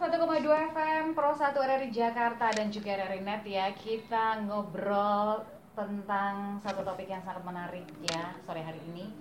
101,2 0.00 0.48
FM 0.72 1.12
Pro 1.12 1.36
1 1.36 1.52
RRI 1.52 1.92
Jakarta 1.92 2.48
dan 2.56 2.72
juga 2.72 2.96
RRI 2.96 3.20
Net 3.20 3.44
ya. 3.44 3.68
Kita 3.76 4.40
ngobrol 4.48 5.44
tentang 5.76 6.56
satu 6.64 6.80
topik 6.80 7.04
yang 7.04 7.20
sangat 7.20 7.44
menarik 7.44 7.84
ya 8.08 8.32
sore 8.48 8.64
hari 8.64 8.80
ini. 8.88 9.12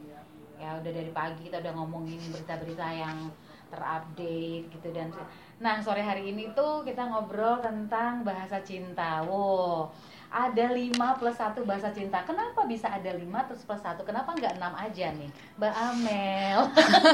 Ya 0.56 0.80
udah 0.80 0.88
dari 0.88 1.12
pagi 1.12 1.52
kita 1.52 1.60
udah 1.60 1.76
ngomongin 1.76 2.24
berita-berita 2.32 2.96
yang 2.96 3.28
terupdate 3.68 4.72
gitu 4.72 4.88
dan 4.96 5.12
Nah 5.60 5.84
sore 5.84 6.00
hari 6.00 6.32
ini 6.32 6.56
tuh 6.56 6.88
kita 6.88 7.12
ngobrol 7.12 7.60
tentang 7.60 8.24
bahasa 8.24 8.64
cinta. 8.64 9.20
Wow 9.28 9.92
ada 10.32 10.72
5 10.72 10.96
plus 11.20 11.36
1 11.36 11.60
bahasa 11.68 11.92
cinta. 11.92 12.24
Kenapa 12.24 12.64
bisa 12.64 12.88
ada 12.88 13.12
5 13.12 13.20
terus 13.52 13.68
plus 13.68 13.84
1? 13.84 14.00
Kenapa 14.08 14.32
nggak 14.32 14.56
6 14.56 14.86
aja 14.88 15.08
nih? 15.12 15.32
Mbak 15.60 15.74
Amel. 15.76 16.60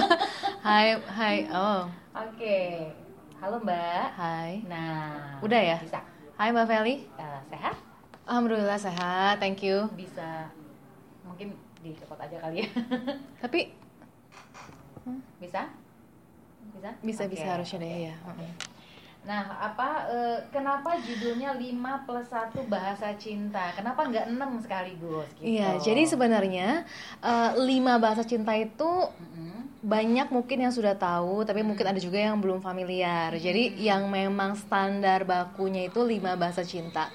Hai, 0.68 0.98
hai, 0.98 1.38
oh, 1.50 1.86
Oke 2.14 3.05
Halo 3.36 3.60
Mbak 3.62 4.06
hai. 4.16 4.64
Nah, 4.66 5.38
Udah 5.44 5.62
ya? 5.62 5.78
Bisa. 5.84 6.00
Hai 6.36 6.50
Mbak 6.56 6.66
Feli. 6.68 6.96
Eh, 7.20 7.40
sehat? 7.52 7.76
Alhamdulillah 8.26 8.80
sehat, 8.80 9.38
thank 9.38 9.62
you. 9.62 9.86
Bisa. 9.94 10.50
Mungkin 11.22 11.54
dicopot 11.84 12.18
aja 12.18 12.38
kali 12.42 12.66
ya. 12.66 12.68
Tapi 13.44 13.76
bisa? 15.38 15.62
Bisa? 16.74 16.90
bisa 17.04 17.24
Oke. 17.28 17.32
bisa 17.36 17.46
harusnya 17.46 17.78
deh 17.84 18.10
ya. 18.10 18.16
Mm-mm. 18.26 18.52
Nah, 19.26 19.42
apa 19.58 19.90
eh, 20.10 20.38
kenapa 20.50 20.98
judulnya 21.02 21.58
5 21.58 22.06
plus 22.06 22.28
1 22.30 22.66
bahasa 22.70 23.14
cinta? 23.18 23.74
Kenapa 23.74 24.06
nggak 24.06 24.32
6 24.32 24.64
sekaligus 24.66 25.30
gitu? 25.38 25.46
Iya, 25.46 25.78
jadi 25.82 26.02
sebenarnya 26.06 26.86
eh, 27.22 27.52
lima 27.62 27.98
bahasa 28.02 28.26
cinta 28.26 28.54
itu 28.58 28.90
Mm-mm. 29.22 29.55
Banyak 29.86 30.34
mungkin 30.34 30.66
yang 30.66 30.74
sudah 30.74 30.98
tahu, 30.98 31.46
tapi 31.46 31.62
mungkin 31.62 31.86
ada 31.86 32.02
juga 32.02 32.18
yang 32.18 32.42
belum 32.42 32.60
familiar. 32.66 33.38
Jadi 33.38 33.78
yang 33.78 34.10
memang 34.10 34.58
standar 34.58 35.22
bakunya 35.30 35.86
itu 35.86 36.02
lima 36.02 36.34
bahasa 36.34 36.66
cinta. 36.66 37.14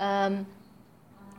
Em, 0.00 0.48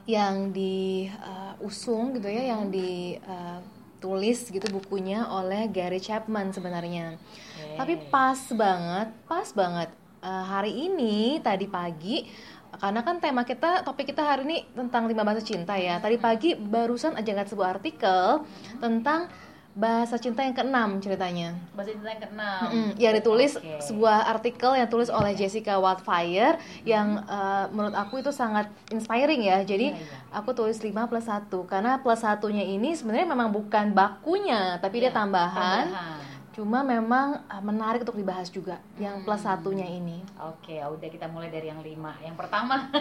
yang 0.06 0.54
diusung 0.54 2.14
gitu 2.14 2.30
ya, 2.30 2.54
yang 2.54 2.70
ditulis 2.70 4.46
gitu 4.54 4.70
bukunya 4.70 5.26
oleh 5.26 5.66
Gary 5.74 5.98
Chapman 5.98 6.54
sebenarnya. 6.54 7.18
Oke. 7.18 7.78
Tapi 7.82 7.94
pas 8.14 8.38
banget, 8.54 9.10
pas 9.26 9.50
banget 9.58 9.90
Eh, 10.22 10.46
hari 10.46 10.86
ini 10.86 11.42
tadi 11.42 11.66
pagi 11.66 12.30
karena 12.78 13.02
kan 13.02 13.18
tema 13.18 13.42
kita 13.42 13.82
topik 13.82 14.14
kita 14.14 14.22
hari 14.22 14.46
ini 14.46 14.58
tentang 14.70 15.10
lima 15.10 15.26
bahasa 15.26 15.42
cinta 15.42 15.74
ya. 15.74 15.98
Tadi 15.98 16.22
pagi 16.22 16.54
barusan 16.54 17.18
aja 17.18 17.26
ngeliat 17.26 17.50
sebuah 17.50 17.82
artikel 17.82 18.46
tentang 18.78 19.34
bahasa 19.72 20.16
cinta 20.16 20.42
yang 20.42 20.52
keenam 20.52 21.00
ceritanya. 21.00 21.56
bahasa 21.72 21.92
cinta 21.92 22.10
yang 22.10 22.22
keenam. 22.22 22.60
Mm-mm, 22.66 22.90
yang 22.98 23.14
ditulis 23.14 23.56
Oke. 23.56 23.80
sebuah 23.80 24.28
artikel 24.28 24.72
yang 24.74 24.86
tulis 24.86 25.08
oleh 25.08 25.32
Jessica 25.32 25.76
Wildfire 25.76 26.56
yang 26.84 27.22
eh, 27.22 27.66
menurut 27.70 27.96
aku 27.96 28.20
itu 28.20 28.30
sangat 28.30 28.68
inspiring 28.88 29.40
ya. 29.42 29.64
Jadi 29.64 29.92
Iya, 29.92 29.98
iya. 29.98 30.18
aku 30.30 30.52
tulis 30.52 30.76
5 30.76 30.92
plus 31.06 31.24
1 31.24 31.48
karena 31.66 31.98
plus 31.98 32.20
satunya 32.20 32.62
ini 32.62 32.92
sebenarnya 32.92 33.24
memang 33.26 33.48
bukan 33.50 33.92
bakunya 33.92 34.76
tapi 34.78 35.00
dia 35.00 35.08
Iya, 35.08 35.18
tambahan. 35.18 35.86
tambahan. 35.88 36.20
Cuma 36.52 36.84
memang 36.84 37.40
uh, 37.48 37.64
menarik 37.64 38.04
untuk 38.04 38.20
dibahas 38.20 38.52
juga 38.52 38.76
yang 38.98 39.24
plus 39.24 39.40
satunya 39.40 39.88
ini. 39.88 40.20
Oke, 40.38 40.76
ya 40.76 40.92
udah 40.92 41.08
kita 41.08 41.24
mulai 41.26 41.48
dari 41.48 41.72
yang 41.72 41.80
lima. 41.80 42.12
Yang 42.20 42.36
pertama, 42.36 42.92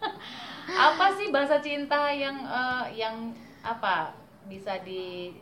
apa 0.92 1.06
sih 1.16 1.32
bahasa 1.32 1.58
cinta 1.58 2.12
yang 2.12 2.36
eh, 2.38 2.84
yang 2.94 3.32
apa 3.60 4.12
bisa 4.44 4.76
di 4.80 5.32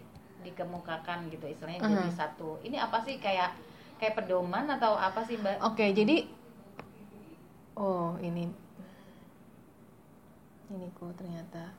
dikemukakan 0.44 1.28
gitu 1.30 1.46
istilahnya 1.46 1.82
jadi 1.86 2.10
Mhm. 2.10 2.18
satu. 2.18 2.58
Ini 2.62 2.76
apa 2.78 2.98
sih 3.02 3.18
kayak 3.18 3.54
kayak 3.98 4.14
pedoman 4.14 4.66
atau 4.70 4.94
apa 4.94 5.20
sih 5.26 5.36
mbak? 5.38 5.58
Oke, 5.62 5.90
jadi 5.90 6.26
oh 7.74 8.14
ini 8.22 8.46
ini 10.68 10.86
kok 10.94 11.16
ternyata. 11.16 11.72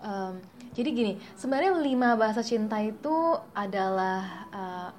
Em, 0.00 0.40
jadi 0.72 0.88
gini, 0.96 1.12
sebenarnya 1.36 1.76
lima 1.76 2.16
bahasa 2.16 2.40
cinta 2.40 2.80
itu 2.80 3.36
adalah 3.52 4.48
uh, 4.48 4.90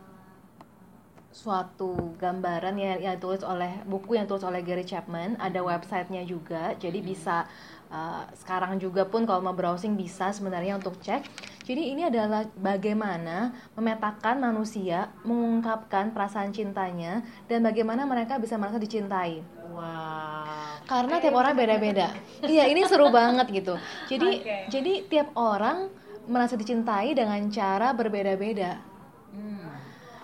suatu 1.32 2.14
gambaran 2.22 2.78
yang, 2.78 3.00
yang 3.02 3.14
ditulis 3.18 3.42
oleh 3.42 3.82
buku 3.88 4.14
yang 4.20 4.30
ditulis 4.30 4.46
oleh 4.46 4.62
Gary 4.62 4.86
Chapman 4.86 5.40
ada 5.40 5.64
websitenya 5.64 6.22
juga 6.28 6.76
jadi 6.78 7.00
bisa 7.02 7.48
uh, 7.92 8.24
sekarang 8.34 8.80
juga 8.80 9.06
pun 9.06 9.28
kalau 9.28 9.44
mau 9.44 9.54
browsing 9.54 9.94
bisa 9.94 10.32
sebenarnya 10.32 10.80
untuk 10.80 10.98
cek 10.98 11.22
jadi 11.62 11.82
ini 11.94 12.02
adalah 12.08 12.48
bagaimana 12.58 13.52
memetakan 13.76 14.42
manusia 14.42 15.12
mengungkapkan 15.22 16.10
perasaan 16.10 16.50
cintanya 16.50 17.22
dan 17.46 17.62
bagaimana 17.62 18.08
mereka 18.08 18.40
bisa 18.40 18.56
merasa 18.56 18.80
dicintai 18.80 19.44
Wow. 19.72 20.84
karena 20.84 21.24
tiap 21.24 21.32
orang 21.32 21.56
beda-beda 21.56 22.12
iya 22.52 22.68
ini 22.68 22.84
seru 22.84 23.08
banget 23.08 23.48
gitu 23.56 23.80
jadi 24.12 24.30
Oke. 24.36 24.58
jadi 24.68 24.94
tiap 25.08 25.32
orang 25.40 25.88
merasa 26.28 26.60
dicintai 26.60 27.16
dengan 27.16 27.40
cara 27.48 27.92
berbeda-beda 27.92 28.92
Hmm. 29.32 29.71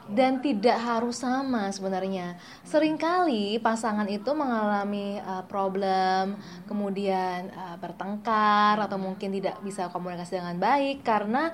Dan 0.07 0.39
tidak 0.39 0.79
harus 0.79 1.19
sama 1.19 1.67
sebenarnya. 1.71 2.39
Seringkali 2.63 3.59
pasangan 3.59 4.07
itu 4.07 4.31
mengalami 4.31 5.19
uh, 5.19 5.43
problem, 5.45 6.39
kemudian 6.67 7.51
uh, 7.51 7.75
bertengkar 7.79 8.79
atau 8.79 8.95
mungkin 8.95 9.35
tidak 9.35 9.59
bisa 9.63 9.91
komunikasi 9.91 10.39
dengan 10.39 10.57
baik 10.59 11.03
karena 11.03 11.51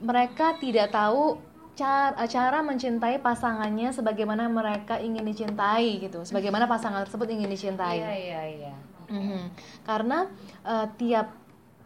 mereka 0.00 0.56
tidak 0.56 0.88
tahu 0.92 1.36
cara, 1.76 2.16
cara 2.24 2.58
mencintai 2.64 3.20
pasangannya 3.20 3.92
sebagaimana 3.92 4.48
mereka 4.48 4.96
ingin 4.96 5.24
dicintai 5.24 6.00
gitu, 6.00 6.24
sebagaimana 6.24 6.64
pasangan 6.64 7.04
tersebut 7.04 7.28
ingin 7.28 7.52
dicintai. 7.52 8.00
Iya 8.00 8.12
iya 8.16 8.42
iya. 8.48 8.74
Mhm. 9.10 9.42
Karena 9.84 10.28
uh, 10.64 10.86
tiap 10.96 11.36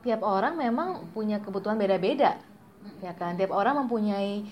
tiap 0.04 0.20
orang 0.20 0.60
memang 0.60 1.08
punya 1.16 1.40
kebutuhan 1.40 1.80
beda-beda, 1.80 2.36
ya 3.00 3.16
kan? 3.16 3.40
Tiap 3.40 3.50
orang 3.50 3.86
mempunyai 3.86 4.44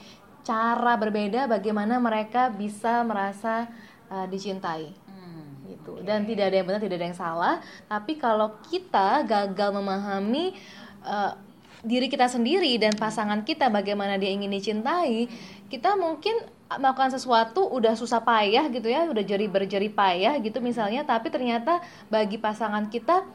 cara 0.42 0.98
berbeda 0.98 1.47
bagaimana 1.47 2.03
mereka 2.03 2.50
bisa 2.50 3.06
merasa 3.06 3.70
uh, 4.10 4.26
dicintai, 4.26 4.91
Hmm. 5.06 5.70
gitu. 5.70 6.03
Dan 6.03 6.26
tidak 6.26 6.50
ada 6.50 6.56
yang 6.58 6.66
benar, 6.66 6.80
tidak 6.82 6.97
ada 6.98 7.06
yang 7.06 7.19
salah. 7.19 7.54
Tapi 7.86 8.19
kalau 8.19 8.58
kita 8.66 9.22
gagal 9.22 9.70
memahami 9.70 10.58
uh, 11.06 11.38
diri 11.82 12.06
kita 12.06 12.26
sendiri 12.30 12.78
dan 12.78 12.94
pasangan 12.94 13.42
kita 13.42 13.70
bagaimana 13.70 14.19
dia 14.19 14.30
ingin 14.30 14.50
dicintai, 14.50 15.26
kita 15.70 15.94
mungkin 15.98 16.42
melakukan 16.72 17.12
sesuatu 17.12 17.69
udah 17.69 17.92
susah 17.98 18.22
payah 18.22 18.64
gitu 18.70 18.88
ya, 18.88 19.04
udah 19.10 19.20
jeri 19.22 19.47
berjeri 19.50 19.91
payah 19.92 20.38
gitu 20.41 20.59
misalnya, 20.59 21.04
tapi 21.04 21.28
ternyata 21.28 21.82
bagi 22.09 22.41
pasangan 22.41 22.88
kita 22.88 23.26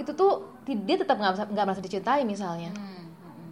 itu 0.00 0.10
tuh 0.16 0.48
dia 0.64 0.96
tetap 0.96 1.20
nggak 1.20 1.64
merasa 1.66 1.82
dicintai 1.84 2.24
misalnya. 2.24 2.72
Hmm, 2.72 3.04
hmm. 3.12 3.50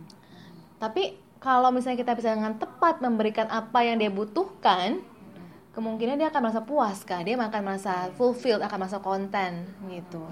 Tapi 0.80 1.27
kalau 1.38 1.70
misalnya 1.70 1.98
kita 2.02 2.18
bisa 2.18 2.34
dengan 2.34 2.58
tepat 2.58 2.98
memberikan 2.98 3.46
apa 3.50 3.86
yang 3.86 3.98
dia 3.98 4.10
butuhkan, 4.10 4.98
kemungkinan 5.74 6.18
dia 6.18 6.28
akan 6.30 6.50
merasa 6.50 6.62
puas 6.66 7.06
kah, 7.06 7.22
dia 7.22 7.38
akan 7.38 7.62
merasa 7.62 8.10
fulfilled, 8.18 8.62
akan 8.62 8.78
merasa 8.82 8.98
konten 8.98 9.70
gitu. 9.86 10.26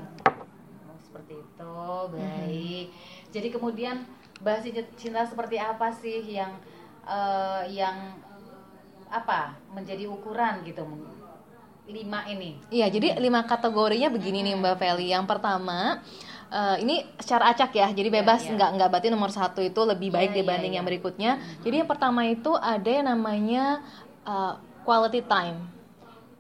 Oh, 0.87 0.99
seperti 0.99 1.39
itu, 1.39 1.75
baik. 2.11 2.87
Jadi 3.31 3.49
kemudian 3.55 4.03
bahasa 4.43 4.67
cinta 4.99 5.23
seperti 5.23 5.57
apa 5.57 5.95
sih 5.95 6.27
yang 6.27 6.59
eh, 7.07 7.63
yang 7.71 8.19
apa 9.07 9.55
menjadi 9.71 10.11
ukuran 10.11 10.67
gitu 10.67 10.83
lima 11.87 12.27
ini? 12.27 12.59
Iya, 12.67 12.91
jadi 12.91 13.15
lima 13.23 13.47
kategorinya 13.47 14.11
begini 14.11 14.43
nih 14.43 14.59
Mbak 14.59 14.75
Feli. 14.83 15.15
Yang 15.15 15.31
pertama, 15.31 16.03
eh, 16.51 16.77
ini 16.83 17.03
secara 17.19 17.53
acak 17.53 17.75
ya, 17.75 17.89
jadi 17.91 18.09
bebas 18.11 18.47
iya. 18.47 18.55
nggak 18.55 18.71
nggak 18.79 18.89
berarti 18.93 19.09
nomor 19.11 19.31
satu 19.31 19.61
itu 19.63 19.81
lebih 19.83 20.15
baik 20.15 20.31
Iya, 20.31 20.35
iya, 20.35 20.39
dibanding 20.43 20.73
iya. 20.73 20.79
yang 20.81 20.87
berikutnya. 20.87 21.33
Jadi 21.63 21.75
yang 21.83 21.89
pertama 21.91 22.27
itu 22.27 22.53
ada 22.55 22.91
yang 22.91 23.07
namanya 23.07 23.83
eh, 24.27 24.55
quality 24.87 25.23
time. 25.27 25.77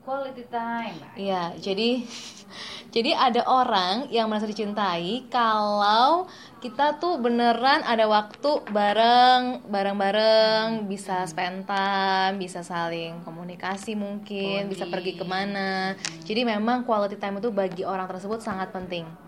Quality 0.06 0.46
time. 0.46 0.96
Iya, 1.18 1.58
jadi 1.58 2.06
jadi 2.94 3.10
ada 3.10 3.42
orang 3.50 4.06
yang 4.14 4.30
merasa 4.30 4.46
dicintai 4.46 5.26
kalau 5.26 6.30
kita 6.62 7.02
tuh 7.02 7.18
beneran 7.18 7.82
ada 7.82 8.06
waktu 8.06 8.62
bareng, 8.70 9.66
bareng-bareng, 9.66 10.86
bisa 10.86 11.26
spend 11.26 11.66
time, 11.66 12.38
bisa 12.38 12.62
saling 12.62 13.18
komunikasi 13.26 13.98
mungkin, 13.98 14.70
bisa 14.70 14.86
pergi 14.86 15.18
ke 15.18 15.26
mana. 15.26 15.98
Jadi 16.22 16.46
memang 16.46 16.86
quality 16.86 17.18
time 17.18 17.42
itu 17.42 17.50
bagi 17.50 17.82
orang 17.82 18.06
tersebut 18.06 18.38
sangat 18.38 18.70
penting. 18.70 19.25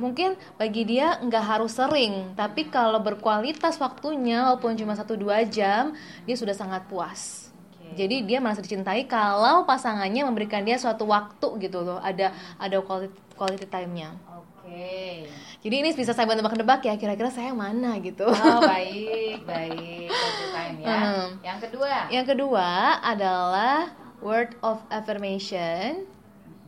Mungkin 0.00 0.36
bagi 0.56 0.88
dia 0.88 1.20
nggak 1.20 1.44
harus 1.44 1.76
sering, 1.76 2.32
tapi 2.32 2.68
kalau 2.72 2.98
berkualitas 3.00 3.76
waktunya 3.76 4.48
walaupun 4.48 4.76
cuma 4.76 4.96
1-2 4.96 5.52
jam, 5.52 5.92
dia 6.24 6.36
sudah 6.36 6.56
sangat 6.56 6.88
puas. 6.88 7.52
Jadi 7.92 8.24
dia 8.24 8.40
merasa 8.40 8.64
dicintai 8.64 9.04
kalau 9.04 9.68
pasangannya 9.68 10.24
memberikan 10.24 10.64
dia 10.64 10.80
suatu 10.80 11.04
waktu 11.04 11.60
gitu 11.60 11.84
loh, 11.84 12.00
ada 12.00 12.32
ada 12.56 12.80
quality, 12.80 13.12
quality 13.36 13.68
time-nya. 13.68 14.16
Oke. 14.32 14.52
Oke. 14.72 15.28
Jadi 15.60 15.74
ini 15.84 15.90
bisa 15.92 16.16
saya 16.16 16.24
nebak-nebak 16.32 16.80
ya 16.86 16.94
kira-kira 16.96 17.28
saya 17.28 17.52
yang 17.52 17.60
mana 17.60 18.00
gitu. 18.00 18.24
Oh, 18.24 18.60
baik, 18.64 19.44
baik. 19.44 20.08
Time 20.54 20.76
ya. 20.80 20.96
Hmm. 20.96 21.28
Yang 21.44 21.58
kedua. 21.68 21.94
Yang 22.08 22.26
kedua 22.34 22.70
adalah 23.04 23.92
word 24.24 24.56
of 24.64 24.80
affirmation. 24.88 26.08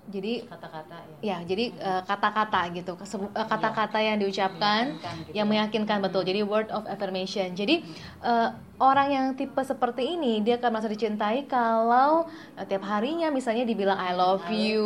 Jadi 0.04 0.44
Kata-kata 0.44 0.96
ya. 1.00 1.16
ya, 1.24 1.38
jadi 1.42 1.64
eh, 1.72 2.02
kata-kata 2.04 2.60
gitu, 2.70 2.92
Kesebu- 2.92 3.32
eh, 3.32 3.46
kata-kata 3.46 3.96
yang 3.96 4.20
diucapkan 4.20 4.92
Meyakinkan 4.92 5.14
gitu 5.24 5.32
yang 5.32 5.46
ya. 5.46 5.50
meyakinkan 5.50 5.98
betul. 6.00 6.22
Jadi 6.22 6.40
word 6.42 6.68
of 6.68 6.84
affirmation. 6.84 7.52
Jadi 7.52 7.80
eh, 8.20 8.48
orang 8.76 9.08
yang 9.08 9.26
tipe 9.32 9.56
seperti 9.58 10.14
ini 10.14 10.38
dia 10.38 10.56
akan 10.56 10.70
merasa 10.70 10.86
dicintai 10.86 11.44
kalau 11.44 12.28
eh, 12.54 12.64
tiap 12.64 12.84
harinya 12.84 13.28
misalnya 13.28 13.64
dibilang 13.64 13.96
I 13.96 14.12
love, 14.12 14.44
I 14.44 14.44
love 14.44 14.52
you, 14.52 14.84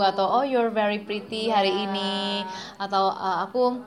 atau 0.00 0.26
oh 0.32 0.44
you're 0.44 0.70
very 0.70 1.00
pretty 1.00 1.48
hari 1.48 1.70
Ya. 1.70 1.84
ini 1.84 2.46
atau 2.76 3.10
eh, 3.10 3.38
aku 3.42 3.82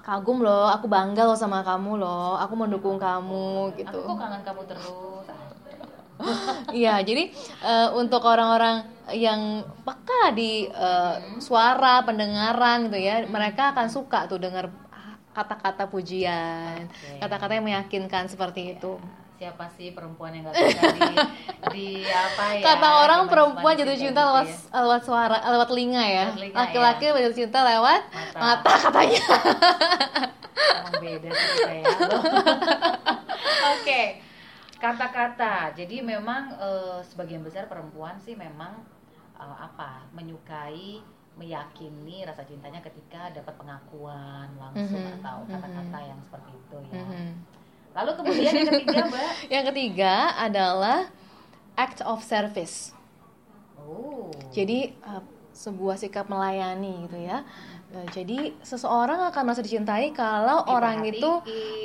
kagum 0.00 0.40
loh, 0.40 0.68
aku 0.68 0.84
bangga 0.84 1.24
loh 1.24 1.34
sama 1.34 1.64
kamu 1.64 1.96
loh, 1.96 2.36
aku 2.36 2.54
mendukung 2.54 3.00
kamu 3.00 3.72
gitu. 3.74 3.88
Aku 3.88 4.04
kok 4.06 4.16
kangen 4.20 4.44
kamu 4.44 4.62
terus. 4.68 4.86
Iya, 6.74 7.00
jadi 7.04 7.30
eh, 7.62 7.88
untuk 7.94 8.24
orang-orang 8.24 8.84
yang 9.12 9.62
peka 9.84 10.32
di 10.32 10.66
eh, 10.66 11.14
suara 11.38 12.02
pendengaran 12.02 12.88
gitu 12.88 12.98
ya, 12.98 13.24
mereka 13.28 13.76
akan 13.76 13.86
suka 13.92 14.26
tuh 14.26 14.40
dengar 14.40 14.72
kata-kata 15.34 15.90
pujian, 15.90 16.86
kata-kata 17.18 17.58
yang 17.58 17.66
meyakinkan 17.66 18.30
seperti 18.30 18.78
itu. 18.78 18.96
Siapa 19.34 19.66
sih 19.74 19.90
perempuan 19.90 20.30
yang 20.30 20.46
gak 20.46 20.54
suka 20.54 20.82
di, 20.94 21.16
di 21.74 21.88
apa 22.06 22.54
ya? 22.54 22.62
Kata 22.62 22.88
orang 23.02 23.26
perempuan 23.26 23.74
jatuh 23.74 23.98
cinta 23.98 24.22
gitu 24.22 24.30
lewat 24.30 24.46
ya. 24.46 24.78
lewat 24.78 25.02
suara, 25.02 25.36
lewat 25.50 25.68
telinga 25.74 26.04
ya. 26.06 26.26
Telinga, 26.38 26.54
Laki-laki 26.54 27.04
jatuh 27.10 27.34
cinta 27.34 27.58
lewat 27.66 28.00
Mata. 28.14 28.38
mata, 28.38 28.72
katanya. 28.78 29.24
Emang 30.54 30.94
beda 31.02 31.28
sih 31.34 31.48
kita 31.50 31.72
ya. 31.82 31.84
Oke. 33.74 34.23
Kata-kata. 34.84 35.72
Jadi 35.72 36.04
memang 36.04 36.52
eh, 36.60 37.00
sebagian 37.08 37.40
besar 37.40 37.64
perempuan 37.64 38.20
sih 38.20 38.36
memang 38.36 38.84
eh, 39.40 39.56
apa? 39.56 40.04
menyukai 40.12 41.00
meyakini 41.34 42.22
rasa 42.22 42.46
cintanya 42.46 42.78
ketika 42.78 43.26
dapat 43.34 43.58
pengakuan 43.58 44.46
langsung 44.54 45.02
Mhm, 45.02 45.18
atau 45.18 45.42
mhm. 45.42 45.50
kata-kata 45.50 45.98
yang 46.06 46.20
seperti 46.22 46.50
itu 46.54 46.76
ya. 46.94 47.02
Mhm. 47.02 47.26
Lalu 47.94 48.10
kemudian 48.18 48.52
yang 48.54 48.70
ketiga, 48.70 48.98
Mbak. 49.10 49.30
Yang 49.50 49.64
ketiga 49.70 50.14
adalah 50.38 50.98
act 51.74 52.02
of 52.06 52.22
service. 52.22 52.94
Oh. 53.78 54.30
Jadi 54.54 54.94
uh, 55.02 55.22
sebuah 55.54 55.98
sikap 55.98 56.26
melayani 56.30 57.06
gitu 57.06 57.18
ya. 57.18 57.42
Uh, 57.94 58.06
jadi 58.10 58.54
seseorang 58.62 59.30
akan 59.30 59.42
merasa 59.46 59.62
dicintai 59.62 60.10
kalau 60.14 60.66
orang 60.66 61.06
itu 61.06 61.30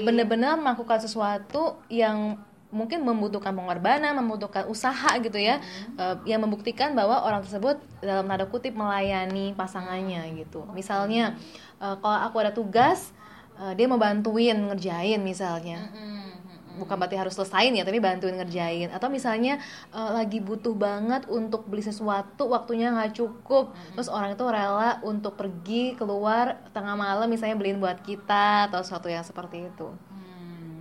benar-benar 0.05 0.57
melakukan 0.57 1.01
sesuatu 1.01 1.77
yang 1.89 2.37
mungkin 2.69 3.01
membutuhkan 3.01 3.53
pengorbanan, 3.57 4.13
membutuhkan 4.13 4.69
usaha 4.69 5.17
gitu 5.21 5.41
ya, 5.41 5.57
uh, 5.97 6.21
yang 6.25 6.45
membuktikan 6.45 6.93
bahwa 6.93 7.25
orang 7.25 7.41
tersebut 7.41 7.81
dalam 8.01 8.29
tanda 8.29 8.45
kutip 8.45 8.77
melayani 8.77 9.57
pasangannya 9.57 10.29
gitu. 10.37 10.69
Misalnya 10.77 11.33
uh, 11.81 11.97
kalau 11.97 12.17
aku 12.29 12.37
ada 12.37 12.53
tugas, 12.53 13.09
uh, 13.57 13.73
dia 13.73 13.89
mau 13.89 13.97
bantuin 13.97 14.53
ngerjain 14.53 15.17
misalnya. 15.17 15.89
Mm-mm, 15.89 15.97
mm-mm. 15.97 16.77
bukan 16.79 16.95
berarti 16.95 17.17
harus 17.17 17.33
selesain 17.33 17.73
ya 17.73 17.81
tapi 17.81 17.97
bantuin 17.97 18.37
ngerjain. 18.37 18.93
Atau 18.93 19.09
misalnya 19.09 19.57
eh, 19.91 20.11
lagi 20.15 20.39
butuh 20.39 20.71
banget 20.77 21.25
untuk 21.27 21.67
beli 21.67 21.83
sesuatu 21.83 22.53
waktunya 22.53 22.93
nggak 22.93 23.19
cukup 23.19 23.75
terus 23.97 24.07
orang 24.07 24.37
itu 24.37 24.45
rela 24.47 25.01
untuk 25.03 25.35
pergi 25.35 25.97
keluar 25.99 26.61
tengah 26.71 26.95
malam 26.95 27.27
misalnya 27.27 27.59
beliin 27.59 27.83
buat 27.83 27.99
kita 27.99 28.71
atau 28.71 28.79
sesuatu 28.79 29.11
yang 29.11 29.27
seperti 29.27 29.67
itu 29.67 29.91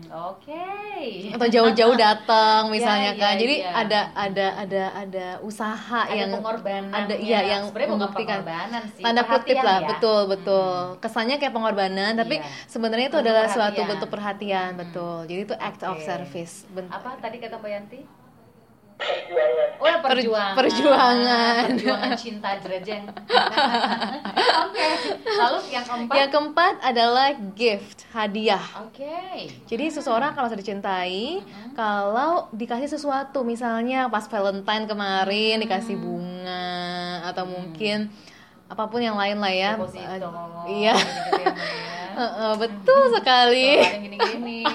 Hmm, 0.08 0.32
Oke. 0.32 0.64
atau 1.31 1.46
jauh-jauh 1.46 1.96
datang 2.00 2.69
misalnya 2.69 3.12
Ya, 3.12 3.20
kan 3.20 3.34
ya, 3.34 3.38
jadi 3.38 3.55
ya. 3.60 3.70
ada 3.76 4.00
ada 4.14 4.46
ada 4.58 4.84
ada 4.96 5.26
usaha 5.40 6.00
Ada 6.02 6.16
yang 6.16 6.31
pengorbanan. 6.34 6.93
ada 6.94 7.14
iya 7.14 7.40
yang 7.46 7.62
membuktikan 7.69 8.40
sih. 8.90 9.00
tanda 9.00 9.22
kutip 9.22 9.56
lah 9.58 9.78
ya. 9.78 9.88
betul 9.90 10.20
betul 10.26 10.75
kesannya 10.99 11.37
kayak 11.37 11.52
pengorbanan 11.52 12.12
tapi 12.14 12.40
Iya. 12.40 12.49
sebenarnya 12.66 13.06
itu 13.06 13.14
Bentuk 13.14 13.28
adalah 13.28 13.44
suatu 13.46 13.60
perhatian. 13.76 13.88
bentuk 13.90 14.08
perhatian 14.08 14.70
betul 14.75 15.16
jadi 15.25 15.40
itu 15.43 15.55
act 15.55 15.81
of 15.82 15.94
Oke. 15.94 16.02
service 16.02 16.54
Bent- 16.69 16.88
Apa 16.88 17.16
tadi 17.19 17.37
kata 17.37 17.54
Mbak 17.54 17.70
Yanti? 17.70 18.00
Perjuangan 18.98 19.66
Oh, 19.78 19.86
ya, 19.86 19.96
perjuangan. 20.02 20.54
perjuangan. 20.58 21.62
Perjuangan 21.70 22.12
cinta 22.18 22.50
jerejeng. 22.58 23.06
Oke. 24.66 24.86
Lalu 25.22 25.58
yang 25.70 25.84
keempat. 25.86 26.14
Yang 26.18 26.30
keempat 26.34 26.74
adalah 26.82 27.28
gift, 27.54 27.98
hadiah. 28.10 28.64
Oke. 28.82 29.54
Jadi 29.70 29.84
seseorang 29.94 30.34
kalau 30.34 30.50
merasa 30.50 30.58
dicintai 30.58 31.46
kalau 31.78 32.50
dikasih 32.50 32.90
sesuatu, 32.90 33.46
misalnya 33.46 34.10
pas 34.10 34.26
Valentine 34.26 34.90
kemarin 34.90 35.62
dikasih 35.62 35.94
bunga 35.94 36.66
atau 37.30 37.46
mungkin 37.46 38.10
apa 38.66 38.84
pun 38.90 39.00
yang 39.00 39.14
lain 39.14 39.38
lah 39.38 39.52
ya. 39.54 39.70
Deposito. 39.78 40.28
Iya. 40.68 40.92
ya, 40.92 40.92
ya. 40.92 40.94
Heeh, 42.18 42.52
betul 42.58 43.02
sekali. 43.14 43.78
Gini-gini. 43.78 44.66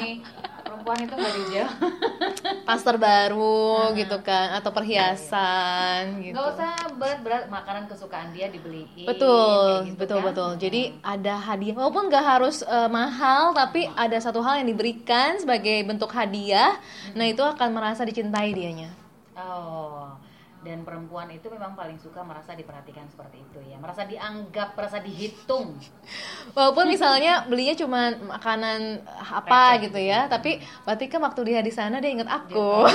Perempuan 0.84 1.08
itu 1.08 1.16
nggak 1.16 1.36
dijauh. 1.40 1.72
Tas 2.68 2.84
terbaru 2.84 3.96
gitu 3.96 4.18
kan 4.20 4.60
atau 4.60 4.76
perhiasan 4.76 6.20
gitu. 6.20 6.36
Nggak 6.36 6.48
usah 6.60 6.74
berat-berat 7.00 7.44
makanan 7.48 7.88
kesukaan 7.88 8.36
dia 8.36 8.52
dibeliin. 8.52 9.08
Betul, 9.08 9.88
gitu 9.88 9.96
betul, 9.96 10.20
kan. 10.20 10.28
betul. 10.28 10.52
Jadi 10.60 10.92
ada 11.00 11.40
hadiah, 11.40 11.76
walaupun 11.80 12.12
nggak 12.12 12.26
harus 12.36 12.68
eh, 12.68 12.90
mahal, 12.92 13.56
tapi 13.56 13.88
ada 13.96 14.20
satu 14.20 14.44
hal 14.44 14.60
yang 14.60 14.76
diberikan 14.76 15.40
sebagai 15.40 15.88
bentuk 15.88 16.12
hadiah. 16.12 16.76
Nah 17.16 17.32
itu 17.32 17.40
akan 17.40 17.70
merasa 17.72 18.04
dicintai 18.04 18.52
dianya. 18.52 18.92
Oh, 19.40 20.13
dan 20.64 20.88
perempuan 20.88 21.28
itu 21.30 21.52
memang 21.52 21.76
paling 21.76 22.00
suka 22.00 22.24
merasa 22.24 22.56
diperhatikan 22.56 23.06
seperti 23.12 23.44
itu 23.44 23.60
ya, 23.68 23.76
merasa 23.78 24.08
dianggap, 24.08 24.74
merasa 24.80 25.04
dihitung. 25.04 25.76
Walaupun 26.56 26.88
misalnya 26.88 27.44
belinya 27.46 27.76
cuma 27.76 28.16
makanan 28.16 29.04
apa 29.20 29.78
Receh 29.78 29.92
gitu 29.92 30.00
ya, 30.00 30.32
tapi 30.32 30.64
berarti 30.88 31.06
kan 31.12 31.22
waktu 31.22 31.42
dia 31.52 31.60
di 31.60 31.74
sana 31.76 32.00
dia 32.00 32.12
ingat 32.16 32.32
aku. 32.32 32.88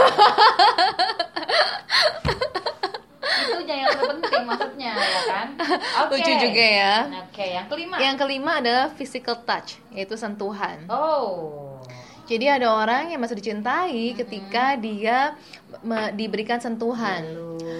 itu 3.48 3.72
yang 3.76 3.92
terpenting 3.92 4.44
maksudnya 4.48 4.92
ya 4.96 5.22
kan? 5.28 5.48
Oke. 6.08 6.16
Lucu 6.16 6.32
juga 6.40 6.64
ya. 6.64 6.94
Oke, 7.28 7.44
yang 7.44 7.66
kelima. 7.68 7.96
Yang 8.00 8.16
kelima 8.24 8.52
adalah 8.64 8.86
physical 8.96 9.36
touch, 9.44 9.76
yaitu 9.92 10.16
sentuhan. 10.16 10.88
Oh. 10.88 11.67
Jadi 12.28 12.44
ada 12.44 12.76
orang 12.76 13.08
yang 13.08 13.24
masih 13.24 13.40
dicintai 13.40 14.12
ketika 14.12 14.76
dia 14.76 15.32
diberikan 16.12 16.60
sentuhan, 16.60 17.24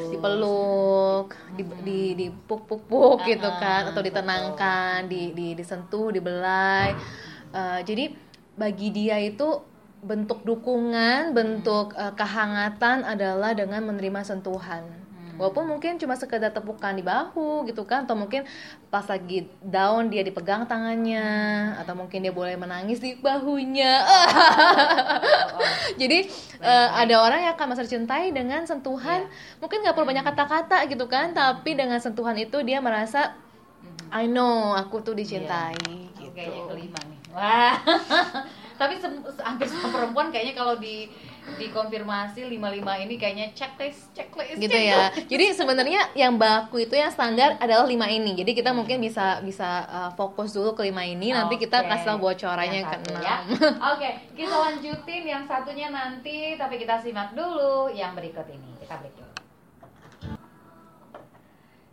dipeluk, 0.08 1.36
di, 1.52 1.62
di, 1.84 2.00
dipuk-puk-puk 2.16 3.28
gitu 3.28 3.50
kan, 3.60 3.92
atau 3.92 4.00
ditenangkan, 4.00 5.04
di, 5.04 5.36
di, 5.36 5.52
disentuh, 5.52 6.08
dibelai. 6.08 6.96
Eh, 7.52 7.80
jadi 7.84 8.08
bagi 8.56 8.88
dia 8.88 9.20
itu 9.20 9.60
bentuk 10.00 10.48
dukungan, 10.48 11.36
bentuk 11.36 11.92
eh, 11.92 12.16
kehangatan 12.16 13.04
adalah 13.04 13.52
dengan 13.52 13.84
menerima 13.84 14.24
sentuhan. 14.24 15.07
Walaupun 15.38 15.64
mungkin 15.70 15.96
cuma 15.96 16.18
sekedar 16.18 16.50
tepukan 16.50 16.92
di 16.92 17.06
bahu 17.06 17.64
gitu 17.70 17.86
kan 17.86 18.04
Atau 18.04 18.18
mungkin 18.18 18.42
pas 18.90 19.06
lagi 19.06 19.46
down 19.62 20.10
dia 20.10 20.26
dipegang 20.26 20.66
tangannya 20.66 21.24
Atau 21.78 21.94
mungkin 21.94 22.26
dia 22.26 22.34
boleh 22.34 22.58
menangis 22.58 22.98
di 22.98 23.14
bahunya. 23.16 24.02
Jadi 26.00 26.18
eh, 26.58 26.88
ada 26.90 27.14
orang 27.22 27.40
yang 27.46 27.52
akan 27.54 27.66
merasa 27.70 27.86
dicintai 27.86 28.34
dengan 28.34 28.66
sentuhan 28.66 29.30
Mungkin 29.62 29.86
nggak 29.86 29.94
perlu 29.94 30.10
banyak 30.10 30.26
kata-kata 30.26 30.84
gitu 30.90 31.06
kan 31.06 31.30
Tapi 31.30 31.78
dengan 31.78 32.02
sentuhan 32.02 32.34
itu 32.34 32.58
dia 32.66 32.82
merasa 32.82 33.38
I 34.08 34.24
know 34.24 34.72
aku 34.72 35.04
tuh 35.04 35.12
dicintai 35.12 35.76
gitu. 36.16 36.32
Oke, 36.32 36.42
yang 36.48 36.68
kelima 36.70 37.00
nih. 37.04 37.18
Wah. 37.34 37.76
Tapi 38.80 38.94
sem- 39.02 39.24
hampir 39.42 39.66
semua 39.68 39.90
perempuan 39.90 40.30
kayaknya 40.30 40.54
kalau 40.54 40.78
di 40.78 41.10
dikonfirmasi 41.56 42.44
lima-lima 42.50 43.00
ini 43.00 43.16
kayaknya 43.16 43.54
checklist, 43.56 44.12
checklist. 44.12 44.60
gitu 44.60 44.74
ya. 44.76 45.08
Jadi 45.14 45.56
sebenarnya 45.56 46.12
yang 46.12 46.36
baku 46.36 46.84
itu 46.84 46.92
yang 46.92 47.08
standar 47.08 47.56
adalah 47.56 47.88
lima 47.88 48.10
ini. 48.10 48.36
Jadi 48.36 48.52
kita 48.52 48.76
mungkin 48.76 49.00
bisa 49.00 49.40
bisa 49.40 49.86
uh, 49.88 50.10
fokus 50.12 50.52
dulu 50.52 50.76
ke 50.76 50.84
lima 50.84 51.06
ini. 51.06 51.32
Nanti 51.32 51.56
kita 51.56 51.86
kasih 51.86 52.12
tahu 52.12 52.28
bocorannya 52.28 52.78
yang 52.82 52.88
ke 52.88 52.96
satu 52.98 53.08
enam. 53.14 53.22
ya. 53.24 53.36
Oke, 53.94 54.10
kita 54.36 54.54
lanjutin 54.54 55.22
yang 55.24 55.44
satunya 55.48 55.88
nanti, 55.88 56.58
tapi 56.58 56.76
kita 56.76 57.00
simak 57.00 57.32
dulu 57.32 57.88
yang 57.94 58.12
berikut 58.12 58.44
ini. 58.50 58.76
Kita 58.82 58.98
break 59.00 59.14
dulu. 59.16 59.28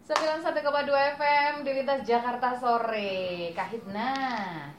91,2 0.06 1.18
FM 1.18 1.54
di 1.66 1.72
lintas 1.82 2.06
Jakarta 2.06 2.54
sore. 2.62 3.50
Kahitna, 3.58 4.14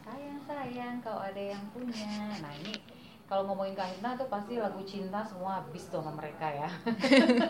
sayang 0.06 0.38
sayang 0.46 1.02
kau 1.02 1.18
ada 1.18 1.42
yang 1.42 1.66
punya. 1.74 2.30
Nah 2.38 2.54
ini 2.62 2.95
kalau 3.26 3.42
ngomongin 3.50 3.74
Kahitna 3.74 4.14
tuh 4.14 4.30
pasti 4.30 4.54
lagu 4.54 4.78
cinta 4.86 5.18
semua 5.26 5.58
habis 5.58 5.90
tuh 5.90 5.98
sama 5.98 6.14
mereka 6.14 6.46
ya. 6.46 6.70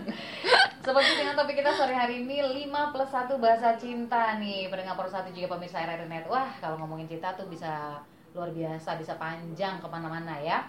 Seperti 0.87 1.13
dengan 1.21 1.37
topik 1.37 1.61
kita 1.61 1.77
sore 1.77 1.93
hari 1.93 2.25
ini 2.25 2.41
5 2.41 2.93
plus 2.97 3.11
1 3.13 3.37
bahasa 3.37 3.77
cinta 3.77 4.41
nih. 4.41 4.73
Pendengar 4.73 4.97
Pro 4.97 5.05
1 5.05 5.37
juga 5.37 5.53
pemirsa 5.53 5.85
RRI 5.85 6.09
Net. 6.09 6.25
Wah 6.33 6.49
kalau 6.65 6.81
ngomongin 6.81 7.05
cinta 7.05 7.37
tuh 7.37 7.45
bisa 7.53 8.01
luar 8.33 8.49
biasa, 8.57 8.97
bisa 8.97 9.21
panjang 9.21 9.77
ke 9.77 9.87
mana-mana 9.93 10.41
ya. 10.41 10.65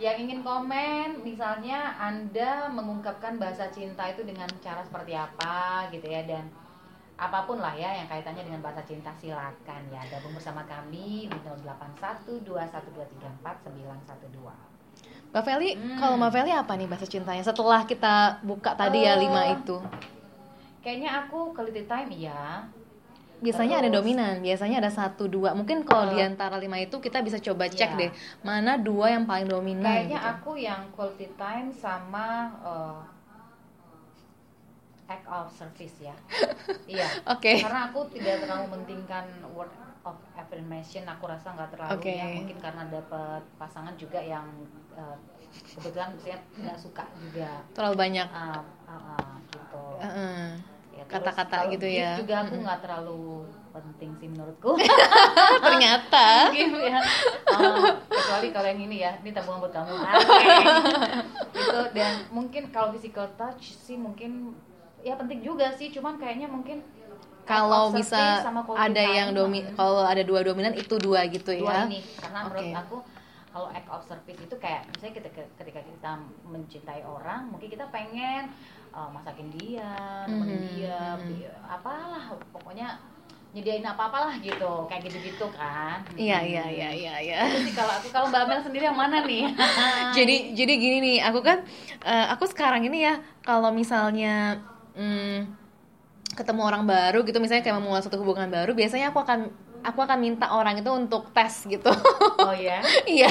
Yang 0.00 0.16
ingin 0.24 0.40
komen 0.40 1.26
misalnya 1.26 1.98
Anda 2.00 2.72
mengungkapkan 2.72 3.36
bahasa 3.36 3.68
cinta 3.68 4.08
itu 4.08 4.24
dengan 4.24 4.48
cara 4.62 4.80
seperti 4.80 5.12
apa 5.12 5.90
gitu 5.90 6.06
ya 6.06 6.22
Dan 6.22 6.46
apa 7.18 7.42
pun 7.42 7.58
lah 7.58 7.74
ya 7.74 7.90
yang 7.92 8.06
kaitannya 8.06 8.42
dengan 8.42 8.62
bahasa 8.62 8.78
cinta 8.80 9.10
silakan 9.12 9.82
ya 9.88 9.98
Gabung 10.06 10.32
bersama 10.32 10.62
kami 10.64 11.26
di 11.26 11.38
081212349912 13.18 14.54
Mbak 15.28 15.42
Feli, 15.44 15.76
Hmm. 15.76 15.98
kalau 15.98 16.16
Mbak 16.16 16.30
Feli 16.32 16.52
apa 16.52 16.72
nih 16.72 16.88
bahasa 16.88 17.04
cintanya 17.04 17.42
setelah 17.42 17.84
kita 17.84 18.38
buka 18.40 18.72
tadi 18.72 19.02
ya 19.02 19.12
Eh, 19.12 19.20
lima 19.20 19.42
itu? 19.52 19.76
Kayaknya 20.78 21.10
aku 21.20 21.52
quality 21.52 21.84
time 21.84 22.10
ya 22.16 22.64
Biasanya 23.38 23.78
ada 23.78 23.86
terus- 23.86 24.02
dominan, 24.02 24.42
biasanya 24.42 24.82
ada 24.82 24.90
satu 24.90 25.26
dua. 25.26 25.54
Mungkin 25.54 25.84
kalau 25.84 26.10
Eh, 26.10 26.12
di 26.12 26.22
antara 26.24 26.56
lima 26.56 26.74
itu 26.76 26.98
kita 26.98 27.18
bisa 27.20 27.38
coba 27.38 27.66
cek 27.66 27.90
iya. 27.92 27.98
deh 28.00 28.10
mana 28.42 28.74
dua 28.74 29.10
yang 29.10 29.22
paling 29.24 29.46
dominan. 29.46 29.86
Kayaknya 29.86 30.18
gitu. 30.18 30.30
aku 30.32 30.50
yang 30.56 30.82
quality 30.90 31.28
time 31.34 31.70
sama 31.70 32.26
uh, 32.58 32.98
act 35.08 35.24
of 35.26 35.48
service 35.56 35.96
ya. 35.98 36.14
iya. 37.00 37.08
Oke. 37.24 37.64
Karena 37.64 37.88
aku 37.88 38.06
tidak 38.12 38.44
terlalu 38.44 38.64
mementingkan 38.70 39.24
word 39.56 39.72
of 40.04 40.16
affirmation. 40.36 41.08
Aku 41.08 41.24
rasa 41.26 41.56
nggak 41.56 41.72
terlalu 41.74 41.92
Oke. 41.96 42.12
ya. 42.12 42.28
Mungkin 42.28 42.58
karena 42.60 42.82
dapat 42.92 43.42
pasangan 43.56 43.96
juga 43.96 44.20
yang 44.20 44.46
uh, 44.94 45.16
kebetulan 45.80 46.12
saya 46.20 46.36
nggak 46.60 46.78
suka 46.78 47.04
juga. 47.18 47.64
terlalu 47.72 47.96
banyak 47.96 48.28
Uh, 48.28 48.60
uh, 48.84 48.92
uh, 48.92 49.32
gitu. 49.48 49.82
Heeh. 50.04 50.44
Ya, 50.98 51.04
kata-kata 51.06 51.70
gitu 51.72 51.86
ya. 51.88 52.18
Juga 52.20 52.44
aku 52.44 52.54
nggak 52.60 52.80
terlalu 52.84 53.46
penting 53.72 54.10
sih 54.18 54.28
menurutku. 54.28 54.74
ternyata 55.64 56.50
gitu 56.50 56.78
ya 56.82 56.98
Oh, 57.48 57.94
kecuali 58.10 58.48
kalau 58.50 58.66
yang 58.66 58.82
ini 58.82 58.96
ya 59.06 59.12
ini 59.22 59.30
tabungan 59.30 59.62
buat 59.62 59.72
kamu 59.72 59.94
Oke. 59.94 60.46
itu 61.62 61.80
dan 61.94 62.12
mungkin 62.34 62.62
kalau 62.74 62.90
physical 62.94 63.26
touch 63.38 63.74
sih 63.78 63.94
mungkin 63.94 64.54
ya 65.00 65.14
penting 65.14 65.40
juga 65.42 65.70
sih 65.74 65.88
cuman 65.90 66.18
kayaknya 66.18 66.48
mungkin 66.50 66.82
kalau 67.48 67.88
bisa 67.88 68.44
ada 68.76 69.02
yang 69.02 69.32
domi 69.32 69.64
kalau 69.72 70.04
ada 70.04 70.20
dua 70.20 70.44
dominan 70.44 70.76
itu 70.76 71.00
dua 71.00 71.24
gitu 71.32 71.54
dua 71.56 71.88
ya. 71.88 71.88
ini 71.88 72.04
karena 72.20 72.38
menurut 72.44 72.60
Oke. 72.60 72.76
aku 72.76 72.96
kalau 73.48 73.68
act 73.72 73.88
of 73.88 74.02
service 74.04 74.36
itu 74.36 74.56
kayak 74.60 74.84
misalnya 74.92 75.14
ketika, 75.24 75.42
ketika 75.56 75.80
kita 75.80 76.10
mencintai 76.44 77.00
orang 77.00 77.48
mungkin 77.48 77.72
kita 77.72 77.88
pengen 77.88 78.52
uh, 78.92 79.08
masakin 79.08 79.48
dia 79.56 79.88
nemenin 80.28 80.60
Mhm, 80.60 80.68
dia 80.76 80.98
mhm. 81.16 81.24
bi- 81.24 81.48
apalah 81.64 82.24
pokoknya 82.52 83.00
nyediain 83.56 83.80
apa-apalah 83.80 84.36
gitu 84.44 84.84
kayak 84.92 85.08
gitu-gitu 85.08 85.48
kan 85.56 86.04
Iya 86.20 86.44
iya 86.44 86.64
iya 86.68 86.88
iya 86.92 87.14
iya. 87.16 87.38
Sih 87.64 87.72
kalau 87.72 87.96
aku 87.96 88.12
kalau 88.12 88.28
Mbak 88.28 88.44
Mel 88.44 88.60
sendiri 88.60 88.84
yang 88.84 88.98
mana 89.00 89.24
nih? 89.24 89.48
jadi 90.20 90.52
jadi 90.52 90.72
gini 90.76 90.96
nih 91.00 91.18
aku 91.24 91.40
kan 91.40 91.64
eh, 92.04 92.26
aku 92.28 92.44
sekarang 92.44 92.84
ini 92.84 93.08
ya 93.08 93.16
kalau 93.40 93.72
misalnya 93.72 94.60
hmm, 94.98 95.38
ketemu 96.34 96.60
orang 96.60 96.84
baru 96.84 97.22
gitu 97.22 97.38
misalnya 97.38 97.62
kayak 97.62 97.78
memulai 97.78 98.02
satu 98.02 98.18
hubungan 98.18 98.46
baru 98.46 98.74
biasanya 98.74 99.10
aku 99.10 99.22
akan 99.22 99.48
aku 99.78 100.02
akan 100.02 100.18
minta 100.18 100.50
orang 100.50 100.74
itu 100.76 100.90
untuk 100.90 101.30
tes 101.30 101.64
gitu 101.64 101.88
oh 102.42 102.50
ya. 102.52 102.82
iya 103.08 103.30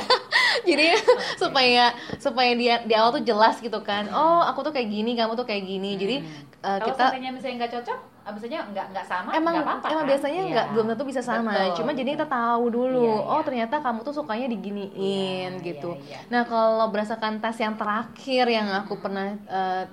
jadi 0.64 0.96
supaya 1.36 1.92
supaya 2.18 2.56
dia 2.56 2.76
di 2.82 2.96
awal 2.96 3.12
tuh 3.14 3.24
jelas 3.24 3.60
gitu 3.60 3.84
kan 3.84 4.08
oh 4.10 4.42
aku 4.42 4.64
tuh 4.64 4.72
kayak 4.72 4.88
gini 4.88 5.14
kamu 5.14 5.36
tuh 5.36 5.44
kayak 5.44 5.64
gini 5.64 5.96
jadi 5.96 6.16
eh, 6.18 6.26
Hmm. 6.58 6.82
Kalau 6.82 6.90
kita 6.90 7.04
seandainya 7.14 7.32
misalnya 7.32 7.56
nggak 7.64 7.74
cocok, 7.80 8.00
abisnya 8.28 8.60
nggak 8.66 8.86
nggak 8.92 9.06
sama, 9.08 9.30
emang 9.32 9.54
nggak 9.56 9.68
apa-apa, 9.70 9.88
emang 9.88 10.04
kan? 10.04 10.10
biasanya 10.10 10.42
Iya. 10.42 10.52
nggak 10.52 10.68
belum 10.74 10.86
tentu 10.90 11.04
bisa 11.06 11.22
sama 11.22 11.52
Betul, 11.54 11.70
cuma 11.78 11.92
jadi 11.94 12.10
kita 12.18 12.28
tahu 12.28 12.64
dulu 12.74 13.08
Iya, 13.08 13.24
oh 13.24 13.40
iya. 13.40 13.46
ternyata 13.46 13.76
kamu 13.80 14.00
tuh 14.02 14.14
sukanya 14.18 14.48
diginiin 14.50 15.52
Iya, 15.54 15.64
gitu 15.64 15.92
iya, 16.02 16.18
iya. 16.18 16.20
nah 16.28 16.42
kalau 16.44 16.90
berdasarkan 16.90 17.40
tes 17.40 17.56
yang 17.62 17.78
terakhir 17.78 18.46
yang 18.50 18.68
aku 18.74 18.98
pernah 19.00 19.38
eh, 19.38 19.84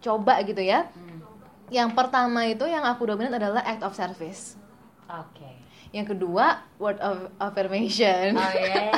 coba 0.00 0.40
gitu 0.42 0.60
ya. 0.60 0.88
Hmm. 0.90 1.20
yang 1.70 1.94
pertama 1.94 2.42
itu 2.44 2.66
yang 2.66 2.82
aku 2.82 3.06
dominan 3.06 3.38
adalah 3.38 3.62
act 3.62 3.86
of 3.86 3.94
service. 3.94 4.58
Oke. 5.06 5.46
yang 5.90 6.06
kedua 6.06 6.62
word 6.78 7.02
of 7.02 7.30
affirmation. 7.42 8.38
Oh 8.38 8.52
ya. 8.54 8.94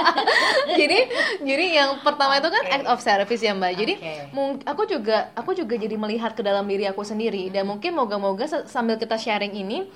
jadi 0.78 0.98
jadi 1.42 1.66
yang 1.74 1.90
pertama 2.00 2.38
itu 2.38 2.46
kan 2.46 2.64
act 2.70 2.86
of 2.86 2.98
service 2.98 3.42
ya 3.42 3.50
mbak. 3.50 3.74
Jadi 3.74 3.94
mung- 4.30 4.62
aku 4.62 4.86
juga 4.86 5.34
aku 5.34 5.54
juga 5.54 5.74
jadi 5.74 5.94
melihat 5.94 6.34
ke 6.34 6.42
dalam 6.42 6.62
diri 6.66 6.86
aku 6.86 7.02
sendiri. 7.02 7.50
Dan 7.50 7.66
mungkin 7.66 7.98
moga-moga 7.98 8.46
sambil 8.66 8.94
kita 8.94 9.18
sharing 9.18 9.54
ini 9.54 9.90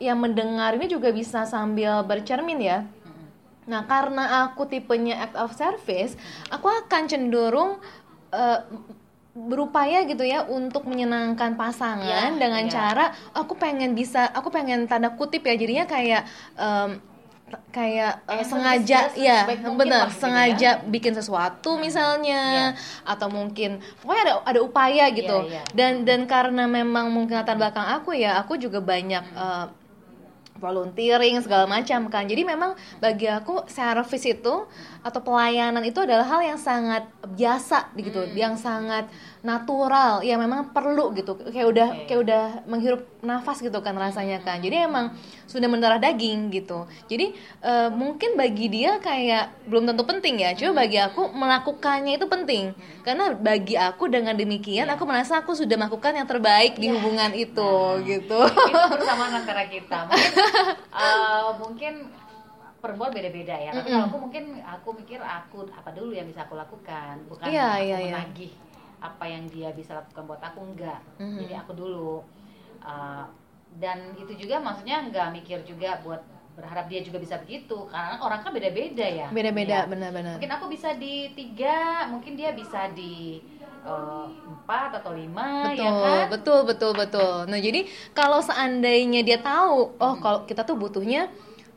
yang 0.00 0.16
mendengar 0.16 0.72
ini 0.72 0.88
juga 0.88 1.12
bisa 1.12 1.44
sambil 1.44 2.00
bercermin 2.00 2.64
ya. 2.64 2.88
Nah 3.68 3.84
karena 3.84 4.48
aku 4.48 4.64
tipenya 4.64 5.20
act 5.20 5.36
of 5.36 5.52
service 5.52 6.16
aku 6.48 6.64
akan 6.64 7.08
cenderung 7.08 7.76
eh, 8.32 8.60
berupaya 9.34 10.02
gitu 10.02 10.22
ya 10.22 10.46
untuk 10.46 10.86
menyenangkan 10.86 11.54
pasangan 11.54 12.06
Ya, 12.30 12.30
dengan 12.32 12.64
ya. 12.64 12.70
cara 12.72 13.04
aku 13.32 13.54
pengen 13.54 13.92
bisa 13.92 14.30
aku 14.30 14.48
pengen 14.48 14.86
tanda 14.86 15.10
kutip 15.10 15.42
ya 15.42 15.54
jadinya 15.54 15.84
kayak 15.84 16.22
em, 16.54 17.02
kayak 17.68 18.22
eh, 18.22 18.30
Kayak 18.30 18.46
sengaja 18.46 18.98
sebaik- 19.04 19.18
ya 19.20 19.38
sebaik 19.44 19.60
mungkin 19.60 19.80
benar 19.84 20.06
gitu 20.06 20.20
sengaja 20.20 20.70
ya. 20.72 20.82
bikin 20.84 21.12
sesuatu 21.12 21.70
misalnya 21.76 22.42
Ya. 22.46 22.66
atau 23.04 23.26
mungkin 23.28 23.82
pokoknya 24.00 24.22
ada 24.24 24.34
ada 24.44 24.60
upaya 24.60 25.10
gitu 25.10 25.36
Iya, 25.44 25.50
iya. 25.52 25.62
dan 25.74 25.92
dan 26.02 26.20
karena 26.24 26.64
memang 26.64 27.10
mungkin 27.10 27.34
latar 27.36 27.54
belakang 27.54 27.90
aku 27.92 28.14
ya 28.14 28.38
aku 28.38 28.54
juga 28.56 28.78
banyak 28.78 29.22
eh, 29.28 29.66
volunteering 30.58 31.42
segala 31.42 31.66
macam 31.66 32.06
kan. 32.06 32.24
Jadi 32.24 32.46
memang 32.46 32.78
bagi 33.02 33.26
aku 33.26 33.66
service 33.66 34.24
itu 34.24 34.54
atau 35.02 35.20
pelayanan 35.20 35.82
itu 35.82 35.98
adalah 36.00 36.24
hal 36.24 36.40
yang 36.42 36.60
sangat 36.60 37.04
biasa 37.26 37.90
gitu. 37.98 38.22
Yang 38.32 38.62
sangat 38.62 39.10
natural. 39.44 40.24
Ya 40.24 40.40
memang 40.40 40.72
perlu 40.72 41.12
gitu. 41.12 41.36
Kayak 41.36 41.68
udah 41.68 41.88
Oke. 41.92 42.04
kayak 42.08 42.20
udah 42.24 42.42
menghirup 42.64 43.04
nafas 43.20 43.60
gitu 43.60 43.76
kan 43.80 43.96
rasanya 43.96 44.40
kan 44.44 44.60
jadi 44.60 44.84
emang 44.88 45.16
sudah 45.44 45.68
mendarah 45.68 46.00
daging 46.00 46.48
gitu. 46.48 46.88
Jadi 47.06 47.36
eh, 47.60 47.88
mungkin 47.92 48.40
bagi 48.40 48.72
dia 48.72 48.96
kayak 48.98 49.68
belum 49.68 49.92
tentu 49.92 50.02
penting 50.08 50.40
ya. 50.40 50.56
Cuma 50.56 50.82
bagi 50.82 50.96
aku 50.96 51.28
melakukannya 51.30 52.16
itu 52.16 52.26
penting. 52.26 52.72
Karena 53.04 53.36
bagi 53.36 53.76
aku 53.76 54.08
dengan 54.08 54.32
demikian 54.32 54.88
aku 54.88 55.04
merasa 55.04 55.44
aku 55.44 55.52
sudah 55.52 55.76
melakukan 55.76 56.16
yang 56.16 56.26
terbaik 56.26 56.80
di 56.80 56.88
hubungan 56.88 57.30
itu 57.36 58.00
gitu. 58.08 58.40
itu 58.48 58.80
persamaan 58.96 59.44
antara 59.44 59.68
kita. 59.68 60.08
Mungkin, 60.08 60.32
eh, 60.96 61.48
mungkin 61.60 61.94
perempuan 62.84 63.12
beda-beda 63.12 63.56
ya. 63.56 63.70
Tapi 63.72 63.88
kalau 63.92 64.06
aku 64.12 64.18
mungkin 64.28 64.44
aku 64.60 64.88
mikir 64.92 65.20
aku 65.20 65.68
apa 65.72 65.90
dulu 65.96 66.12
yang 66.12 66.28
bisa 66.28 66.44
aku 66.44 66.56
lakukan, 66.56 67.24
bukan 67.28 67.48
Iya, 67.48 67.68
aku 67.80 67.84
iya, 67.88 67.98
iya. 68.12 68.20
Apa 69.04 69.24
yang 69.28 69.44
dia 69.46 69.68
bisa 69.70 69.92
lakukan 69.92 70.24
buat 70.24 70.40
aku 70.40 70.64
enggak. 70.64 71.00
Mhm. 71.20 71.44
Jadi 71.44 71.54
aku 71.54 71.72
dulu. 71.76 72.24
Eh, 72.80 73.24
dan 73.76 74.16
itu 74.16 74.32
juga 74.38 74.56
maksudnya 74.58 75.02
enggak 75.02 75.28
mikir 75.34 75.60
juga 75.62 76.00
buat 76.00 76.22
berharap 76.54 76.86
dia 76.86 77.02
juga 77.02 77.18
bisa 77.18 77.34
begitu 77.42 77.74
karena 77.90 78.14
orang 78.16 78.38
kan 78.40 78.54
beda-beda 78.54 79.02
ya. 79.02 79.26
beda-beda 79.28 79.82
Iya. 79.82 79.90
benar-benar 79.90 80.38
Mungkin 80.38 80.54
aku 80.54 80.66
bisa 80.70 80.94
di 80.94 81.34
tiga, 81.34 82.06
mungkin 82.06 82.38
dia 82.38 82.54
bisa 82.54 82.86
di 82.94 83.42
eh, 83.82 84.26
empat 84.46 85.02
atau 85.02 85.12
lima, 85.12 85.66
betul 85.68 85.82
ya 85.82 85.90
kan? 85.92 86.24
betul 86.30 86.60
betul 86.64 86.92
betul 86.94 87.34
nah 87.44 87.58
jadi 87.58 87.84
kalau 88.14 88.40
seandainya 88.40 89.20
dia 89.20 89.36
tahu 89.36 89.92
oh 89.92 90.14
kalau 90.22 90.46
kita 90.46 90.64
tuh 90.64 90.72
butuhnya 90.72 91.28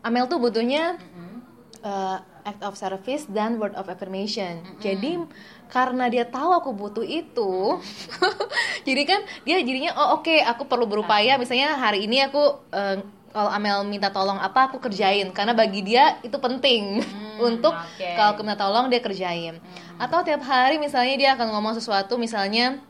Amel 0.06 0.30
tuh 0.30 0.40
butuhnya 0.40 0.96
Mm-mm. 0.96 1.42
uh, 1.84 2.22
act 2.48 2.64
of 2.64 2.80
service 2.80 3.28
dan 3.28 3.60
word 3.60 3.76
of 3.76 3.92
affirmation. 3.92 4.64
Jadi 4.80 5.20
karena 5.68 6.08
dia 6.08 6.24
tahu 6.24 6.52
aku 6.56 6.72
butuh 6.72 7.04
itu, 7.04 7.80
jadi 8.88 9.02
kan 9.04 9.20
dia 9.44 9.60
jadinya 9.60 9.92
oh 10.00 10.08
oke 10.20 10.32
aku 10.44 10.64
perlu 10.66 10.88
berupaya. 10.88 11.36
Misalnya 11.36 11.76
hari 11.76 12.08
ini 12.08 12.24
aku 12.24 12.40
uh, 12.72 12.98
kalau 13.36 13.54
Amel 13.54 13.86
minta 13.86 14.10
tolong 14.10 14.40
apa 14.40 14.72
aku 14.72 14.82
kerjain. 14.82 15.30
Karena 15.36 15.54
bagi 15.54 15.84
dia 15.84 16.18
itu 16.24 16.36
penting 16.40 17.04
untuk 17.48 17.76
oke. 17.76 18.08
kalau 18.16 18.34
aku 18.34 18.42
minta 18.42 18.58
tolong 18.58 18.88
dia 18.90 19.04
kerjain. 19.04 19.60
Atau 20.00 20.24
tiap 20.24 20.42
hari 20.48 20.80
misalnya 20.82 21.16
dia 21.20 21.30
akan 21.36 21.54
ngomong 21.54 21.78
sesuatu 21.78 22.18
misalnya 22.18 22.82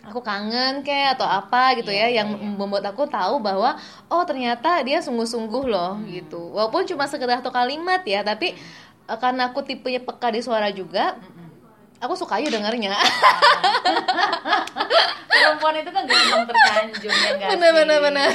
aku 0.00 0.24
kangen 0.24 0.80
kayak 0.80 1.20
atau 1.20 1.28
apa 1.28 1.76
gitu 1.76 1.92
Iya, 1.92 2.08
ya 2.08 2.24
yang 2.24 2.32
membuat 2.56 2.88
aku 2.88 3.04
tahu 3.04 3.36
bahwa 3.44 3.76
oh 4.08 4.24
ternyata 4.24 4.80
dia 4.80 5.04
sungguh-sungguh 5.04 5.64
loh 5.68 6.00
gitu. 6.08 6.40
Walaupun 6.56 6.88
cuma 6.88 7.04
sekedar 7.04 7.44
satu 7.44 7.52
kalimat 7.52 8.00
ya 8.08 8.24
tapi 8.24 8.56
eh, 9.04 9.18
karena 9.20 9.52
aku 9.52 9.60
tipenya 9.60 10.00
peka 10.00 10.32
di 10.32 10.40
suara 10.40 10.72
juga 10.72 11.20
aku 12.00 12.14
suka 12.14 12.36
aja 12.36 12.48
dengernya 12.48 12.96
perempuan 15.30 15.74
itu 15.76 15.90
kan 15.90 16.04
gampang 16.04 16.42
tersanjung 16.46 17.12
ya 17.14 17.30
nggak 17.34 17.48
Bener, 17.50 17.70
sih? 17.70 17.76
bener, 17.76 17.98
bener. 18.02 18.30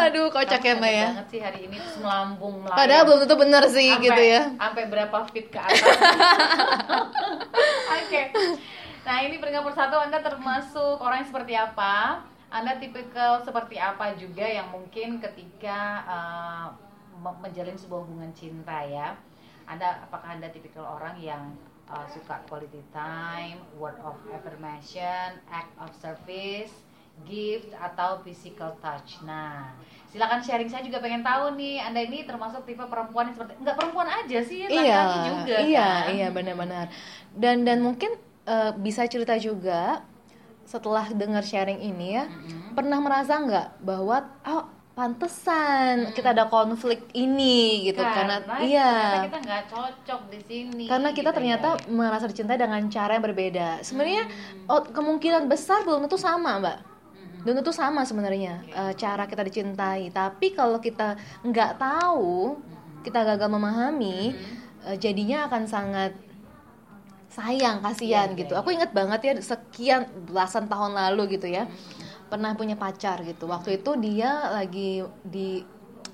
Aduh, 0.00 0.26
kocak 0.28 0.60
ya, 0.60 0.74
Mbak 0.74 0.92
ya. 0.92 1.08
banget 1.10 1.26
sih 1.28 1.40
hari 1.40 1.60
ini 1.64 1.76
terus 1.76 1.96
melambung 1.98 2.54
melayang. 2.60 2.78
padahal 2.78 3.02
belum 3.04 3.18
tentu 3.20 3.36
bener 3.36 3.62
sih 3.66 3.88
Sampai- 3.88 4.04
gitu 4.04 4.22
ya 4.24 4.42
sampai 4.54 4.84
berapa 4.86 5.16
feet 5.28 5.46
ke 5.48 5.58
atas 5.58 5.82
oke 7.96 8.22
Nah 9.00 9.16
ini 9.18 9.36
peringkat 9.36 9.64
persatu 9.64 9.96
Anda 9.96 10.20
termasuk 10.20 11.00
orang 11.00 11.24
yang 11.24 11.28
seperti 11.28 11.54
apa? 11.56 12.20
Anda 12.46 12.76
tipikal 12.76 13.40
seperti 13.40 13.74
apa 13.74 14.12
juga 14.14 14.44
yang 14.44 14.68
mungkin 14.68 15.18
ketika 15.18 15.78
uh, 16.04 16.66
me- 17.16 17.38
menjalin 17.40 17.74
sebuah 17.74 18.04
hubungan 18.04 18.30
cinta 18.30 18.76
ya? 18.82 19.16
Anda 19.64 20.04
apakah 20.04 20.36
Anda 20.36 20.46
tipikal 20.48 20.84
orang 20.84 21.16
yang 21.16 21.42
uh, 21.90 22.06
suka 22.06 22.40
quality 22.46 22.80
time, 22.94 23.58
word 23.76 23.98
of 24.00 24.14
affirmation, 24.30 25.36
act 25.50 25.74
of 25.76 25.90
service, 25.98 26.72
gift 27.26 27.74
atau 27.74 28.22
physical 28.22 28.72
touch? 28.78 29.20
Nah, 29.26 29.74
silakan 30.08 30.40
sharing. 30.40 30.70
Saya 30.70 30.86
juga 30.86 31.02
pengen 31.02 31.20
tahu 31.20 31.58
nih, 31.58 31.82
Anda 31.82 32.06
ini 32.06 32.24
termasuk 32.24 32.64
tipe 32.64 32.82
perempuan 32.86 33.28
yang 33.28 33.36
seperti 33.36 33.52
nggak 33.60 33.76
perempuan 33.76 34.08
aja 34.08 34.38
sih, 34.40 34.64
laki-laki 34.70 34.86
iya 35.18 35.28
juga 35.28 35.56
iya 35.60 35.90
kan? 35.90 36.14
iya 36.14 36.28
benar-benar 36.30 36.86
dan 37.34 37.62
dan 37.62 37.78
mungkin 37.84 38.16
eh, 38.46 38.72
bisa 38.78 39.06
cerita 39.06 39.36
juga 39.38 40.02
setelah 40.66 41.10
dengar 41.10 41.42
sharing 41.42 41.82
ini 41.82 42.14
ya 42.14 42.24
Mm-mm. 42.30 42.78
pernah 42.78 42.98
merasa 43.02 43.38
nggak 43.42 43.82
bahwa 43.82 44.22
oh 44.46 44.66
pantesan 45.00 46.12
kita 46.12 46.36
ada 46.36 46.44
konflik 46.52 47.08
ini 47.16 47.88
gitu. 47.88 48.04
Karena, 48.04 48.36
ternyata 48.44 48.60
iya. 48.60 49.24
kita 49.24 49.38
nggak 49.40 49.62
cocok 49.72 50.20
di 50.28 50.40
sini 50.44 50.84
karena 50.84 51.08
kita 51.16 51.32
gitu 51.32 51.36
ternyata 51.40 51.68
ya. 51.80 51.88
merasa 51.88 52.28
dicintai 52.28 52.60
dengan 52.60 52.84
cara 52.92 53.16
yang 53.16 53.24
berbeda. 53.24 53.80
Sebenarnya 53.80 54.28
Hmm. 54.28 54.68
oh, 54.68 54.84
kemungkinan 54.84 55.48
besar 55.48 55.88
belum 55.88 56.04
tentu 56.04 56.20
sama 56.20 56.60
mbak. 56.60 56.78
Mm-mm. 56.84 57.40
belum 57.48 57.64
tentu 57.64 57.72
sama 57.72 58.04
sebenarnya 58.04 58.60
eh, 58.68 58.92
cara 59.00 59.24
kita 59.24 59.40
dicintai. 59.40 60.12
Tapi 60.12 60.52
kalau 60.52 60.76
kita 60.76 61.16
nggak 61.48 61.80
tahu 61.80 62.60
kita 63.00 63.24
gagal 63.24 63.48
memahami 63.48 64.36
eh, 64.84 64.96
jadinya 65.00 65.48
akan 65.48 65.64
sangat 65.64 66.12
sayang 67.30 67.78
kasihan 67.78 68.34
Iya, 68.34 68.38
gitu. 68.42 68.52
iya, 68.52 68.60
aku 68.60 68.68
inget 68.74 68.90
banget 68.90 69.20
ya 69.22 69.32
sekian 69.38 70.02
belasan 70.26 70.66
tahun 70.66 70.98
lalu 70.98 71.38
gitu 71.38 71.46
ya 71.46 71.70
pernah 72.30 72.54
punya 72.54 72.78
pacar 72.78 73.26
gitu. 73.26 73.50
Waktu 73.50 73.82
itu 73.82 73.90
dia 73.98 74.54
lagi 74.54 75.02
di 75.26 75.60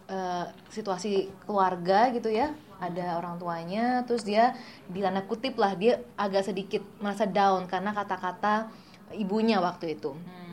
eh, 0.09 0.47
situasi 0.73 1.29
keluarga 1.45 2.09
gitu 2.11 2.33
ya. 2.33 2.57
Ada 2.77 3.17
orang 3.17 3.41
tuanya 3.41 4.05
terus 4.05 4.25
dia 4.25 4.53
di 4.89 5.01
tanda 5.01 5.25
kutip 5.25 5.57
lah 5.57 5.77
dia 5.77 6.01
agak 6.17 6.45
sedikit 6.45 6.85
merasa 7.01 7.25
down 7.25 7.65
karena 7.69 7.93
kata-kata 7.93 8.73
ibunya 9.13 9.61
waktu 9.61 9.95
itu. 10.01 10.17
Hmm. 10.17 10.45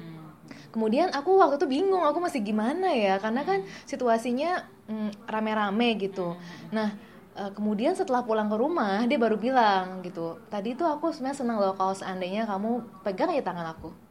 kemudian 0.74 1.14
aku 1.14 1.38
waktu 1.38 1.62
itu 1.62 1.70
bingung 1.70 2.02
aku 2.02 2.20
masih 2.20 2.44
gimana 2.44 2.92
ya? 2.92 3.22
Karena 3.22 3.46
kan 3.46 3.64
situasinya 3.88 4.66
mm, 4.90 5.30
rame-rame 5.30 5.96
gitu. 6.02 6.36
Nah 6.74 6.94
eh, 7.40 7.52
kemudian 7.56 7.94
setelah 7.96 8.26
pulang 8.26 8.50
ke 8.52 8.58
rumah 8.58 9.06
dia 9.06 9.18
baru 9.22 9.38
bilang 9.38 10.02
gitu 10.06 10.38
tadi 10.50 10.74
tuh 10.78 10.90
aku 10.90 11.14
sebenarnya 11.14 11.40
senang 11.40 11.58
loh 11.62 11.74
kalau 11.78 11.94
seandainya 11.94 12.46
kamu 12.50 12.82
pegang 13.06 13.30
aja 13.34 13.54
tangan 13.54 13.68
aku 13.74 14.03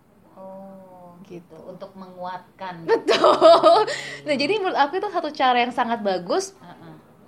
Gitu. 1.25 1.57
untuk 1.63 1.91
menguatkan. 1.93 2.83
Betul. 2.85 3.87
Nah 4.23 4.35
jadi 4.35 4.55
menurut 4.57 4.77
aku 4.77 4.97
itu 4.97 5.09
satu 5.09 5.31
cara 5.31 5.59
yang 5.59 5.71
sangat 5.71 6.01
bagus. 6.01 6.53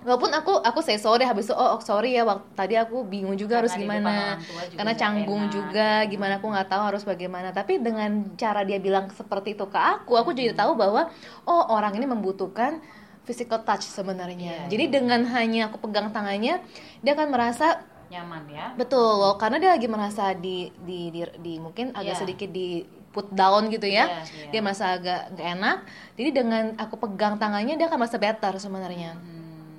Walaupun 0.00 0.28
aku 0.30 0.60
aku 0.60 0.78
say 0.78 1.00
sorry 1.00 1.24
habis 1.24 1.48
itu 1.48 1.54
oh, 1.54 1.74
oh, 1.74 1.80
sorry 1.80 2.12
ya 2.12 2.22
waktu 2.22 2.44
tadi 2.52 2.76
aku 2.76 3.02
bingung 3.02 3.34
juga 3.34 3.56
Karena 3.56 3.64
harus 3.64 3.72
gimana. 3.74 4.12
juga 4.36 4.76
karena 4.76 4.92
canggung 4.94 5.42
enak. 5.42 5.50
juga 5.50 5.88
gimana 6.04 6.32
aku 6.36 6.46
nggak 6.46 6.68
tahu 6.68 6.82
harus 6.84 7.02
bagaimana. 7.02 7.48
Tapi 7.50 7.80
dengan 7.80 8.10
cara 8.34 8.60
dia 8.62 8.76
bilang 8.76 9.08
seperti 9.08 9.56
itu 9.56 9.64
ke 9.64 9.80
aku 9.80 10.12
aku 10.14 10.30
jadi 10.30 10.52
tahu 10.52 10.76
bahwa 10.76 11.08
oh 11.42 11.62
orang 11.70 11.96
ini 11.96 12.04
membutuhkan 12.04 12.84
physical 13.24 13.64
touch 13.64 13.88
sebenarnya. 13.88 14.36
Iya, 14.36 14.68
jadi 14.68 14.84
dengan 14.92 15.24
hanya 15.24 15.72
aku 15.72 15.80
pegang 15.80 16.12
tangannya 16.12 16.60
dia 17.00 17.12
akan 17.16 17.28
merasa 17.32 17.80
nyaman 18.04 18.44
ya? 18.46 18.76
Betul 18.76 19.40
karena 19.40 19.56
dia 19.56 19.70
lagi 19.72 19.88
merasa 19.88 20.36
di 20.36 20.68
di 20.78 21.08
di, 21.08 21.24
di- 21.40 21.56
mungkin 21.56 21.96
agak 21.96 22.12
Iya. 22.12 22.20
sedikit 22.20 22.52
di 22.52 22.84
put 23.14 23.30
down 23.30 23.70
gitu 23.70 23.86
ya 23.86 24.10
Iya, 24.10 24.18
iya. 24.26 24.50
dia 24.50 24.60
merasa 24.60 24.98
agak 24.98 25.30
nggak 25.32 25.48
enak 25.54 25.78
jadi 26.18 26.30
dengan 26.34 26.64
aku 26.74 26.98
pegang 26.98 27.38
tangannya 27.38 27.78
dia 27.78 27.86
akan 27.86 27.98
merasa 28.02 28.18
better 28.18 28.58
sebenarnya 28.58 29.14
Hmm. 29.14 29.32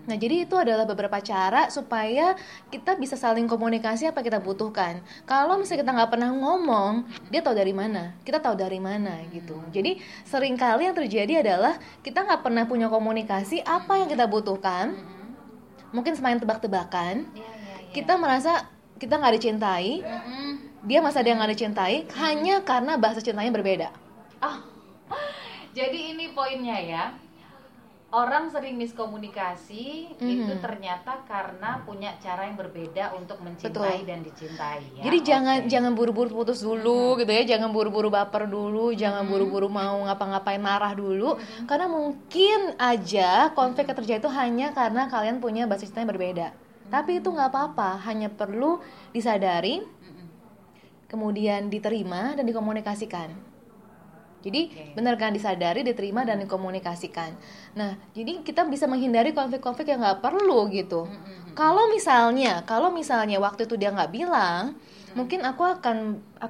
Nah, 0.05 0.21
jadi 0.21 0.45
itu 0.45 0.53
adalah 0.53 0.85
beberapa 0.85 1.17
cara 1.17 1.65
supaya 1.73 2.37
kita 2.69 2.93
bisa 2.93 3.17
saling 3.17 3.49
komunikasi 3.49 4.05
apa 4.05 4.21
kita 4.21 4.37
butuhkan. 4.37 5.01
Kalau 5.25 5.57
misalnya 5.57 5.81
kita 5.81 5.91
nggak 5.97 6.11
pernah 6.13 6.29
ngomong, 6.29 7.09
dia 7.33 7.41
tahu 7.41 7.57
dari 7.57 7.73
mana, 7.73 8.13
kita 8.21 8.37
tahu 8.37 8.53
dari 8.53 8.77
mana 8.77 9.17
gitu. 9.33 9.57
Jadi 9.73 9.97
sering 10.21 10.61
kali 10.61 10.85
yang 10.85 10.93
terjadi 10.93 11.41
adalah 11.41 11.81
kita 12.05 12.21
nggak 12.21 12.45
pernah 12.45 12.69
punya 12.69 12.85
komunikasi 12.85 13.65
apa 13.65 13.97
yang 13.97 14.05
kita 14.05 14.29
butuhkan. 14.29 14.93
Mungkin 15.89 16.13
semain 16.13 16.37
tebak-tebakan, 16.37 17.25
Iya, 17.33 17.41
iya, 17.41 17.73
iya. 17.81 17.89
kita 17.89 18.13
merasa 18.21 18.69
kita 19.01 19.17
nggak 19.17 19.41
dicintai, 19.41 20.05
Dia 20.85 21.01
merasa 21.01 21.25
dia 21.25 21.33
nggak 21.33 21.51
dicintai 21.57 22.05
hanya 22.21 22.61
karena 22.61 22.93
bahasa 23.01 23.17
cintanya 23.17 23.49
berbeda. 23.49 23.89
Ah, 24.37 24.61
jadi 25.73 26.13
ini 26.13 26.29
poinnya 26.37 26.77
ya. 26.77 27.05
Orang 28.15 28.47
sering 28.47 28.79
miskomunikasi 28.79 30.15
itu 30.15 30.53
Mhm. 30.55 30.63
ternyata 30.63 31.19
karena 31.27 31.83
punya 31.83 32.15
cara 32.23 32.47
yang 32.47 32.55
berbeda 32.55 33.11
untuk 33.11 33.43
mencintai 33.43 33.75
Betul. 33.75 34.07
dan 34.07 34.19
dicintai. 34.23 34.81
Ya? 34.95 35.03
Jadi 35.09 35.17
jangan 35.19 35.57
Oke. 35.65 35.67
jangan 35.67 35.91
buru-buru 35.97 36.29
putus 36.31 36.63
dulu 36.63 37.19
gitu 37.19 37.27
ya, 37.27 37.43
jangan 37.43 37.75
buru-buru 37.75 38.07
baper 38.07 38.47
dulu, 38.47 38.95
jangan 38.95 39.27
buru-buru 39.27 39.67
mau 39.67 39.99
ngapa-ngapain 40.07 40.61
marah 40.63 40.95
dulu, 40.95 41.35
karena 41.67 41.91
mungkin 41.91 42.77
aja 42.79 43.51
konflik 43.51 43.89
yang 43.89 43.97
terjadi 43.99 44.19
itu 44.23 44.31
hanya 44.31 44.67
karena 44.71 45.11
kalian 45.11 45.43
punya 45.43 45.67
basis 45.67 45.91
cinta 45.91 46.05
yang 46.05 46.13
berbeda. 46.15 46.47
Tapi 46.87 47.19
itu 47.19 47.27
nggak 47.33 47.49
apa-apa, 47.51 47.99
hanya 48.05 48.29
perlu 48.31 48.79
disadari. 49.11 49.81
Kemudian 51.15 51.71
diterima 51.71 52.35
dan 52.35 52.43
dikomunikasikan. 52.43 53.31
Jadi 54.43 54.69
Oke. 54.69 54.93
benar 54.93 55.15
kan 55.17 55.33
disadari, 55.33 55.81
diterima 55.81 56.21
dan 56.21 56.37
dikomunikasikan. 56.43 57.33
Nah, 57.73 57.97
jadi 58.13 58.45
kita 58.45 58.67
bisa 58.69 58.85
menghindari 58.85 59.33
konflik-konflik 59.33 59.89
yang 59.89 60.05
nggak 60.05 60.21
perlu 60.21 60.69
gitu. 60.69 61.09
Mm-mm. 61.09 61.57
Kalau 61.57 61.89
misalnya, 61.89 62.61
kalau 62.67 62.93
misalnya 62.93 63.41
waktu 63.41 63.65
itu 63.65 63.73
dia 63.79 63.89
nggak 63.89 64.11
bilang, 64.13 64.77
mungkin 65.15 65.39
aku 65.47 65.63
akan, 65.63 65.97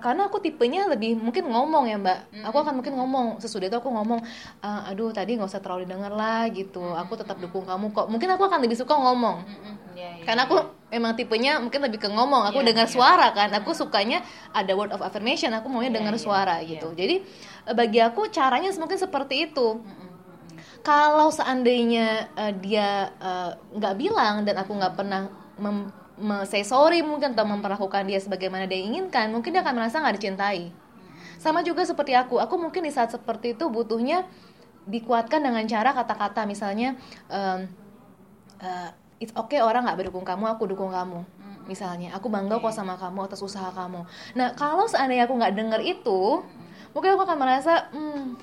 karena 0.02 0.26
aku 0.26 0.42
tipenya 0.42 0.90
lebih 0.90 1.14
mungkin 1.16 1.46
ngomong 1.46 1.86
ya 1.86 1.96
mbak, 2.02 2.18
aku 2.42 2.58
akan 2.66 2.82
mungkin 2.82 2.98
ngomong 2.98 3.38
sesudah 3.38 3.70
itu 3.70 3.78
aku 3.78 3.94
ngomong, 3.94 4.20
"Ah, 4.66 4.90
aduh 4.90 5.14
tadi 5.14 5.38
nggak 5.38 5.46
usah 5.46 5.62
terlalu 5.62 5.86
didengar 5.86 6.10
lah 6.12 6.50
gitu, 6.50 6.82
aku 6.98 7.14
tetap 7.14 7.38
dukung 7.38 7.62
kamu 7.64 7.94
kok. 7.94 8.10
Mungkin 8.10 8.26
aku 8.34 8.44
akan 8.50 8.60
lebih 8.66 8.78
suka 8.82 8.98
ngomong, 8.98 9.46
Mm-mm. 9.46 9.74
Iya, 9.96 10.10
iya, 10.18 10.26
karena 10.26 10.42
aku 10.50 10.58
emang 10.90 11.14
tipenya 11.14 11.62
mungkin 11.62 11.80
lebih 11.86 12.00
ke 12.02 12.10
ngomong, 12.10 12.50
aku 12.50 12.60
Iya, 12.66 12.68
dengar 12.74 12.88
iya. 12.90 12.94
suara 12.98 13.28
kan, 13.38 13.50
aku 13.54 13.70
sukanya 13.72 14.26
ada 14.50 14.72
word 14.74 14.90
of 14.92 15.02
affirmation, 15.06 15.54
aku 15.54 15.70
maunya 15.70 15.94
Iya, 15.94 15.98
dengar 16.02 16.16
iya, 16.18 16.22
suara 16.26 16.56
iya. 16.60 16.70
gitu. 16.76 16.90
Jadi 16.98 17.16
eh, 17.70 17.76
bagi 17.78 18.02
aku 18.02 18.28
caranya 18.34 18.74
mungkin 18.82 18.98
seperti 18.98 19.46
itu 19.54 19.78
Mm-mm. 19.78 19.94
Mm-mm. 19.94 20.14
kalau 20.82 21.30
seandainya 21.30 22.34
eh, 22.34 22.54
dia 22.58 23.14
eh, 23.22 23.52
nggak 23.78 23.96
bilang 23.96 24.42
dan 24.42 24.58
aku 24.58 24.72
nggak 24.74 24.96
pernah 24.98 25.30
mem, 25.62 25.90
say 26.48 26.64
sorry 26.64 27.04
mungkin 27.04 27.36
atau 27.36 27.44
memperlakukan 27.44 28.08
dia 28.08 28.20
sebagaimana 28.20 28.66
dia 28.66 28.80
inginkan 28.80 29.32
mungkin 29.36 29.52
dia 29.52 29.62
akan 29.62 29.76
merasa 29.76 30.00
nggak 30.00 30.16
dicintai. 30.16 30.72
Sama 31.36 31.62
juga 31.62 31.84
seperti 31.84 32.16
aku 32.16 32.40
aku 32.40 32.56
mungkin 32.56 32.88
di 32.88 32.92
saat 32.92 33.12
seperti 33.12 33.54
itu 33.60 33.68
butuhnya 33.68 34.24
dikuatkan 34.86 35.42
dengan 35.44 35.66
cara 35.68 35.92
kata-kata 35.92 36.48
misalnya 36.48 36.96
em, 37.28 37.68
eh, 38.64 38.90
it's 39.20 39.36
okay 39.36 39.60
orang 39.60 39.84
nggak 39.84 39.98
mendukung 40.00 40.24
kamu 40.24 40.56
aku 40.56 40.64
dukung 40.72 40.92
kamu 40.94 41.26
misalnya. 41.66 42.14
Aku 42.16 42.30
bangga 42.30 42.62
kok 42.62 42.72
sama 42.72 42.96
kamu 42.96 43.26
atas 43.28 43.42
usaha 43.42 43.74
kamu. 43.74 44.06
Nah 44.38 44.54
kalau 44.56 44.86
seandainya 44.88 45.28
aku 45.28 45.36
nggak 45.36 45.54
denger 45.58 45.82
itu 45.84 46.46
mungkin 46.96 47.20
aku 47.20 47.28
akan 47.28 47.38
merasa 47.38 47.92
hmm, 47.92 48.40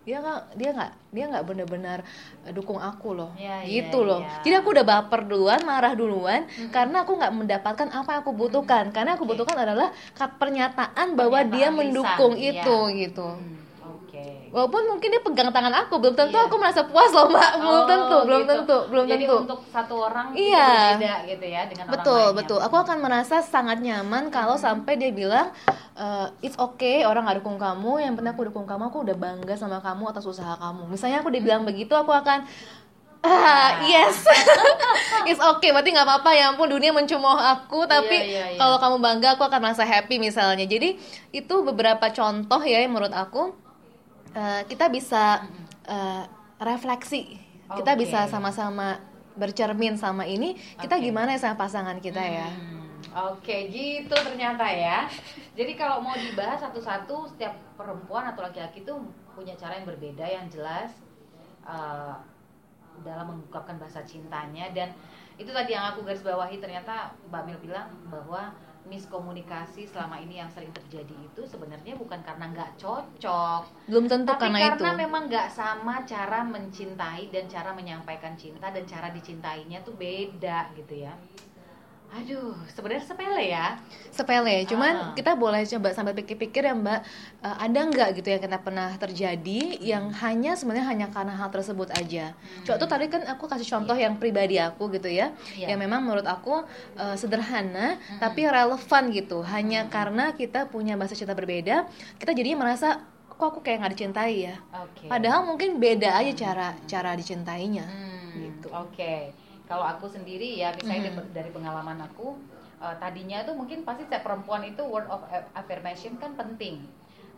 dia 0.00 0.16
nggak 0.16 0.40
dia 0.56 0.70
nggak 0.72 0.92
dia 1.12 1.24
nggak 1.28 1.44
benar-benar 1.44 1.98
eh, 2.48 2.52
dukung 2.56 2.80
aku 2.80 3.12
loh. 3.12 3.30
Iya, 3.36 3.68
gitu 3.68 4.00
iya, 4.00 4.08
loh. 4.08 4.20
iya. 4.24 4.40
jadi 4.40 4.54
aku 4.64 4.68
udah 4.72 4.86
baper 4.88 5.20
duluan 5.28 5.60
marah 5.68 5.92
duluan 5.92 6.48
karena 6.72 7.04
aku 7.04 7.20
nggak 7.20 7.32
mendapatkan 7.36 7.88
apa 7.92 8.08
yang 8.16 8.20
aku 8.24 8.32
butuhkan. 8.32 8.84
Karena 8.96 9.20
aku 9.20 9.28
butuhkan 9.28 9.60
adalah 9.60 9.92
pernyataan 10.16 11.14
bahwa 11.14 11.44
dia 11.44 11.68
Pernyataan 11.68 11.76
mendukung 11.76 12.32
lisan, 12.32 12.48
itu 12.48 12.78
iya. 12.88 12.98
gitu. 13.06 13.28
Hmm, 13.28 13.56
Oke. 14.20 14.50
walaupun 14.50 14.82
mungkin 14.84 15.08
dia 15.08 15.20
pegang 15.20 15.48
tangan 15.48 15.70
aku 15.78 15.94
belum 15.96 16.12
tentu 16.12 16.34
Iya. 16.34 16.44
aku 16.44 16.56
merasa 16.56 16.82
puas 16.82 17.08
loh 17.08 17.26
mbak 17.26 17.50
belum 17.56 17.70
Oh, 17.72 17.86
tentu 17.86 18.16
belum 18.20 18.40
gitu. 18.40 18.52
tentu 18.52 18.76
belum 18.86 19.04
Jadi 19.06 19.24
tentu 19.24 19.36
untuk 19.40 19.60
satu 19.66 19.94
orang 20.00 20.26
Iya. 20.32 20.70
berbeda 20.94 21.14
gitu 21.24 21.46
ya 21.46 21.62
dengan 21.64 21.84
orang 21.84 21.94
betul 21.94 22.18
lainnya. 22.20 22.36
betul 22.36 22.58
aku 22.60 22.76
akan 22.76 22.96
merasa 22.98 23.36
sangat 23.40 23.78
nyaman 23.78 24.28
kalau 24.28 24.56
sampai 24.56 24.92
dia 24.94 25.10
bilang 25.10 25.54
eh, 25.94 26.26
it's 26.40 26.56
okay 26.56 27.02
orang 27.02 27.24
nggak 27.24 27.38
dukung 27.38 27.56
kamu 27.56 27.92
yang 28.00 28.12
penting 28.12 28.32
aku 28.32 28.44
dukung 28.44 28.64
kamu 28.64 28.86
aku 28.86 28.98
udah 29.02 29.16
bangga 29.16 29.54
sama 29.54 29.78
kamu 29.78 30.02
atas 30.08 30.24
usaha 30.24 30.52
kamu 30.54 30.88
misalnya 30.88 31.18
aku 31.18 31.28
dibilang 31.28 31.62
begitu 31.62 31.92
aku 31.92 32.10
akan 32.10 32.42
ah 33.20 33.84
yes 33.84 34.24
it's 35.28 35.36
okay 35.38 35.70
berarti 35.70 35.92
nggak 35.92 36.02
apa-apa 36.02 36.30
ya 36.32 36.48
ampun 36.48 36.66
dunia 36.66 36.88
mencemooh 36.88 37.36
aku 37.36 37.84
tapi 37.84 38.16
Iya, 38.16 38.24
iya, 38.24 38.44
iya. 38.48 38.58
kalau 38.58 38.76
kamu 38.78 38.96
bangga 38.98 39.28
aku 39.36 39.44
akan 39.44 39.60
merasa 39.60 39.84
happy 39.84 40.16
misalnya 40.16 40.64
jadi 40.64 40.96
itu 41.30 41.54
beberapa 41.60 42.08
contoh 42.08 42.58
ya 42.62 42.80
yang 42.80 42.90
menurut 42.90 43.12
aku 43.12 43.52
eh, 44.34 44.62
kita 44.66 44.86
bisa 44.88 45.44
eh, 45.86 46.24
refleksi 46.60 47.38
kita 47.70 47.94
Oke. 47.94 48.00
bisa 48.02 48.26
sama-sama 48.26 48.98
bercermin 49.38 49.94
sama 49.94 50.26
ini 50.26 50.58
kita 50.76 50.98
Oke. 50.98 51.06
gimana 51.06 51.34
ya 51.34 51.40
sama 51.40 51.56
pasangan 51.58 51.98
kita 52.02 52.20
ya 52.20 52.48
Hmm, 52.50 53.32
Oke, 53.32 53.72
gitu 53.72 54.12
ternyata 54.12 54.68
ya. 54.68 55.08
Jadi 55.56 55.72
kalau 55.74 56.04
mau 56.04 56.12
dibahas 56.14 56.60
satu-satu, 56.60 57.32
setiap 57.32 57.56
perempuan 57.74 58.28
atau 58.28 58.44
laki-laki 58.44 58.84
itu 58.84 58.94
punya 59.32 59.56
cara 59.56 59.80
yang 59.80 59.88
berbeda, 59.88 60.22
yang 60.28 60.46
jelas 60.52 60.92
eh, 61.64 62.14
dalam 63.02 63.24
mengungkapkan 63.34 63.80
bahasa 63.80 64.04
cintanya. 64.04 64.68
Dan 64.76 64.92
itu 65.40 65.48
tadi 65.48 65.72
yang 65.72 65.90
aku 65.90 66.04
garis 66.04 66.20
bawahi 66.20 66.60
ternyata 66.60 67.16
Mbak 67.32 67.42
Mil 67.48 67.58
bilang 67.64 67.88
bahwa 68.12 68.52
miskomunikasi 68.88 69.84
selama 69.84 70.16
ini 70.22 70.40
yang 70.40 70.48
sering 70.48 70.72
terjadi 70.72 71.12
itu 71.12 71.42
sebenarnya 71.44 71.94
bukan 72.00 72.20
karena 72.24 72.48
nggak 72.48 72.80
cocok, 72.80 73.62
belum 73.86 74.08
tentu 74.08 74.32
tapi 74.32 74.48
karena, 74.48 74.58
karena 74.72 74.90
itu 74.96 75.02
memang 75.04 75.22
nggak 75.28 75.48
sama 75.52 76.02
cara 76.08 76.40
mencintai 76.46 77.28
dan 77.28 77.44
cara 77.44 77.70
menyampaikan 77.76 78.32
cinta 78.34 78.72
dan 78.72 78.84
cara 78.88 79.12
dicintainya 79.12 79.84
tuh 79.84 79.94
beda 79.94 80.72
gitu 80.74 81.04
ya. 81.04 81.12
Aduh, 82.10 82.58
sebenarnya 82.68 83.06
sepele 83.06 83.44
ya. 83.48 83.78
sepele 84.10 84.66
cuman 84.66 85.14
kita 85.14 85.32
boleh 85.32 85.62
coba 85.64 85.94
sambil 85.94 86.12
pikir-pikir 86.12 86.60
ya 86.60 86.74
mbak 86.74 87.06
eh, 87.40 87.56
ada 87.56 87.80
nggak 87.80 88.18
gitu 88.18 88.28
yang 88.28 88.42
kita 88.42 88.58
pernah 88.58 88.90
terjadi 88.94 89.78
yang 89.78 90.10
hanya 90.18 90.58
sebenarnya 90.58 90.84
hanya 90.84 91.06
karena 91.08 91.32
hal 91.32 91.48
tersebut 91.48 91.86
aja 91.94 92.34
Coba 92.60 92.76
tuh 92.76 92.90
tadi 92.90 93.06
kan 93.06 93.22
aku 93.24 93.46
kasih 93.46 93.64
contoh 93.70 93.94
yang 93.94 94.18
pribadi 94.18 94.58
aku 94.58 94.90
gitu 94.90 95.06
ya 95.06 95.30
Iya. 95.54 95.72
yang 95.72 95.78
memang 95.78 96.02
menurut 96.02 96.26
aku 96.26 96.66
eh, 96.96 97.14
sederhana 97.14 97.96
tapi 98.18 98.44
relevan 98.44 99.04
gitu 99.10 99.46
hanya 99.46 99.86
karena 99.86 100.34
kita 100.34 100.66
punya 100.66 100.98
bahasa 100.98 101.14
cinta 101.14 101.32
berbeda 101.32 101.86
kita 102.18 102.34
jadinya 102.34 102.66
merasa 102.66 103.06
kok 103.30 103.46
aku 103.46 103.62
kayak 103.62 103.80
nggak 103.80 103.94
dicintai 103.94 104.34
ya 104.44 104.58
Oke. 104.76 105.06
padahal 105.06 105.46
mungkin 105.46 105.78
beda 105.78 106.12
aja 106.12 106.34
cara 106.34 106.68
cara 106.84 107.14
dicintainya 107.14 107.86
Hmm, 107.86 108.30
gitu. 108.36 108.68
Oke. 108.68 109.32
Kalau 109.70 109.86
aku 109.86 110.06
sendiri 110.10 110.58
ya, 110.58 110.74
misalnya 110.74 111.14
dari- 111.14 111.30
dari 111.30 111.50
pengalaman 111.54 111.98
aku, 112.02 112.34
eh, 112.82 112.94
tadinya 112.98 113.38
tuh 113.46 113.54
mungkin 113.54 113.86
pasti 113.86 114.02
setiap 114.06 114.26
perempuan 114.26 114.62
itu 114.66 114.82
word 114.82 115.06
of 115.06 115.22
affirmation 115.54 116.18
kan 116.18 116.34
penting. 116.34 116.82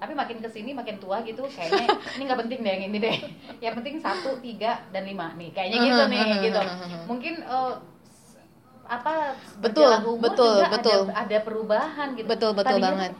Tapi 0.00 0.12
makin 0.18 0.42
ke 0.42 0.48
sini 0.50 0.72
makin 0.74 0.96
tua 0.98 1.20
gitu, 1.22 1.44
kayaknya 1.54 1.86
ini 2.16 2.22
nggak 2.26 2.40
penting 2.42 2.58
deh 2.64 2.72
yang 2.74 2.84
ini 2.90 2.98
deh. 2.98 3.16
Yang 3.62 3.74
penting 3.78 3.96
satu, 4.02 4.30
tiga, 4.42 4.82
dan 4.90 5.04
lima 5.06 5.30
nih, 5.38 5.50
kayaknya 5.54 5.78
gitu 5.86 6.02
nih, 6.10 6.26
gitu. 6.48 6.60
Mungkin 7.06 7.34
eh, 7.44 7.72
s- 8.02 8.40
apa 8.88 9.36
Betul, 9.62 9.92
umur 10.02 10.34
betul, 10.34 10.56
juga 10.58 10.66
betul. 10.74 11.00
ada 11.06 11.14
ada 11.22 11.38
perubahan 11.46 12.08
gitu. 12.18 12.26
Betul, 12.32 12.50
betul 12.58 12.76
Tadinya 12.80 12.88
banget. 12.88 13.12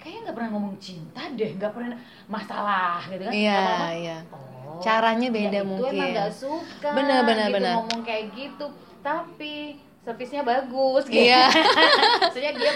Kayaknya 0.00 0.20
nggak 0.24 0.36
pernah 0.36 0.50
ngomong 0.56 0.74
cinta 0.80 1.22
deh, 1.32 1.50
nggak 1.58 1.72
pernah 1.74 1.90
masalah 2.28 2.98
gitu 3.08 3.22
kan. 3.24 3.34
Iya, 3.34 3.56
Lama-lama, 3.58 3.88
iya. 4.00 4.16
Oh, 4.32 4.53
Caranya 4.78 5.28
beda 5.28 5.50
ya 5.50 5.60
itu 5.60 5.68
mungkin. 5.68 5.92
emang 5.92 6.10
gak 6.12 6.32
suka 6.32 6.88
Bener, 6.90 7.20
bener, 7.22 7.46
gitu, 7.46 7.56
bener. 7.56 7.74
ngomong 7.76 8.00
kayak 8.02 8.24
gitu 8.32 8.66
tapi 9.00 9.54
servisnya 10.00 10.42
bagus 10.42 11.04
gitu 11.04 11.20
Iya. 11.22 11.48
maksudnya 12.22 12.52
dia 12.52 12.72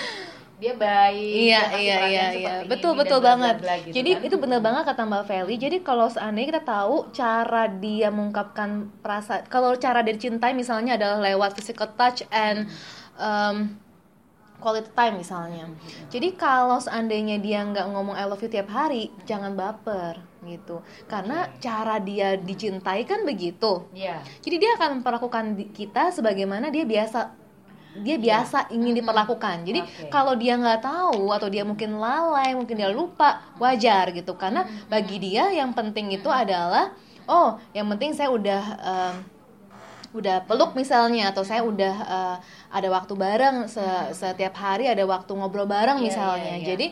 dia 0.59 0.75
baik 0.75 1.35
Iya 1.47 1.61
dia 1.65 1.79
iya 1.79 1.97
iya 2.03 2.25
iya 2.33 2.55
ini 2.59 2.67
betul 2.67 2.93
dan 2.93 2.99
betul 2.99 3.19
bla, 3.19 3.25
bla, 3.25 3.31
banget. 3.31 3.57
bla 3.63 3.75
gitu 3.79 3.95
Jadi 3.95 4.11
kan. 4.13 4.27
itu 4.27 4.37
benar 4.37 4.61
banget 4.61 4.83
kata 4.85 5.03
Mbak 5.05 5.25
Feli. 5.25 5.55
Jadi 5.57 5.77
kalau 5.81 6.07
seandainya 6.07 6.49
kita 6.51 6.63
tahu 6.65 6.95
cara 7.11 7.63
dia 7.71 8.09
mengungkapkan 8.09 8.71
perasaan, 8.99 9.47
kalau 9.47 9.73
cara 9.75 10.03
dia 10.03 10.13
dicintai 10.13 10.53
misalnya 10.53 10.95
adalah 10.95 11.23
lewat 11.23 11.55
physical 11.55 11.87
touch 11.95 12.27
and 12.29 12.67
um, 13.15 13.79
quality 14.59 14.91
time 14.91 15.15
misalnya. 15.17 15.71
Jadi 16.09 16.35
kalau 16.35 16.77
seandainya 16.77 17.39
dia 17.39 17.63
nggak 17.63 17.87
ngomong 17.87 18.13
I 18.13 18.27
love 18.27 18.43
you 18.43 18.51
tiap 18.51 18.67
hari, 18.67 19.15
jangan 19.23 19.55
baper 19.55 20.19
gitu. 20.43 20.83
Karena 21.07 21.51
cara 21.59 21.99
dia 21.99 22.35
dicintai 22.35 23.03
kan 23.03 23.27
begitu. 23.27 23.87
Iya. 23.91 24.23
Jadi 24.39 24.57
dia 24.59 24.71
akan 24.79 25.01
memperlakukan 25.03 25.45
kita 25.75 26.15
sebagaimana 26.15 26.71
dia 26.71 26.85
biasa 26.85 27.35
dia 27.99 28.15
biasa 28.15 28.71
ingin 28.71 28.95
diperlakukan. 28.95 29.67
Jadi 29.67 29.81
Oke. 29.83 30.07
kalau 30.07 30.39
dia 30.39 30.55
nggak 30.55 30.87
tahu 30.87 31.35
atau 31.35 31.51
dia 31.51 31.67
mungkin 31.67 31.99
lalai, 31.99 32.55
mungkin 32.55 32.79
dia 32.79 32.93
lupa, 32.93 33.43
wajar 33.59 34.15
gitu. 34.15 34.39
Karena 34.39 34.63
bagi 34.87 35.19
dia 35.19 35.51
yang 35.51 35.75
penting 35.75 36.15
itu 36.15 36.31
adalah 36.31 36.95
oh, 37.27 37.59
yang 37.75 37.91
penting 37.91 38.15
saya 38.15 38.31
udah 38.31 38.63
em, 38.79 39.15
udah 40.09 40.41
peluk 40.47 40.73
misalnya 40.73 41.29
atau 41.29 41.43
saya 41.45 41.61
udah 41.61 41.95
eh, 42.07 42.37
ada 42.73 42.89
waktu 42.89 43.13
bareng 43.13 43.67
se- 43.69 44.13
setiap 44.15 44.55
hari 44.57 44.89
ada 44.89 45.03
waktu 45.05 45.29
ngobrol 45.35 45.67
bareng 45.67 45.99
Iya, 45.99 46.07
misalnya. 46.07 46.55
iya, 46.55 46.61
iya. 46.63 46.69
Jadi 46.71 46.87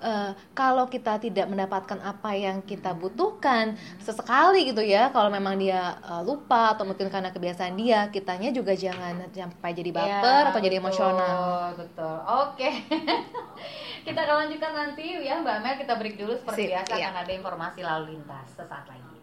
eh, 0.00 0.32
kalau 0.56 0.88
kita 0.88 1.20
tidak 1.20 1.46
mendapatkan 1.46 2.00
apa 2.00 2.32
yang 2.34 2.64
kita 2.64 2.96
butuhkan 2.96 3.76
sesekali 4.00 4.66
gitu 4.66 4.80
ya, 4.82 5.12
kalau 5.12 5.28
memang 5.28 5.60
dia 5.60 5.96
eh, 6.00 6.22
lupa 6.24 6.74
atau 6.74 6.88
mungkin 6.88 7.12
karena 7.12 7.30
kebiasaan 7.30 7.76
dia, 7.78 8.08
kitanya 8.08 8.50
juga 8.50 8.72
jangan 8.74 9.28
sampai 9.30 9.70
jadi 9.76 9.90
baper 9.92 10.42
Ya, 10.44 10.50
atau 10.50 10.60
jadi 10.60 10.76
betul, 10.80 10.84
emosional. 10.90 11.36
Betul. 11.76 12.16
Oke. 12.26 12.70
kita 14.06 14.18
akan 14.24 14.36
lanjutkan 14.48 14.72
nanti 14.72 15.06
ya 15.20 15.38
Mbak 15.44 15.58
Mel 15.60 15.76
kita 15.76 15.94
break 16.00 16.16
dulu 16.16 16.32
seperti 16.34 16.66
Sip, 16.66 16.72
biasa 16.72 16.92
iya. 16.96 17.06
akan 17.12 17.16
ada 17.20 17.32
informasi 17.36 17.80
lalu 17.84 18.04
lintas 18.16 18.48
sesaat 18.56 18.88
lagi. 18.88 19.16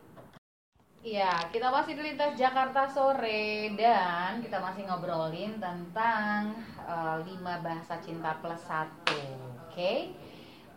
Iya, 1.08 1.32
kita 1.56 1.72
masih 1.72 1.96
di 1.96 2.04
lintas 2.04 2.36
Jakarta 2.36 2.84
sore 2.90 3.72
dan 3.80 4.44
kita 4.44 4.60
masih 4.60 4.84
ngobrolin 4.90 5.56
tentang 5.56 6.52
eh, 6.84 7.18
lima 7.24 7.64
bahasa 7.64 7.96
cinta 8.04 8.36
plus 8.44 8.60
satu. 8.60 9.22
Oke. 9.72 10.12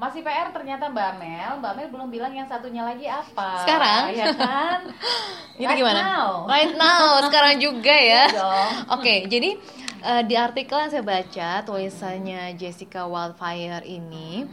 Masih 0.01 0.25
PR 0.25 0.49
ternyata 0.49 0.89
Mbak 0.89 1.13
Mel. 1.21 1.53
Mbak 1.61 1.73
Mel 1.77 1.89
belum 1.93 2.09
bilang 2.09 2.33
yang 2.33 2.49
satunya 2.49 2.81
lagi 2.81 3.05
apa. 3.05 3.69
Sekarang? 3.69 4.09
Ya 4.17 4.33
kan? 4.33 4.79
Jadi 5.61 5.69
Right 5.69 5.81
gimana? 5.85 6.01
now. 6.01 6.29
Right 6.49 6.73
now, 6.73 7.05
sekarang 7.29 7.61
juga 7.61 7.93
ya. 7.93 8.25
Iya. 8.33 8.53
Oke, 8.97 9.29
jadi 9.29 9.61
eh, 10.01 10.23
di 10.25 10.33
artikel 10.41 10.81
yang 10.81 10.89
saya 10.89 11.05
baca 11.05 11.61
tulisannya 11.69 12.57
Jessica 12.57 13.05
Wildfire 13.05 13.85
ini 13.85 14.49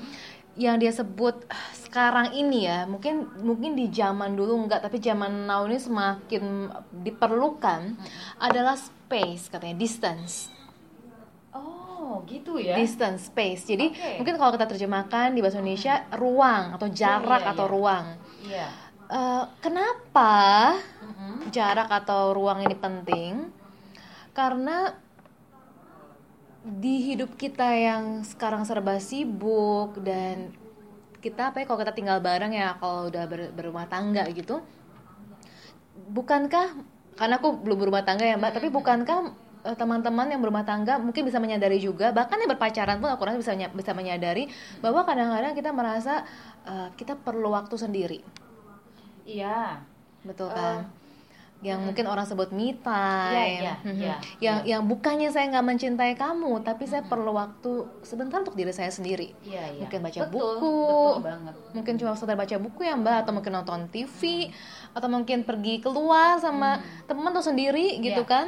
yang 0.59 0.75
dia 0.83 0.91
sebut 0.91 1.47
eh, 1.47 1.67
sekarang 1.79 2.35
ini 2.35 2.67
ya, 2.67 2.83
mungkin 2.83 3.31
mungkin 3.39 3.79
di 3.79 3.87
zaman 3.87 4.35
dulu 4.35 4.67
enggak, 4.67 4.83
tapi 4.83 4.99
zaman 4.99 5.47
now 5.47 5.63
ini 5.63 5.79
semakin 5.79 6.75
diperlukan 6.91 7.95
adalah 8.43 8.75
space 8.75 9.47
katanya 9.47 9.79
distance. 9.79 10.56
Oh, 12.07 12.23
gitu 12.23 12.55
ya. 12.55 12.79
Distance, 12.79 13.27
space. 13.27 13.67
Jadi 13.67 13.91
Oke. 13.91 14.23
mungkin 14.23 14.35
kalau 14.39 14.55
kita 14.55 14.63
terjemahkan 14.63 15.35
di 15.35 15.43
bahasa 15.43 15.59
Indonesia 15.59 16.07
ruang 16.15 16.71
atau 16.79 16.87
jarak 16.87 17.43
iya, 17.43 17.51
atau 17.51 17.65
iya. 17.67 17.73
ruang. 17.75 18.05
Iya. 18.47 18.67
Eh, 19.07 19.43
kenapa 19.59 20.35
Mm-mm. 21.03 21.51
jarak 21.51 21.91
atau 21.91 22.31
ruang 22.31 22.63
ini 22.63 22.75
penting 22.75 23.33
karena 24.31 24.91
di 26.67 26.99
hidup 26.99 27.39
kita 27.39 27.71
yang 27.71 28.27
sekarang 28.27 28.67
serba 28.67 28.99
sibuk 28.99 29.95
dan 30.03 30.51
kita 31.23 31.55
apa 31.55 31.63
ya 31.63 31.65
kalau 31.71 31.79
kita 31.79 31.95
tinggal 31.95 32.19
bareng 32.19 32.51
ya 32.51 32.75
kalau 32.75 33.07
udah 33.07 33.23
ber- 33.31 33.51
berumah 33.55 33.87
tangga 33.87 34.27
gitu 34.35 34.59
bukankah 36.11 36.75
karena 37.15 37.39
aku 37.39 37.63
belum 37.63 37.79
berumah 37.79 38.03
tangga 38.03 38.27
ya 38.27 38.35
mbak 38.35 38.59
tapi 38.59 38.67
bukankah 38.67 39.31
teman-teman 39.73 40.27
yang 40.27 40.37
berumah 40.37 40.61
tangga 40.61 40.95
mungkin 40.95 41.23
bisa 41.23 41.35
menyadari 41.37 41.75
juga 41.77 42.11
bahkan 42.11 42.37
yang 42.37 42.47
berpacaran 42.47 42.95
pun 42.97 43.09
aku 43.09 43.25
rasa 43.25 43.35
bisa 43.35 43.51
bisa 43.67 43.91
menyadari 43.91 44.47
bahwa 44.77 45.01
kadang-kadang 45.01 45.51
kita 45.51 45.71
merasa 45.71 46.23
eh, 46.63 46.87
kita 46.93 47.17
perlu 47.17 47.49
waktu 47.49 47.73
sendiri 47.73 48.19
Iya. 49.23 49.83
betul 50.21 50.47
Eh, 50.47 50.55
kan 50.55 50.87
yang 51.57 51.81
mungkin 51.81 52.05
orang 52.05 52.21
sebut 52.21 52.53
me 52.53 52.69
time 52.77 53.33
Iya, 53.33 53.43
iya, 53.49 53.73
Mhm. 53.81 53.97
iya, 53.97 54.15
yang 54.37 54.57
iya. 54.61 54.77
yang 54.77 54.85
bukannya 54.85 55.25
saya 55.27 55.49
nggak 55.49 55.65
mencintai 55.65 56.13
kamu 56.13 56.61
tapi 56.61 56.85
saya 56.85 57.01
perlu 57.01 57.33
waktu 57.33 57.71
sebentar 58.03 58.37
untuk 58.37 58.53
diri 58.53 58.69
saya 58.69 58.87
sendiri 58.87 59.33
Iya, 59.41 59.73
iya. 59.73 59.81
Mungkin 59.81 59.99
baca 59.99 60.19
betul, 60.21 60.37
buku. 60.53 60.69
Betul 60.85 61.25
banget. 61.25 61.53
mungkin 61.73 61.93
cuma 61.97 62.13
sekedar 62.13 62.37
baca 62.37 62.55
buku 62.57 62.81
ya 62.83 62.93
mbak 62.93 63.25
atau 63.25 63.31
mungkin 63.33 63.51
nonton 63.51 63.89
TV 63.89 64.53
atau 64.93 65.09
mungkin 65.09 65.41
pergi 65.41 65.81
keluar 65.81 66.37
sama 66.37 66.77
teman 67.03 67.33
atau 67.33 67.41
sendiri 67.43 67.97
gitu 67.99 68.21
Iya. 68.21 68.29
kan 68.29 68.45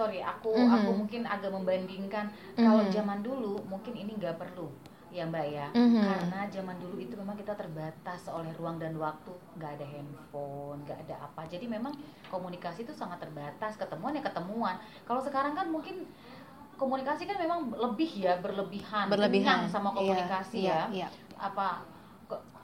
Sorry, 0.00 0.24
aku 0.24 0.48
Mhm. 0.56 0.72
aku 0.80 0.90
mungkin 0.96 1.22
agak 1.28 1.52
membandingkan 1.52 2.32
kalau 2.56 2.88
Mhm. 2.88 2.92
zaman 2.96 3.20
dulu 3.20 3.60
mungkin 3.68 3.92
ini 3.92 4.16
nggak 4.16 4.40
perlu 4.40 4.72
ya 5.12 5.28
Mbak 5.28 5.46
ya. 5.52 5.68
Mhm. 5.76 6.00
Karena 6.00 6.40
zaman 6.48 6.80
dulu 6.80 6.96
itu 6.96 7.12
memang 7.20 7.36
kita 7.36 7.52
terbatas 7.52 8.24
oleh 8.32 8.48
ruang 8.56 8.80
dan 8.80 8.96
waktu, 8.96 9.28
nggak 9.60 9.76
ada 9.76 9.84
handphone, 9.84 10.88
nggak 10.88 11.04
ada 11.04 11.28
apa. 11.28 11.44
Jadi 11.52 11.68
memang 11.68 11.92
komunikasi 12.32 12.88
itu 12.88 12.96
sangat 12.96 13.20
terbatas. 13.20 13.76
Ketemuan 13.76 14.16
ya 14.16 14.24
ketemuan. 14.24 14.80
Kalau 15.04 15.20
sekarang 15.20 15.52
kan 15.52 15.68
mungkin 15.68 16.08
komunikasi 16.80 17.28
kan 17.28 17.36
memang 17.36 17.68
lebih 17.68 18.24
ya 18.24 18.40
berlebihan, 18.40 19.12
berlebihan 19.12 19.68
sama 19.68 19.92
Iya, 19.92 20.00
komunikasi 20.00 20.64
iya, 20.64 20.88
ya. 20.88 21.04
iya. 21.04 21.08
apa 21.36 21.84
kok 21.84 21.99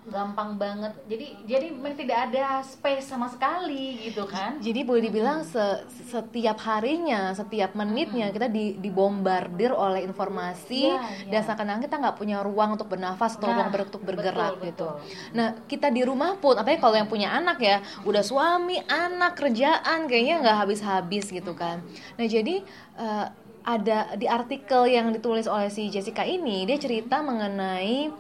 gampang 0.07 0.55
banget 0.55 0.95
jadi 1.11 1.27
jadi 1.42 1.66
memang 1.75 1.99
tidak 1.99 2.19
ada 2.31 2.62
space 2.62 3.11
sama 3.11 3.27
sekali 3.27 4.07
gitu 4.07 4.23
kan 4.25 4.62
Jadi 4.62 4.87
boleh 4.87 5.03
dibilang 5.03 5.42
se- 5.42 5.83
setiap 6.07 6.62
harinya, 6.62 7.35
setiap 7.35 7.75
menitnya 7.75 8.31
kita 8.31 8.47
di, 8.47 8.79
dibombardir 8.79 9.75
oleh 9.75 10.07
informasi 10.07 10.95
Iya, 10.95 11.03
iya. 11.27 11.31
dan 11.35 11.40
seakan-akan 11.42 11.83
kita 11.83 11.97
nggak 11.99 12.16
punya 12.16 12.38
ruang 12.47 12.79
untuk 12.79 12.87
bernafas 12.87 13.35
atau 13.35 13.51
Nah, 13.51 13.66
ruang 13.66 13.75
untuk 13.75 14.03
bergerak 14.07 14.62
betul, 14.62 14.66
gitu. 14.71 14.88
betul. 14.95 15.35
Nah 15.35 15.49
kita 15.66 15.90
di 15.90 16.03
rumah 16.07 16.38
pun, 16.38 16.55
apalagi 16.55 16.79
kalau 16.79 16.95
yang 16.95 17.11
punya 17.11 17.35
anak 17.35 17.59
ya, 17.59 17.83
udah 18.07 18.23
suami, 18.23 18.79
anak, 18.87 19.35
kerjaan, 19.35 20.07
kayaknya 20.07 20.38
nggak 20.38 20.57
habis-habis 20.62 21.29
gitu 21.29 21.53
kan. 21.59 21.83
Nah 22.14 22.27
jadi 22.27 22.62
eh, 22.97 23.27
ada 23.66 24.14
di 24.14 24.31
artikel 24.31 24.87
yang 24.87 25.11
ditulis 25.11 25.51
oleh 25.51 25.66
si 25.66 25.90
Jessica 25.90 26.23
ini 26.23 26.62
dia 26.62 26.79
cerita 26.79 27.19
mengenai 27.19 28.14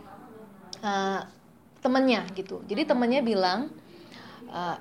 uh, 0.82 1.20
temennya 1.86 2.26
gitu. 2.34 2.66
Jadi 2.66 2.82
temennya 2.82 3.22
bilang 3.22 3.70
uh, 4.50 4.76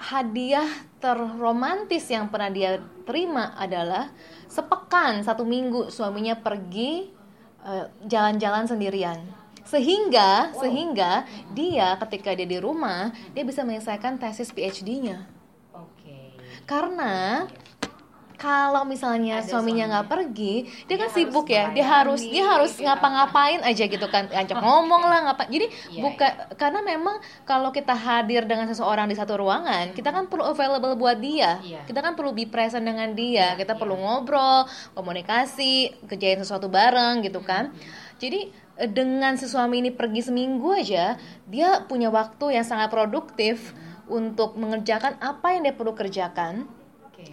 hadiah 0.00 0.66
terromantis 0.96 2.08
yang 2.08 2.32
pernah 2.32 2.48
dia 2.48 2.80
terima 3.04 3.52
adalah 3.60 4.08
sepekan 4.48 5.20
satu 5.20 5.44
minggu 5.44 5.92
suaminya 5.92 6.40
pergi 6.40 7.12
uh, 7.60 7.86
jalan-jalan 8.08 8.64
sendirian. 8.64 9.20
Sehingga 9.62 10.50
sehingga 10.58 11.22
dia 11.54 11.94
ketika 12.00 12.34
dia 12.34 12.48
di 12.48 12.58
rumah 12.58 13.14
dia 13.30 13.46
bisa 13.46 13.62
menyelesaikan 13.62 14.18
tesis 14.18 14.50
PhD-nya 14.50 15.22
Oke. 15.70 16.34
karena 16.66 17.46
kalau 18.42 18.82
misalnya 18.82 19.38
Ada 19.38 19.54
suaminya 19.54 19.84
nggak 19.86 20.08
pergi 20.10 20.66
dia, 20.66 20.86
Dia 20.90 20.96
kan 20.98 21.10
sibuk 21.14 21.46
ya. 21.46 21.70
Dia 21.70 21.86
harus 21.86 22.26
dia 22.26 22.42
harus 22.42 22.74
bikin 22.74 22.90
ngapa-ngapain 22.90 23.62
aja 23.62 23.84
gitu 23.86 24.06
kan. 24.10 24.26
Ajak 24.34 24.58
ngomong 24.58 25.02
lah 25.06 25.30
ngapa 25.30 25.46
jadi 25.46 25.70
Iya, 25.70 26.02
bukan 26.02 26.32
karena 26.58 26.82
memang 26.82 27.22
kalau 27.46 27.70
kita 27.70 27.94
hadir 27.94 28.42
dengan 28.50 28.66
seseorang 28.66 29.06
di 29.06 29.14
satu 29.14 29.38
ruangan 29.38 29.94
kita 29.94 30.10
kan 30.10 30.26
perlu 30.26 30.50
available 30.50 30.98
buat 30.98 31.22
dia. 31.22 31.62
Iya. 31.62 31.86
kita 31.86 32.02
kan 32.02 32.18
perlu 32.18 32.34
be 32.34 32.50
present 32.50 32.82
dengan 32.82 33.14
dia. 33.14 33.54
Iya, 33.54 33.62
kita 33.62 33.78
iya. 33.78 33.80
perlu 33.80 33.94
ngobrol 33.94 34.66
komunikasi 34.98 36.02
kerjain 36.10 36.42
sesuatu 36.42 36.66
bareng 36.66 37.22
gitu 37.22 37.38
kan. 37.46 37.70
jadi 38.18 38.50
eh, 38.82 38.90
dengan 38.90 39.38
si 39.38 39.46
suami 39.46 39.86
ini 39.86 39.94
pergi 39.94 40.26
seminggu 40.26 40.74
aja 40.74 41.14
dia 41.46 41.86
punya 41.86 42.10
waktu 42.10 42.58
yang 42.58 42.66
sangat 42.66 42.90
produktif 42.90 43.70
untuk 44.10 44.58
mengerjakan 44.58 45.14
apa 45.22 45.54
yang 45.54 45.62
dia 45.62 45.74
perlu 45.74 45.94
kerjakan 45.94 46.81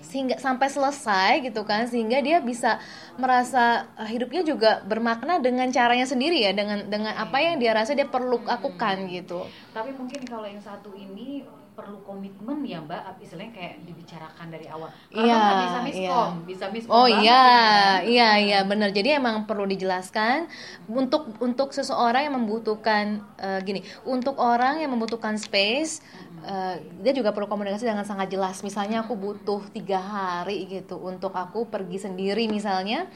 Sehingga 0.02 0.38
sampai 0.41 0.69
selesai 0.69 1.45
gitu 1.45 1.62
kan 1.65 1.86
sehingga 1.86 2.21
dia 2.21 2.41
bisa 2.41 2.82
merasa 3.17 3.89
uh, 3.97 4.08
hidupnya 4.08 4.41
juga 4.41 4.82
bermakna 4.86 5.38
dengan 5.38 5.69
caranya 5.69 6.08
sendiri 6.08 6.41
ya 6.45 6.52
dengan 6.54 6.88
dengan 6.89 7.13
apa 7.13 7.38
yang 7.41 7.62
dia 7.62 7.75
rasa 7.75 7.93
dia 7.93 8.08
perlu 8.10 8.41
lakukan 8.45 9.10
gitu. 9.10 9.45
Tapi 9.73 9.93
mungkin 9.93 10.21
kalau 10.25 10.47
yang 10.49 10.62
satu 10.62 10.93
ini 10.95 11.45
perlu 11.80 12.04
komitmen 12.04 12.60
ya 12.68 12.84
Mbak, 12.84 13.24
istilahnya 13.24 13.56
kayak 13.56 13.74
dibicarakan 13.88 14.48
dari 14.52 14.68
awal. 14.68 14.92
Karena 15.08 15.24
Iya, 15.24 15.38
kan 15.39 15.56
bisa 15.63 15.80
miskom, 15.88 16.30
iya. 16.36 16.44
bisa 16.44 16.65
miskom. 16.76 16.92
oh 16.92 17.08
iya 17.08 17.20
ini 17.20 17.24
kan. 17.39 18.00
iya 18.12 18.30
iya 18.44 18.60
benar 18.68 18.89
jadi 18.92 19.15
emang 19.15 19.48
perlu 19.48 19.63
dijelaskan 19.63 20.52
untuk 20.92 21.32
untuk 21.39 21.72
seseorang 21.72 22.28
yang 22.28 22.36
membutuhkan 22.36 23.24
uh, 23.39 23.60
gini 23.63 23.86
untuk 24.04 24.36
orang 24.42 24.84
yang 24.84 24.92
membutuhkan 24.92 25.39
space 25.39 26.04
uh, 26.44 26.76
dia 27.00 27.13
juga 27.15 27.32
perlu 27.32 27.48
komunikasi 27.48 27.88
dengan 27.88 28.04
sangat 28.04 28.28
jelas 28.34 28.60
misalnya 28.65 29.06
aku 29.08 29.15
butuh 29.15 29.63
tiga 29.72 30.04
hari 30.04 30.68
gitu 30.68 31.00
untuk 31.00 31.32
aku 31.32 31.70
pergi 31.70 32.02
sendiri 32.02 32.52
misalnya 32.52 33.08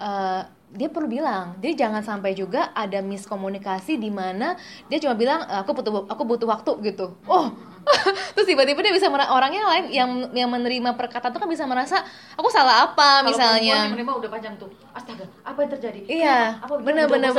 uh, 0.00 0.42
dia 0.70 0.86
perlu 0.86 1.10
bilang 1.10 1.58
jadi 1.58 1.86
jangan 1.86 2.02
sampai 2.06 2.34
juga 2.38 2.70
ada 2.74 3.02
miskomunikasi 3.02 3.98
di 3.98 4.10
mana 4.10 4.54
dia 4.86 5.02
cuma 5.02 5.18
bilang 5.18 5.42
aku 5.42 5.70
butuh 5.74 5.92
aku 6.06 6.22
butuh 6.22 6.46
waktu 6.46 6.72
gitu 6.94 7.18
oh 7.26 7.50
terus 8.34 8.46
tiba-tiba 8.46 8.80
dia 8.84 8.94
bisa 8.94 9.08
orangnya 9.08 9.62
lain 9.66 9.84
yang 9.90 10.10
yang 10.36 10.48
menerima 10.52 10.94
perkataan 10.94 11.32
itu 11.32 11.40
kan 11.40 11.50
bisa 11.50 11.64
merasa 11.64 11.96
aku 12.36 12.48
salah 12.52 12.90
apa 12.90 13.24
Kalau 13.24 13.28
misalnya 13.32 13.88
yang 13.88 13.92
menerima 13.92 14.12
udah 14.20 14.30
panjang 14.30 14.54
tuh. 14.60 14.70
Astaga, 14.90 15.22
apa 15.46 15.58
yang 15.62 15.70
terjadi? 15.70 16.00
Iya, 16.10 16.38
Kenapa? 16.58 16.66
Apa 16.66 16.74
bener 16.82 17.04
udah 17.06 17.32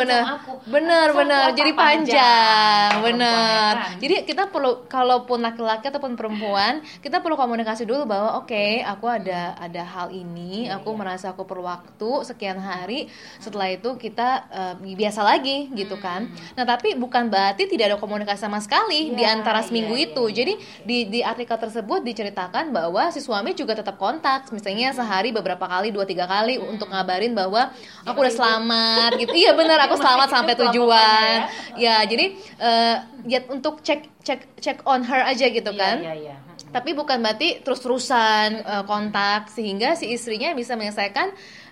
bener 1.11 1.47
Jadi 1.51 1.71
panjang? 1.75 2.09
panjang, 2.15 2.89
bener. 3.03 3.73
kan? 3.75 3.99
Jadi 3.99 4.15
kita 4.23 4.43
perlu, 4.47 4.71
kalaupun 4.87 5.39
laki-laki 5.43 5.85
ataupun 5.91 6.15
perempuan, 6.15 6.79
kita 7.03 7.19
perlu 7.19 7.35
komunikasi 7.35 7.83
dulu 7.83 8.07
bahwa 8.07 8.39
oke, 8.39 8.65
aku 8.87 9.05
ada 9.11 9.59
ada 9.59 9.83
hal 9.83 10.09
ini, 10.15 10.71
Iya, 10.71 10.79
aku 10.79 10.95
iya. 10.95 10.97
merasa 10.97 11.25
aku 11.35 11.43
perlu 11.43 11.67
waktu 11.67 12.09
sekian 12.23 12.57
hari. 12.57 13.11
Setelah 13.43 13.67
itu 13.75 13.99
kita 13.99 14.29
eh, 14.49 14.73
biasa 14.95 15.21
lagi, 15.21 15.67
gitu 15.75 15.99
kan. 15.99 16.31
Nah 16.55 16.63
tapi 16.63 16.95
bukan 16.95 17.27
berarti 17.27 17.67
tidak 17.67 17.93
ada 17.93 17.97
komunikasi 17.99 18.47
sama 18.47 18.63
sekali 18.63 19.11
Hmm. 19.11 19.13
Iya, 19.13 19.17
di 19.17 19.23
antara 19.27 19.59
seminggu 19.65 19.95
iya, 19.97 20.11
itu. 20.11 20.23
Iya. 20.31 20.37
Jadi 20.39 20.53
di 20.87 20.97
di 21.11 21.19
artikel 21.19 21.59
tersebut 21.59 22.01
diceritakan 22.01 22.71
bahwa 22.71 23.11
si 23.11 23.19
suami 23.19 23.51
juga 23.51 23.75
tetap 23.75 23.99
kontak, 23.99 24.47
misalnya 24.55 24.95
sehari 24.95 25.35
beberapa 25.35 25.67
kali, 25.67 25.91
dua 25.91 26.07
tiga 26.07 26.25
kali 26.25 26.55
untuk 26.57 26.87
ngabarin 26.87 27.35
bahwa 27.35 27.69
aku 28.07 28.17
udah 28.23 28.33
selamat 28.33 29.11
gitu. 29.19 29.35
Iya 29.35 29.51
benar, 29.53 29.83
aku 29.85 29.99
selamat 29.99 30.27
sampai 30.31 30.53
lah 30.55 30.61
tujuan. 30.71 31.37
pokoknya 31.43 31.79
Ya, 31.79 31.95
jadi 32.07 32.25
eh, 32.59 32.95
ya 33.27 33.39
untuk 33.51 33.83
cek 33.83 34.23
cek 34.23 34.41
cek 34.57 34.77
on 34.87 35.03
her 35.03 35.21
aja 35.27 35.45
gitu 35.51 35.71
Iya, 35.75 35.79
kan. 35.79 35.95
Iya, 35.99 36.13
iya. 36.15 36.35
Tapi 36.71 36.95
bukan 36.95 37.19
berarti 37.19 37.59
terus-terusan 37.61 38.47
eh, 38.63 38.83
kontak 38.87 39.51
sehingga 39.51 39.99
si 39.99 40.09
istrinya 40.15 40.55
bisa 40.55 40.79
menyelesaikan 40.79 41.27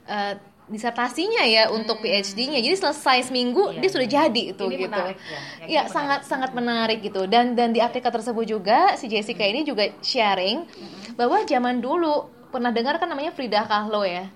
eh, 0.09 0.33
disertasinya 0.69 1.43
ya 1.49 1.73
untuk 1.73 1.99
PhD-nya. 1.99 2.61
Jadi 2.61 2.75
selesai 2.77 3.33
seminggu 3.33 3.73
Iya, 3.73 3.79
dia 3.81 3.89
sudah 3.89 4.07
iya. 4.07 4.15
jadi 4.23 4.43
itu 4.53 4.65
Ini 4.69 4.75
gitu. 4.77 4.93
menarik 4.93 5.17
ya. 5.17 5.29
Yang 5.33 5.41
Iya, 5.41 5.57
ini 5.59 5.73
menarik. 5.73 5.89
sangat 5.91 6.21
sangat 6.29 6.51
menarik 6.53 6.99
gitu. 7.01 7.21
Dan 7.25 7.57
dan 7.57 7.73
di 7.73 7.81
artikel 7.81 8.13
tersebut 8.13 8.45
juga 8.45 8.93
si 8.95 9.09
Jessica 9.09 9.43
ini 9.43 9.65
juga 9.65 9.89
sharing 9.99 10.57
bahwa 11.17 11.41
zaman 11.43 11.81
dulu 11.81 12.29
pernah 12.53 12.69
dengar 12.69 13.01
kan 13.01 13.09
namanya 13.09 13.33
Frida 13.33 13.65
Kahlo 13.65 14.05
ya. 14.05 14.29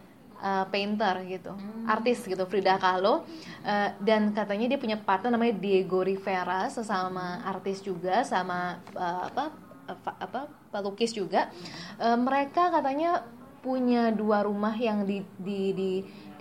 uh, 0.43 0.67
painter 0.67 1.24
gitu, 1.24 1.56
artis 1.88 2.19
gitu 2.28 2.43
Frida 2.52 2.76
Kahlo 2.76 3.24
Uh, 3.63 3.96
dan 4.04 4.36
katanya 4.36 4.76
dia 4.76 4.76
punya 4.76 5.00
partner 5.00 5.32
namanya 5.32 5.56
Diego 5.56 6.04
Rivera 6.04 6.67
sesama 6.67 7.39
artis 7.48 7.80
juga 7.80 8.28
sama 8.28 8.76
uh, 8.91 9.32
apa 9.32 9.56
apa 10.19 10.52
pelukis 10.67 11.15
juga. 11.15 11.48
Uh, 11.96 12.19
mereka 12.19 12.67
katanya 12.76 13.24
punya 13.63 14.12
dua 14.12 14.43
rumah 14.43 14.76
yang 14.76 15.08
di 15.08 15.24
di 15.39 15.72
di, 15.72 15.91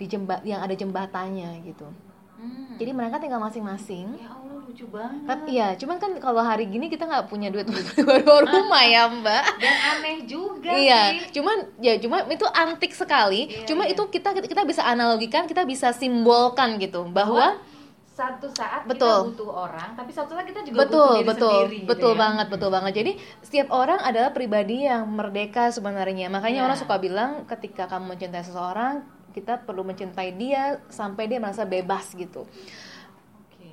di 0.03 0.11
jembat 0.11 0.43
yang 0.43 0.59
ada 0.59 0.75
jembatannya 0.75 1.63
gitu. 1.63 1.87
Hmm. 2.35 2.75
Jadi 2.75 2.91
mereka 2.91 3.17
tinggal 3.17 3.39
masing-masing. 3.39 4.19
Ya 4.19 4.27
Allah 4.29 4.59
lucu 4.59 4.83
banget. 4.91 5.23
Tapi 5.23 5.47
iya, 5.49 5.67
cuman 5.79 5.95
kan 5.95 6.11
kalau 6.19 6.43
hari 6.43 6.67
gini 6.67 6.87
kita 6.87 7.07
nggak 7.07 7.31
punya 7.31 7.47
duit 7.47 7.63
untuk 7.71 7.87
dua 8.03 8.19
rumah 8.43 8.83
ya 8.83 9.07
Mbak. 9.07 9.43
Dan 9.57 9.75
aneh 9.95 10.17
juga 10.27 10.71
Iya, 10.75 11.01
sih. 11.23 11.39
cuman 11.39 11.57
ya 11.79 11.93
cuma 11.97 12.27
itu 12.27 12.43
antik 12.51 12.91
sekali. 12.91 13.47
Iya, 13.47 13.63
cuma 13.63 13.87
iya. 13.87 13.95
itu 13.95 14.03
kita 14.09 14.35
kita 14.35 14.63
bisa 14.63 14.83
analogikan, 14.83 15.47
kita 15.47 15.63
bisa 15.63 15.95
simbolkan 15.95 16.75
gitu 16.77 17.07
bahwa 17.07 17.63
satu 18.13 18.45
saat 18.45 18.85
Betul. 18.85 19.09
kita 19.09 19.29
butuh 19.41 19.49
orang, 19.65 19.89
tapi 19.97 20.13
satu 20.13 20.37
saat 20.37 20.45
kita 20.45 20.61
juga 20.61 20.85
butuh 20.85 20.85
betul 20.85 21.09
diri 21.15 21.25
betul 21.25 21.49
sendiri. 21.49 21.77
gitu 21.81 21.87
betul 21.89 22.11
ya. 22.13 22.19
banget 22.21 22.47
betul 22.53 22.69
banget. 22.69 22.93
Jadi 22.93 23.11
setiap 23.41 23.67
orang 23.73 23.99
adalah 24.03 24.29
pribadi 24.29 24.85
yang 24.85 25.09
merdeka 25.09 25.73
sebenarnya. 25.73 26.29
Makanya 26.29 26.59
Iya. 26.61 26.65
orang 26.67 26.77
suka 26.77 26.95
bilang 27.01 27.31
ketika 27.47 27.89
kamu 27.89 28.13
mencintai 28.13 28.45
seseorang, 28.45 29.01
kita 29.33 29.59
perlu 29.65 29.81
mencintai 29.81 30.29
dia 30.37 30.79
sampai 30.87 31.25
dia 31.25 31.41
merasa 31.41 31.65
bebas 31.65 32.13
gitu. 32.13 32.45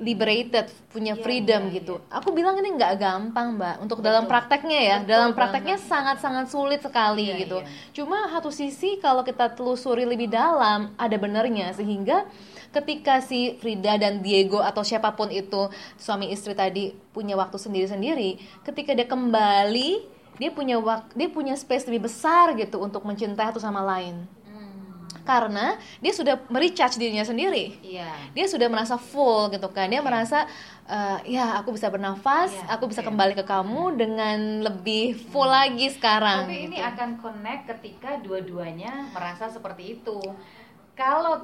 Liberated, 0.00 0.72
punya 0.88 1.12
Iya, 1.12 1.20
freedom 1.20 1.68
iya, 1.68 1.76
gitu. 1.76 2.00
Aku 2.08 2.32
bilang 2.32 2.56
ini 2.56 2.72
nggak 2.72 2.96
gampang, 2.96 3.60
Mbak. 3.60 3.84
Untuk 3.84 4.00
Betul. 4.00 4.08
dalam 4.08 4.24
prakteknya 4.24 4.80
ya, 4.80 4.96
Betul 5.04 5.12
dalam 5.12 5.30
prakteknya 5.36 5.76
sangat-sangat 5.76 6.48
sulit 6.48 6.80
sekali 6.80 7.28
Iya, 7.28 7.36
gitu. 7.44 7.60
iya. 7.60 7.68
Cuma 7.92 8.24
satu 8.32 8.48
sisi 8.48 8.96
kalau 8.96 9.20
kita 9.20 9.52
telusuri 9.52 10.08
lebih 10.08 10.32
dalam, 10.32 10.96
ada 10.96 11.16
benernya 11.20 11.76
sehingga 11.76 12.24
ketika 12.72 13.20
si 13.20 13.60
Frida 13.60 14.00
dan 14.00 14.24
Diego 14.24 14.64
atau 14.64 14.80
siapa 14.80 15.12
pun 15.12 15.28
itu 15.28 15.68
suami 16.00 16.32
istri 16.32 16.56
tadi 16.56 16.96
punya 17.12 17.36
waktu 17.36 17.60
sendiri-sendiri, 17.60 18.40
ketika 18.64 18.96
dia 18.96 19.04
kembali, 19.04 20.00
dia 20.40 20.48
punya 20.48 20.80
waktu, 20.80 21.12
dia 21.12 21.28
punya 21.28 21.52
space 21.52 21.84
lebih 21.92 22.08
besar 22.08 22.56
gitu 22.56 22.80
untuk 22.80 23.04
mencintai 23.04 23.52
satu 23.52 23.60
sama 23.60 23.84
lain. 23.84 24.24
Hmm, 25.30 25.38
Karena 25.38 25.66
dia 25.98 26.10
sudah 26.10 26.34
merecharge 26.46 26.98
dirinya 26.98 27.22
sendiri 27.22 27.78
Iya. 27.80 28.10
dia 28.34 28.46
sudah 28.46 28.66
merasa 28.66 28.98
full 28.98 29.46
gitu 29.48 29.70
kan 29.70 29.86
dia 29.86 30.02
merasa 30.02 30.42
eh, 30.84 31.18
ya 31.30 31.54
aku 31.54 31.70
bisa 31.70 31.86
bernafas 31.86 32.50
Iya, 32.50 32.66
aku 32.68 32.90
bisa 32.90 33.00
iya. 33.00 33.08
kembali 33.08 33.34
ke 33.34 33.44
kamu 33.44 33.82
dengan 33.94 34.38
lebih 34.60 35.14
full 35.30 35.46
lagi 35.46 35.86
sekarang 35.88 36.44
Tapi 36.44 36.66
ini 36.66 36.76
gitu. 36.76 36.90
akan 36.90 37.10
connect 37.16 37.62
ketika 37.68 38.18
dua-duanya 38.18 39.06
merasa 39.10 39.46
seperti 39.46 39.96
itu. 39.96 40.18
Kalau 41.00 41.40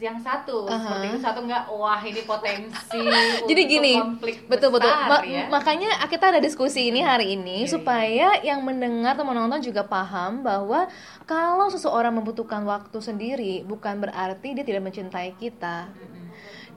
yang 0.00 0.16
satu 0.22 0.70
Aha. 0.70 0.78
seperti 0.80 1.06
itu, 1.12 1.18
satu 1.18 1.38
enggak, 1.44 1.66
wah 1.68 2.00
ini 2.00 2.22
potensi. 2.24 3.02
jadi 3.50 3.62
gini 3.66 3.94
konflik 3.98 4.46
betul 4.46 4.70
betul 4.72 4.88
besar, 4.88 5.10
Ma- 5.10 5.26
ya. 5.26 5.44
makanya 5.50 5.90
kita 6.08 6.30
ada 6.32 6.40
diskusi 6.40 6.88
ini 6.88 7.02
hari 7.02 7.36
ini 7.36 7.66
iya. 7.66 7.68
supaya 7.68 8.28
yang 8.40 8.62
mendengar 8.62 9.18
atau 9.18 9.26
menonton 9.28 9.60
juga 9.60 9.84
paham 9.84 10.40
bahwa 10.40 10.88
kalau 11.28 11.68
seseorang 11.68 12.16
membutuhkan 12.16 12.64
waktu 12.64 12.98
sendiri 13.02 13.54
bukan 13.66 14.00
berarti 14.00 14.56
dia 14.56 14.64
tidak 14.64 14.88
mencintai 14.88 15.36
kita 15.36 15.90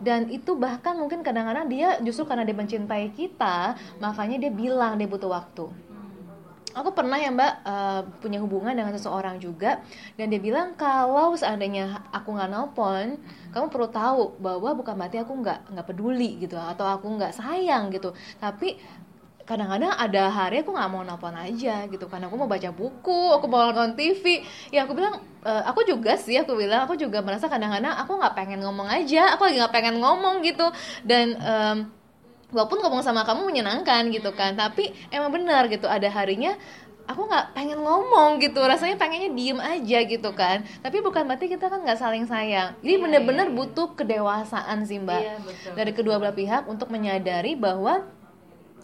dan 0.04 0.28
itu 0.28 0.60
bahkan 0.60 1.00
mungkin 1.00 1.24
kadang-kadang 1.24 1.72
dia 1.72 1.96
justru 2.04 2.28
karena 2.28 2.44
dia 2.44 2.58
mencintai 2.58 3.16
kita 3.16 3.80
makanya 4.04 4.36
dia 4.36 4.52
bilang 4.52 5.00
dia 5.00 5.08
butuh 5.08 5.32
waktu 5.32 5.72
aku 6.74 6.90
pernah 6.98 7.18
ya 7.22 7.30
mbak 7.30 7.54
eh, 7.66 8.02
punya 8.22 8.40
hubungan 8.44 8.74
dengan 8.74 8.94
seseorang 8.98 9.38
juga 9.38 9.80
dan 10.18 10.26
dia 10.34 10.42
bilang 10.42 10.74
kalau 10.74 11.34
seandainya 11.38 12.02
aku 12.10 12.34
nggak 12.34 12.50
nelpon 12.50 13.18
kamu 13.54 13.66
perlu 13.70 13.88
tahu 13.94 14.22
bahwa 14.42 14.70
bukan 14.74 14.94
berarti 14.98 15.22
aku 15.22 15.34
nggak 15.38 15.60
nggak 15.74 15.86
peduli 15.86 16.42
gitu 16.42 16.58
atau 16.58 16.86
aku 16.90 17.06
nggak 17.18 17.34
sayang 17.38 17.94
gitu. 17.94 18.10
Tapi 18.42 18.82
kadang-kadang 19.44 19.92
ada 19.92 20.32
hari 20.32 20.64
aku 20.64 20.72
nggak 20.72 20.90
mau 20.90 21.04
nelpon 21.04 21.36
aja 21.36 21.84
gitu 21.92 22.06
karena 22.08 22.32
aku 22.32 22.36
mau 22.40 22.48
baca 22.48 22.72
buku 22.72 23.36
aku 23.36 23.46
mau 23.52 23.68
nonton 23.68 23.92
TV 24.00 24.40
ya 24.72 24.88
aku 24.88 24.96
bilang 24.96 25.20
"Eh, 25.44 25.64
aku 25.68 25.84
juga 25.84 26.16
sih 26.16 26.40
aku 26.40 26.56
bilang 26.56 26.88
aku 26.88 26.96
juga 26.96 27.20
merasa 27.20 27.52
kadang-kadang 27.52 27.92
aku 27.92 28.16
nggak 28.24 28.34
pengen 28.40 28.64
ngomong 28.64 28.88
aja 28.88 29.36
aku 29.36 29.44
lagi 29.52 29.60
nggak 29.60 29.76
pengen 29.76 29.96
ngomong 30.00 30.40
gitu. 30.48 30.64
Dan 31.04 31.36
em, 31.38 31.78
walaupun 32.54 32.80
ngomong 32.80 33.02
sama 33.02 33.26
kamu 33.28 33.50
menyenangkan 33.50 34.14
gitu 34.14 34.32
kan 34.32 34.54
tapi 34.54 34.94
emang 35.10 35.34
benar 35.34 35.68
gitu 35.68 35.90
ada 35.90 36.08
harinya 36.08 36.56
aku 37.04 37.28
nggak 37.28 37.52
pengen 37.52 37.80
ngomong 37.84 38.40
gitu 38.40 38.64
rasanya 38.64 38.96
pengennya 38.96 39.36
diem 39.36 39.60
aja 39.60 40.00
gitu 40.08 40.30
kan. 40.32 40.64
Tapi 40.80 41.04
bukan 41.04 41.28
berarti 41.28 41.52
kita 41.52 41.68
kan 41.68 41.84
nggak 41.84 42.00
saling 42.00 42.24
sayang. 42.24 42.80
Jadi 42.80 42.96
Iya, 42.96 43.04
bener-bener 43.04 43.48
iya, 43.52 43.54
iya. 43.54 43.58
butuh 43.60 43.88
kedewasaan 43.96 44.88
sih 44.88 45.04
mbak. 45.04 45.20
Iya, 45.20 45.36
betul, 45.44 45.72
dari 45.76 45.92
kedua 45.92 46.16
belah 46.16 46.36
pihak 46.36 46.64
untuk 46.72 46.88
menyadari 46.88 47.60
bahwa 47.60 48.08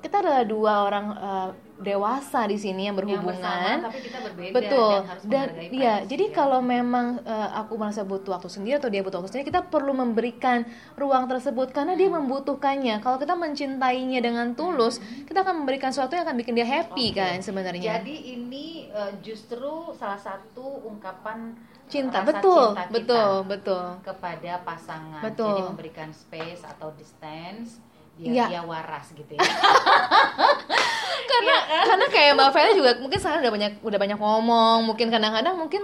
kita 0.03 0.19
adalah 0.19 0.43
dua 0.43 0.73
orang 0.83 1.05
eh, 1.15 1.49
dewasa 1.79 2.43
di 2.45 2.59
sini 2.59 2.85
yang 2.85 2.93
yang 2.93 2.97
berhubungan. 3.23 3.39
bersama 3.39 3.87
tapi 3.87 3.99
kita 4.03 4.19
berbeda 4.19 4.53
betul. 4.53 4.91
dan 4.91 5.07
harus 5.07 5.23
dan 5.23 5.47
privasi 5.55 6.07
jadi 6.11 6.25
ya. 6.27 6.35
kalau 6.35 6.59
memang 6.59 7.05
eh, 7.23 7.49
aku 7.55 7.73
merasa 7.79 8.01
butuh 8.03 8.35
waktu 8.35 8.49
sendiri 8.51 8.75
atau 8.77 8.89
dia 8.91 9.01
butuh 9.01 9.17
waktu 9.23 9.31
sendiri 9.31 9.47
kita 9.51 9.61
perlu 9.71 9.95
memberikan 9.95 10.67
ruang 10.99 11.25
tersebut 11.31 11.71
karena 11.71 11.95
dia 11.95 12.11
membutuhkannya. 12.11 12.99
Kalau 12.99 13.17
kita 13.17 13.33
mencintainya 13.39 14.19
dengan 14.19 14.53
tulus 14.53 14.99
kita 15.25 15.47
akan 15.47 15.63
memberikan 15.63 15.95
sesuatu 15.95 16.19
yang 16.19 16.27
akan 16.27 16.37
bikin 16.37 16.53
dia 16.59 16.67
happy 16.67 17.15
Oke. 17.15 17.19
kan 17.19 17.39
sebenarnya. 17.39 18.03
Jadi 18.03 18.15
ini 18.35 18.91
eh, 18.91 19.13
justru 19.23 19.95
salah 19.95 20.19
satu 20.19 20.83
ungkapan 20.83 21.55
cinta. 21.87 22.21
rasa 22.21 22.29
betul. 22.35 22.65
cinta 22.75 22.83
kita 22.85 22.95
betul. 22.95 23.31
Betul. 23.47 23.85
kepada 24.03 24.51
pasangan. 24.67 25.23
Betul. 25.23 25.55
Jadi 25.55 25.63
memberikan 25.71 26.09
space 26.11 26.61
atau 26.67 26.91
distance 26.93 27.88
Iya. 28.19 28.45
dia 28.51 28.61
waras 28.67 29.07
gitu 29.15 29.31
ya. 29.31 29.39
karena 31.29 31.55
karena 31.87 32.05
kayak 32.11 32.31
mbak 32.35 32.51
Vera 32.51 32.71
juga 32.75 32.91
mungkin 32.99 33.19
sekarang 33.21 33.39
udah 33.39 33.53
banyak 33.53 33.73
udah 33.79 33.99
banyak 34.01 34.19
ngomong 34.19 34.77
mungkin 34.83 35.07
kadang-kadang 35.07 35.55
mungkin 35.55 35.81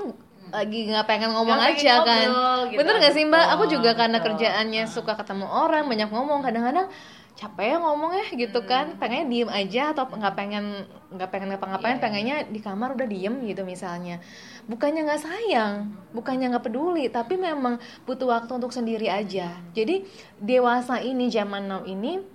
lagi 0.51 0.79
nggak 0.87 1.05
pengen 1.07 1.31
ngomong 1.31 1.57
pengen 1.57 1.75
aja 1.79 1.93
kan 2.03 2.27
ngobrol 2.27 2.59
gitu. 2.71 2.79
bener 2.83 2.93
nggak 2.99 3.13
sih 3.15 3.23
mbak 3.27 3.45
aku 3.55 3.63
juga 3.71 3.91
karena 3.95 4.17
betul. 4.19 4.27
kerjaannya 4.35 4.83
suka 4.87 5.13
ketemu 5.15 5.47
orang 5.47 5.83
banyak 5.87 6.09
ngomong 6.11 6.39
kadang-kadang 6.43 6.87
capek 7.35 7.75
ya 7.75 7.77
ngomong 7.83 8.11
ya 8.15 8.27
gitu 8.35 8.63
kan. 8.63 8.95
Pengennya 8.95 9.27
diem 9.27 9.49
aja 9.51 9.91
atau 9.91 10.07
nggak 10.07 10.35
pengen 10.35 10.87
nggak 11.11 11.29
pengen 11.31 11.47
ngapa-ngapain 11.55 11.99
Iya, 11.99 12.03
pengennya 12.03 12.37
di 12.47 12.59
kamar 12.63 12.95
udah 12.95 13.07
diem 13.07 13.35
gitu 13.43 13.61
misalnya. 13.67 14.23
Bukannya 14.65 15.03
nggak 15.03 15.21
sayang 15.21 15.75
bukannya 16.15 16.55
nggak 16.55 16.65
peduli 16.71 17.11
tapi 17.11 17.35
memang 17.35 17.77
butuh 18.07 18.31
waktu 18.31 18.51
untuk 18.55 18.71
sendiri 18.71 19.11
aja. 19.11 19.51
Jadi 19.75 20.07
dewasa 20.39 21.03
ini 21.03 21.27
zaman 21.27 21.67
now 21.67 21.83
ini 21.83 22.34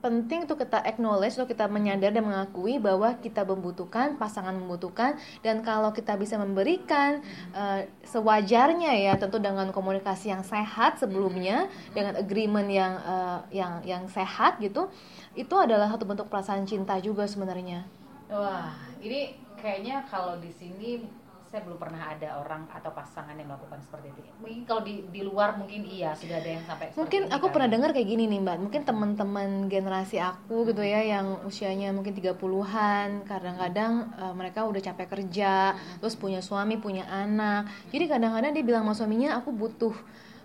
penting 0.00 0.48
tuh 0.48 0.56
kita 0.56 0.80
acknowledge 0.80 1.36
tuh 1.36 1.44
kita 1.44 1.68
menyadar 1.68 2.10
dan 2.10 2.24
mengakui 2.24 2.80
bahwa 2.80 3.12
kita 3.20 3.44
membutuhkan 3.44 4.16
pasangan 4.16 4.56
membutuhkan 4.56 5.20
dan 5.44 5.60
kalau 5.60 5.92
kita 5.92 6.16
bisa 6.16 6.40
memberikan 6.40 7.20
eh, 7.52 7.84
sewajarnya 8.08 8.96
ya 8.96 9.20
tentu 9.20 9.36
dengan 9.36 9.68
komunikasi 9.68 10.32
yang 10.32 10.40
sehat 10.40 10.96
sebelumnya 10.96 11.68
dengan 11.92 12.16
agreement 12.16 12.68
yang 12.72 12.96
eh, 12.96 13.38
yang 13.60 13.72
yang 13.84 14.02
sehat 14.08 14.56
gitu 14.64 14.88
itu 15.36 15.54
adalah 15.54 15.92
satu 15.92 16.08
bentuk 16.08 16.32
perasaan 16.32 16.64
cinta 16.64 16.96
juga 16.98 17.28
sebenarnya. 17.28 17.84
Wah, 18.32 18.72
ini 19.04 19.36
kayaknya 19.60 20.06
kalau 20.08 20.40
di 20.40 20.48
sini 20.48 21.04
saya 21.50 21.66
belum 21.66 21.82
pernah 21.82 22.14
ada 22.14 22.38
orang 22.38 22.62
atau 22.70 22.94
pasangan 22.94 23.34
yang 23.34 23.50
melakukan 23.50 23.82
seperti 23.82 24.14
itu. 24.14 24.22
Mungkin 24.38 24.62
kalau 24.70 24.86
di 24.86 25.02
di 25.10 25.26
luar 25.26 25.58
mungkin 25.58 25.82
iya 25.82 26.14
sudah 26.14 26.38
ada 26.38 26.46
yang 26.46 26.62
sampai 26.62 26.94
mungkin 26.94 27.26
ini 27.26 27.34
aku 27.34 27.46
kali. 27.50 27.54
pernah 27.58 27.68
dengar 27.74 27.90
kayak 27.90 28.06
gini 28.06 28.24
nih 28.30 28.38
mbak. 28.38 28.56
Mungkin 28.62 28.82
teman-teman 28.86 29.66
generasi 29.66 30.22
aku 30.22 30.70
gitu 30.70 30.86
ya 30.86 31.02
yang 31.02 31.42
usianya 31.42 31.90
mungkin 31.90 32.14
30-an 32.14 33.26
kadang-kadang 33.26 33.92
eh, 34.14 34.34
mereka 34.38 34.62
udah 34.62 34.78
capek 34.78 35.10
kerja 35.10 35.74
terus 35.98 36.14
punya 36.14 36.38
suami 36.38 36.78
punya 36.78 37.02
anak. 37.10 37.66
Jadi 37.90 38.06
kadang-kadang 38.06 38.54
dia 38.54 38.62
bilang 38.62 38.86
sama 38.86 38.94
suaminya 38.94 39.34
aku 39.42 39.50
butuh 39.50 39.94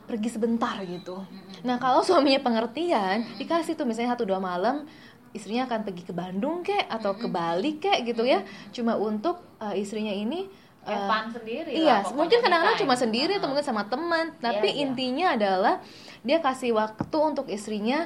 pergi 0.09 0.33
sebentar 0.33 0.81
gitu. 0.89 1.21
Nah 1.61 1.77
kalau 1.77 2.01
suaminya 2.01 2.41
pengertian 2.41 3.29
dikasih 3.37 3.77
tuh 3.77 3.85
misalnya 3.85 4.17
satu 4.17 4.25
dua 4.25 4.41
malam 4.41 4.89
istrinya 5.37 5.69
akan 5.69 5.85
pergi 5.85 6.01
ke 6.07 6.13
Bandung 6.17 6.65
kek 6.65 6.89
atau 6.89 7.13
ke 7.13 7.29
Bali 7.29 7.77
kek 7.77 8.09
gitu 8.09 8.25
ya. 8.25 8.41
Cuma 8.73 8.97
untuk 8.97 9.37
eh, 9.61 9.77
istrinya 9.77 10.09
ini 10.09 10.64
Eh, 10.85 11.01
fun 11.09 11.25
sendiri 11.33 11.71
Iya, 11.73 12.05
lah, 12.05 12.13
mungkin 12.13 12.37
kadang-kadang 12.45 12.77
cuma 12.77 12.93
sendiri 12.93 13.33
atau 13.35 13.49
Heeh. 13.49 13.49
mungkin 13.57 13.65
sama 13.65 13.83
teman, 13.89 14.37
tapi 14.37 14.69
iya. 14.69 14.85
intinya 14.85 15.33
adalah 15.33 15.81
dia 16.21 16.37
kasih 16.37 16.77
waktu 16.77 17.17
untuk 17.17 17.49
istrinya 17.49 18.05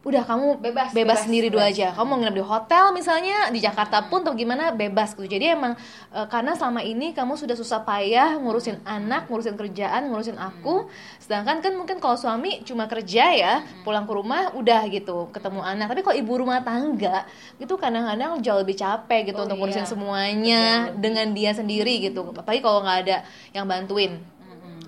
udah 0.00 0.24
kamu 0.24 0.64
Bebas, 0.64 0.64
bebas, 0.64 0.96
bebas, 0.96 1.18
sendiri 1.28 1.52
dulu 1.52 1.60
bebas. 1.60 1.76
aja. 1.76 1.86
Kamu 1.92 2.08
mau 2.08 2.16
nginep 2.16 2.36
di 2.36 2.44
hotel 2.44 2.84
misalnya 2.96 3.52
di 3.52 3.60
Jakarta 3.60 4.08
pun 4.08 4.24
atau 4.24 4.32
gimana 4.32 4.72
bebas 4.72 5.12
gitu. 5.12 5.28
Jadi 5.28 5.52
emang 5.52 5.76
eh, 6.10 6.26
karena 6.32 6.56
selama 6.56 6.80
ini 6.80 7.12
kamu 7.12 7.36
sudah 7.36 7.52
susah 7.52 7.84
payah 7.84 8.40
ngurusin 8.40 8.80
anak 8.88 9.28
ngurusin 9.28 9.60
kerjaan 9.60 10.08
ngurusin 10.08 10.40
aku. 10.40 10.88
Sedangkan 11.20 11.60
kan 11.60 11.76
mungkin 11.76 12.00
kalau 12.00 12.16
suami 12.16 12.64
cuma 12.64 12.88
kerja 12.88 13.24
ya 13.36 13.52
pulang 13.84 14.08
ke 14.08 14.12
rumah 14.16 14.56
udah 14.56 14.88
gitu 14.88 15.28
ketemu 15.30 15.60
anak. 15.60 15.92
Tapi 15.92 16.00
kalau 16.00 16.16
ibu 16.16 16.32
rumah 16.32 16.64
tangga 16.64 17.28
itu 17.60 17.74
kadang-kadang 17.76 18.40
jauh 18.40 18.64
lebih 18.64 18.80
capek 18.80 19.28
gitu 19.28 19.36
Oh, 19.36 19.44
untuk 19.44 19.60
iya. 19.60 19.62
ngurusin 19.68 19.84
semuanya 19.84 20.62
dengan 20.96 21.28
dia 21.36 21.52
sendiri 21.52 22.00
gitu. 22.00 22.24
Apalagi 22.32 22.64
kalau 22.64 22.80
nggak 22.80 22.98
ada 23.04 23.16
yang 23.52 23.68
bantuin. 23.68 24.16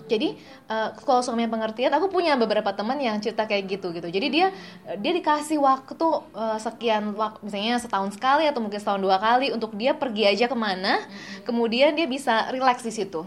Jadi 0.09 0.35
eh, 0.69 0.89
kalau 1.03 1.21
suaminya 1.21 1.51
pengertian 1.53 1.93
aku 1.95 2.09
punya 2.11 2.35
beberapa 2.35 2.71
teman 2.75 2.99
yang 2.99 3.19
cerita 3.23 3.47
kayak 3.47 3.69
gitu 3.79 3.91
gitu. 3.95 4.09
Jadi 4.09 4.27
dia 4.31 4.47
dia 4.99 5.13
dikasih 5.13 5.59
waktu 5.63 6.07
eh, 6.35 6.59
sekian 6.59 7.15
waktu 7.15 7.39
misalnya 7.45 7.79
setahun 7.79 8.17
sekali 8.17 8.47
atau 8.47 8.61
mungkin 8.63 8.79
setahun 8.79 9.03
dua 9.03 9.19
kali 9.19 9.51
untuk 9.55 9.75
dia 9.79 9.95
pergi 9.95 10.29
aja 10.29 10.47
ke 10.51 10.57
mana 10.57 11.03
kemudian 11.47 11.95
dia 11.95 12.07
bisa 12.07 12.49
relax 12.51 12.83
di 12.83 12.93
situ. 12.95 13.25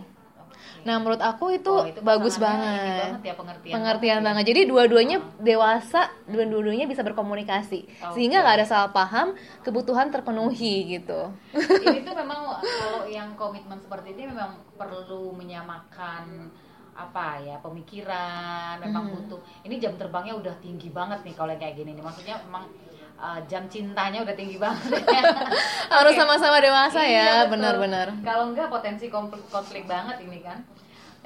Nah 0.86 1.02
menurut 1.02 1.18
aku 1.18 1.50
itu, 1.50 1.74
Oh, 1.74 1.82
itu 1.90 1.98
bagus 2.06 2.38
banget. 2.38 3.18
banget 3.18 3.22
ya 3.26 3.34
pengertian 3.34 3.74
pengertian 3.74 4.20
banget 4.22 4.26
banget. 4.30 4.44
Jadi 4.54 4.62
dua-duanya 4.70 5.18
dewasa 5.42 6.14
dua-duanya 6.30 6.86
bisa 6.86 7.02
berkomunikasi. 7.02 7.90
Sehingga 8.14 8.46
nggak 8.46 8.56
ada 8.62 8.68
salah 8.70 8.92
paham 8.94 9.34
kebutuhan 9.66 10.14
terpenuhi 10.14 11.02
gitu. 11.02 11.34
Ya. 11.58 11.90
ini 11.90 12.06
tuh 12.06 12.14
memang 12.14 12.62
kalau 12.62 13.10
yang 13.10 13.34
komitmen 13.34 13.82
seperti 13.82 14.14
ini 14.14 14.30
memang 14.30 14.62
perlu 14.78 15.34
menyamakan 15.34 16.54
apa 16.96 17.44
ya 17.44 17.60
pemikiran 17.60 18.80
memang 18.80 19.04
Hmm. 19.06 19.14
butuh 19.20 19.40
ini 19.62 19.76
jam 19.78 19.94
terbangnya 19.96 20.32
udah 20.34 20.56
tinggi 20.64 20.90
banget 20.90 21.22
nih 21.22 21.36
kalau 21.36 21.52
kayak 21.52 21.76
gini 21.76 21.92
nih 21.92 22.00
maksudnya 22.00 22.40
memang 22.48 22.64
uh, 23.16 23.40
jam 23.46 23.68
cintanya 23.68 24.24
udah 24.24 24.32
tinggi 24.32 24.56
banget 24.56 25.04
ya. 25.04 25.22
harus 26.00 26.16
sama-sama 26.16 26.64
dewasa 26.64 27.04
Iya, 27.04 27.12
ya 27.20 27.28
betul. 27.44 27.60
benar-benar 27.60 28.08
Kalau 28.24 28.44
enggak 28.50 28.72
potensi 28.72 29.12
konflik, 29.12 29.44
konflik 29.52 29.84
banget 29.86 30.24
ini 30.24 30.40
kan. 30.40 30.64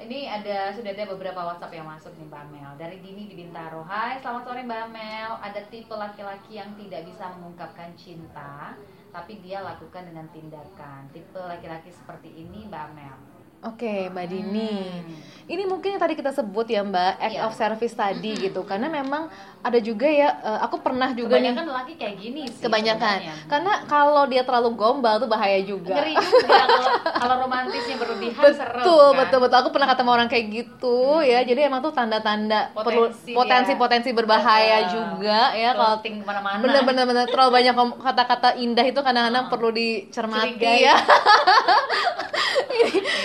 Ini 0.00 0.32
ada 0.32 0.72
sudah 0.72 0.96
ada 0.96 1.04
beberapa 1.06 1.36
WhatsApp 1.44 1.76
yang 1.76 1.84
masuk 1.84 2.16
nih 2.16 2.24
Mbak 2.24 2.44
Mel. 2.48 2.72
Dari 2.80 3.04
Dini 3.04 3.28
di 3.28 3.36
Bintaro. 3.36 3.84
Hai, 3.84 4.16
selamat 4.16 4.48
sore 4.48 4.64
Mbak 4.64 4.86
Mel. 4.88 5.32
Ada 5.38 5.60
tipe 5.68 5.92
laki-laki 5.92 6.56
yang 6.56 6.72
tidak 6.72 7.04
bisa 7.04 7.28
mengungkapkan 7.36 7.92
cinta, 8.00 8.72
tapi 9.12 9.44
dia 9.44 9.60
lakukan 9.60 10.08
dengan 10.08 10.24
tindakan. 10.32 11.04
Tipe 11.12 11.36
laki-laki 11.36 11.92
seperti 11.92 12.32
ini 12.32 12.64
Mbak 12.66 12.86
Mel. 12.96 13.16
Oke, 13.60 14.08
Mbak 14.08 14.26
Dini. 14.26 14.72
Hmm. 14.80 15.28
Ini 15.44 15.66
mungkin 15.66 15.90
yang 15.90 15.98
tadi 15.98 16.14
kita 16.14 16.30
sebut 16.30 16.62
ya, 16.64 16.80
Mbak, 16.80 17.12
act 17.18 17.34
Iya. 17.34 17.42
of 17.42 17.52
service 17.52 17.90
tadi 17.92 18.38
gitu. 18.38 18.62
Karena 18.62 18.86
memang 18.86 19.26
ada 19.60 19.76
juga 19.76 20.06
ya, 20.06 20.38
eh, 20.38 20.58
aku 20.62 20.78
pernah 20.78 21.10
juga 21.10 21.36
nih 21.36 21.50
Kebanyakan 21.50 21.64
lelaki 21.66 21.92
kayak 21.98 22.16
gini 22.16 22.42
sih. 22.46 22.62
kebanyakan. 22.62 23.18
sebenarnya. 23.18 23.50
Karena 23.50 23.72
kalau 23.84 24.24
dia 24.24 24.42
terlalu 24.42 24.70
gombal 24.72 25.18
tuh 25.18 25.26
bahaya 25.26 25.58
juga. 25.60 25.92
ngeri 25.92 26.14
juga 26.14 26.54
kalau 26.62 26.88
kalau 27.02 27.34
romantisnya 27.42 27.96
berlebihan 27.98 28.44
serem. 28.48 28.78
Betul, 28.78 29.04
kan? 29.04 29.18
betul, 29.20 29.38
betul. 29.42 29.56
Aku 29.58 29.70
pernah 29.70 29.88
ketemu 29.90 30.10
orang 30.14 30.28
kayak 30.30 30.46
gitu 30.48 30.96
ya. 31.20 31.38
Jadi 31.42 31.60
emang 31.60 31.80
tuh 31.82 31.92
tanda-tanda 31.92 32.60
perlu 32.72 33.10
Potensi 33.10 33.34
potensi-potensi 33.34 34.10
berbahaya 34.14 34.86
Betul. 34.86 34.94
juga 34.94 35.38
ya 35.52 35.74
kalau 35.74 35.98
Floating 35.98 36.14
ke 36.16 36.24
mana-mana. 36.24 36.62
bener-bener 36.62 37.04
bener 37.04 37.24
terlalu 37.26 37.50
banyak 37.52 37.74
kata-kata 37.98 38.48
indah 38.54 38.86
itu 38.86 39.00
kadang-kadang 39.02 39.50
perlu 39.50 39.68
dicermati 39.68 40.54
Curigai. 40.54 40.78
ya. 40.80 40.94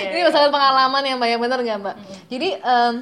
Ini 0.06 0.22
iya. 0.26 0.34
masalah 0.34 0.50
pengalaman 0.50 1.04
yang 1.04 1.18
banyak 1.18 1.40
bener 1.40 1.60
nggak 1.62 1.80
mbak? 1.80 1.96
Jadi 2.26 2.50
em, 2.58 2.96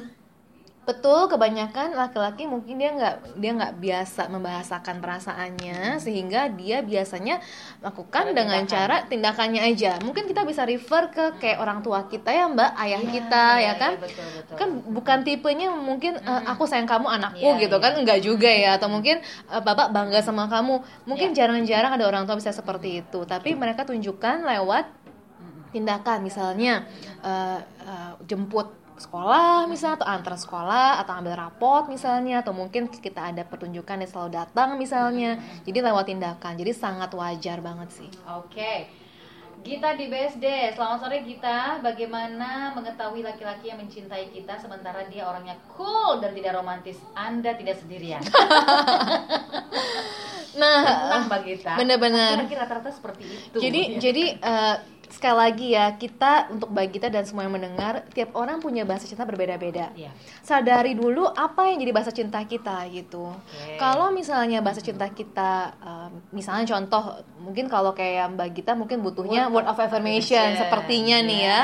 betul 0.84 1.32
kebanyakan 1.32 1.96
laki-laki 1.96 2.44
mungkin 2.44 2.76
dia 2.76 2.92
nggak 2.92 3.40
dia 3.40 3.56
nggak 3.56 3.80
biasa 3.80 4.28
membahasakan 4.28 5.00
perasaannya 5.00 5.96
sehingga 5.96 6.52
dia 6.52 6.84
biasanya 6.84 7.40
lakukan 7.80 8.28
Cara 8.28 8.36
dengan 8.36 8.60
tindakan. 8.60 8.68
cara 8.68 8.96
tindakannya 9.08 9.62
aja. 9.64 9.96
Mungkin 10.04 10.28
kita 10.28 10.44
bisa 10.44 10.68
refer 10.68 11.08
ke 11.08 11.40
kayak 11.40 11.56
orang 11.56 11.80
tua 11.80 12.04
kita 12.04 12.28
ya 12.28 12.44
mbak, 12.46 12.76
ayah 12.76 13.00
Iya, 13.00 13.08
kita 13.10 13.44
iya, 13.56 13.64
ya 13.64 13.72
kan? 13.80 13.92
iya, 13.96 14.02
betul, 14.04 14.26
betul. 14.36 14.56
Kan 14.60 14.68
bukan 14.92 15.18
tipenya 15.24 15.68
mungkin 15.72 16.20
eh, 16.20 16.42
aku 16.44 16.68
sayang 16.68 16.84
kamu 16.84 17.08
anakku 17.08 17.40
Iya, 17.40 17.64
gitu 17.64 17.76
iya. 17.80 17.84
kan 17.88 17.92
enggak 17.96 18.20
juga 18.20 18.50
ya 18.52 18.76
atau 18.76 18.92
mungkin 18.92 19.24
eh, 19.24 19.62
bapak 19.64 19.88
bangga 19.88 20.20
sama 20.20 20.52
kamu. 20.52 20.84
Mungkin 21.08 21.32
Iya. 21.32 21.48
jarang-jarang 21.48 21.96
ada 21.96 22.04
orang 22.04 22.28
tua 22.28 22.36
bisa 22.36 22.52
seperti 22.52 23.00
itu, 23.00 23.24
tapi 23.24 23.56
mereka 23.56 23.88
tunjukkan 23.88 24.44
lewat 24.44 24.84
tindakan 25.74 26.22
misalnya 26.22 26.86
eh, 27.26 27.58
eh, 27.82 28.12
jemput 28.30 28.70
sekolah 28.94 29.66
misalnya 29.66 29.98
atau 29.98 30.06
antar 30.06 30.34
sekolah 30.38 31.02
atau 31.02 31.18
ambil 31.18 31.34
rapot 31.34 31.90
misalnya 31.90 32.46
atau 32.46 32.54
mungkin 32.54 32.86
kita 32.86 33.34
ada 33.34 33.42
pertunjukan 33.42 33.98
yang 33.98 34.10
selalu 34.10 34.30
datang 34.38 34.78
misalnya 34.78 35.42
jadi 35.66 35.90
lewat 35.90 36.14
tindakan 36.14 36.54
jadi 36.54 36.70
sangat 36.70 37.10
wajar 37.10 37.58
banget 37.58 37.90
sih 37.90 38.10
Oke. 38.30 39.02
Gita 39.64 39.96
di 39.96 40.12
BSD, 40.12 40.76
selamat 40.76 40.98
sore 41.00 41.24
Gita. 41.24 41.80
Bagaimana 41.80 42.76
mengetahui 42.76 43.24
laki-laki 43.24 43.72
yang 43.72 43.80
mencintai 43.80 44.28
kita 44.28 44.60
sementara 44.60 45.08
dia 45.08 45.24
orangnya 45.24 45.56
cool 45.72 46.20
dan 46.20 46.36
tidak 46.36 46.60
romantis? 46.60 47.00
Anda 47.16 47.56
tidak 47.56 47.80
sendirian. 47.80 48.20
nah 50.60 51.24
Mbak 51.24 51.40
Gita. 51.48 51.80
Laki-laki 52.44 52.60
rata-rata 52.60 52.92
seperti 52.92 53.24
itu. 53.24 53.56
Jadi 53.56 53.80
jadi 54.04 54.24
eh, 54.36 54.76
sekali 55.14 55.36
lagi 55.38 55.66
ya 55.78 55.94
kita 55.94 56.50
untuk 56.50 56.74
bagi 56.74 56.98
kita 56.98 57.06
dan 57.06 57.22
semua 57.22 57.46
yang 57.46 57.54
mendengar 57.54 58.02
tiap 58.10 58.34
orang 58.34 58.58
punya 58.58 58.82
bahasa 58.82 59.06
cinta 59.06 59.22
berbeda-beda. 59.22 59.94
Iya. 59.94 60.10
Sadari 60.42 60.98
dulu 60.98 61.30
apa 61.30 61.70
yang 61.70 61.78
jadi 61.78 61.92
bahasa 61.94 62.10
cinta 62.10 62.42
kita 62.42 62.82
gitu. 62.90 63.30
Oke. 63.30 63.78
Kalau 63.78 64.10
misalnya 64.10 64.58
bahasa 64.58 64.82
cinta 64.82 65.06
kita 65.06 65.78
eh, 65.78 66.08
misalnya 66.34 66.74
contoh 66.74 67.22
mungkin 67.38 67.70
kalau 67.70 67.94
kayak 67.94 68.34
Mbak 68.34 68.48
Gita 68.50 68.72
mungkin 68.74 69.00
butuhnya 69.06 69.46
word 69.54 69.70
of 69.70 69.78
affirmation 69.78 70.58
sepertinya 70.58 71.22
nih 71.22 71.40
ya. 71.46 71.60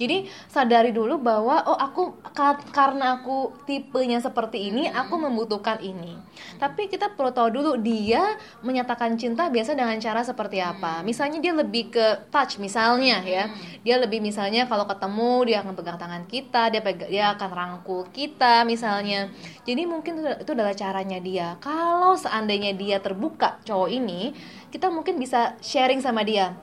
Jadi 0.00 0.24
sadari 0.48 0.96
dulu 0.96 1.20
bahwa 1.20 1.60
oh 1.68 1.76
aku 1.76 2.16
ka- 2.32 2.64
karena 2.72 3.20
aku 3.20 3.52
tipenya 3.68 4.16
seperti 4.16 4.72
ini, 4.72 4.88
aku 4.88 5.20
membutuhkan 5.20 5.76
ini. 5.84 6.16
Tapi 6.56 6.88
kita 6.88 7.12
perlu 7.12 7.28
tahu 7.36 7.52
dulu 7.52 7.76
dia 7.76 8.40
menyatakan 8.64 9.20
cinta 9.20 9.52
biasa 9.52 9.76
dengan 9.76 10.00
cara 10.00 10.24
seperti 10.24 10.56
apa. 10.64 11.04
Misalnya 11.04 11.44
dia 11.44 11.52
lebih 11.52 11.92
ke 11.92 12.32
touch 12.32 12.56
misalnya 12.56 13.20
ya. 13.20 13.52
Dia 13.84 14.00
lebih 14.00 14.24
misalnya 14.24 14.64
kalau 14.64 14.88
ketemu 14.88 15.32
dia 15.44 15.56
akan 15.60 15.76
pegang 15.76 16.00
tangan 16.00 16.24
kita, 16.24 16.72
dia 16.72 16.80
pega- 16.80 17.10
dia 17.12 17.36
akan 17.36 17.50
rangkul 17.52 18.08
kita 18.08 18.64
misalnya. 18.64 19.28
Jadi 19.68 19.84
mungkin 19.84 20.24
itu 20.24 20.50
adalah 20.56 20.72
caranya 20.72 21.20
dia. 21.20 21.60
Kalau 21.60 22.16
seandainya 22.16 22.72
dia 22.72 23.04
terbuka 23.04 23.60
cowok 23.68 23.92
ini, 23.92 24.32
kita 24.72 24.88
mungkin 24.88 25.20
bisa 25.20 25.60
sharing 25.60 26.00
sama 26.00 26.24
dia 26.24 26.56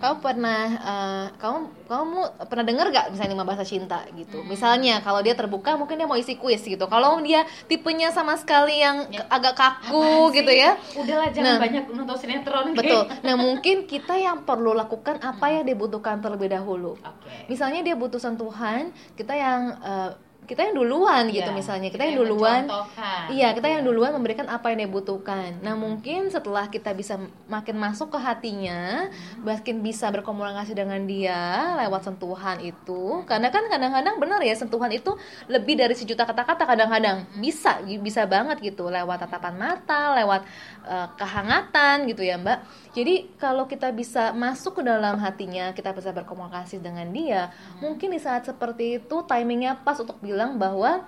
kamu 0.00 0.16
pernah 0.18 0.62
eh, 0.72 1.26
kamu 1.36 1.58
kamu 1.84 2.18
pernah 2.44 2.64
dengar 2.64 2.86
gak 2.88 3.06
misalnya 3.10 3.32
lima 3.32 3.44
bahasa 3.44 3.62
cinta 3.62 4.00
gitu 4.10 4.40
misalnya 4.42 4.98
kalau 4.98 5.20
dia 5.20 5.32
terbuka 5.32 5.74
mungkin 5.74 5.94
dia 5.94 6.04
mau 6.04 6.16
isi 6.16 6.34
kuis 6.34 6.60
gitu 6.60 6.86
kalau 6.86 7.20
dia 7.20 7.44
tipenya 7.66 8.08
sama 8.08 8.34
sekali 8.34 8.78
yang 8.78 9.06
Ya. 9.06 9.26
agak 9.28 9.54
kaku 9.54 9.98
Apaan 9.98 10.32
gitu 10.32 10.48
sih? 10.48 10.58
ya 10.58 10.70
Udahlah 10.94 11.28
jangan 11.28 11.46
Nah. 11.46 11.58
banyak 11.58 11.84
nonton 11.90 12.16
sinetron. 12.16 12.64
betul 12.72 13.02
nah 13.20 13.34
mungkin 13.34 13.84
kita 13.84 14.14
yang 14.14 14.40
perlu 14.40 14.72
lakukan 14.72 15.18
apa 15.18 15.46
yang 15.50 15.64
dibutuhkan 15.64 16.18
terlebih 16.18 16.48
dahulu 16.48 16.96
Oke. 16.96 17.46
misalnya 17.46 17.82
dia 17.82 17.92
butuh 17.92 18.18
sentuhan 18.18 18.88
kita 19.12 19.32
yang 19.32 19.60
eh, 19.76 20.10
kita 20.50 20.66
yang 20.66 20.74
duluan 20.82 21.30
gitu 21.30 21.46
Iya, 21.46 21.54
misalnya 21.54 21.88
kita, 21.94 22.02
yang 22.10 22.26
duluan 22.26 22.66
Iya, 23.30 23.54
kita 23.54 23.70
yang 23.70 23.82
ya. 23.82 23.86
duluan 23.86 24.10
memberikan 24.18 24.50
apa 24.50 24.74
yang 24.74 24.82
dia 24.82 24.90
butuhkan. 24.90 25.62
Nah, 25.62 25.78
mungkin 25.78 26.26
setelah 26.26 26.66
kita 26.66 26.90
bisa 26.90 27.22
makin 27.46 27.78
masuk 27.78 28.10
ke 28.10 28.18
hatinya, 28.18 29.06
makin 29.46 29.78
bisa 29.78 30.10
berkomunikasi 30.10 30.74
dengan 30.74 31.06
dia 31.06 31.78
lewat 31.86 32.10
sentuhan 32.10 32.58
itu. 32.58 33.22
Karena 33.30 33.54
kan 33.54 33.70
kadang-kadang 33.70 34.18
benar 34.18 34.42
ya, 34.42 34.58
sentuhan 34.58 34.90
itu 34.90 35.14
lebih 35.46 35.78
dari 35.78 35.94
sejuta 35.94 36.26
kata-kata 36.26 36.66
kadang-kadang. 36.66 37.30
Bisa, 37.38 37.78
bisa 37.86 38.26
banget 38.26 38.58
gitu 38.58 38.90
lewat 38.90 39.22
tatapan 39.22 39.54
mata, 39.54 40.18
lewat 40.18 40.42
eh, 40.90 41.08
kehangatan 41.14 42.10
gitu 42.10 42.26
ya, 42.26 42.34
Mbak. 42.40 42.58
Jadi, 42.90 43.38
kalau 43.38 43.70
kita 43.70 43.94
bisa 43.94 44.34
masuk 44.34 44.80
ke 44.80 44.82
dalam 44.82 45.14
hatinya, 45.22 45.70
kita 45.70 45.94
bisa 45.94 46.10
berkomunikasi 46.10 46.82
dengan 46.82 47.06
dia, 47.14 47.54
mungkin 47.78 48.10
di 48.10 48.18
saat 48.18 48.48
seperti 48.48 48.98
itu 48.98 49.22
timingnya 49.28 49.78
pas 49.84 49.94
untuk 50.00 50.16
bilang 50.24 50.39
bahwa 50.60 51.04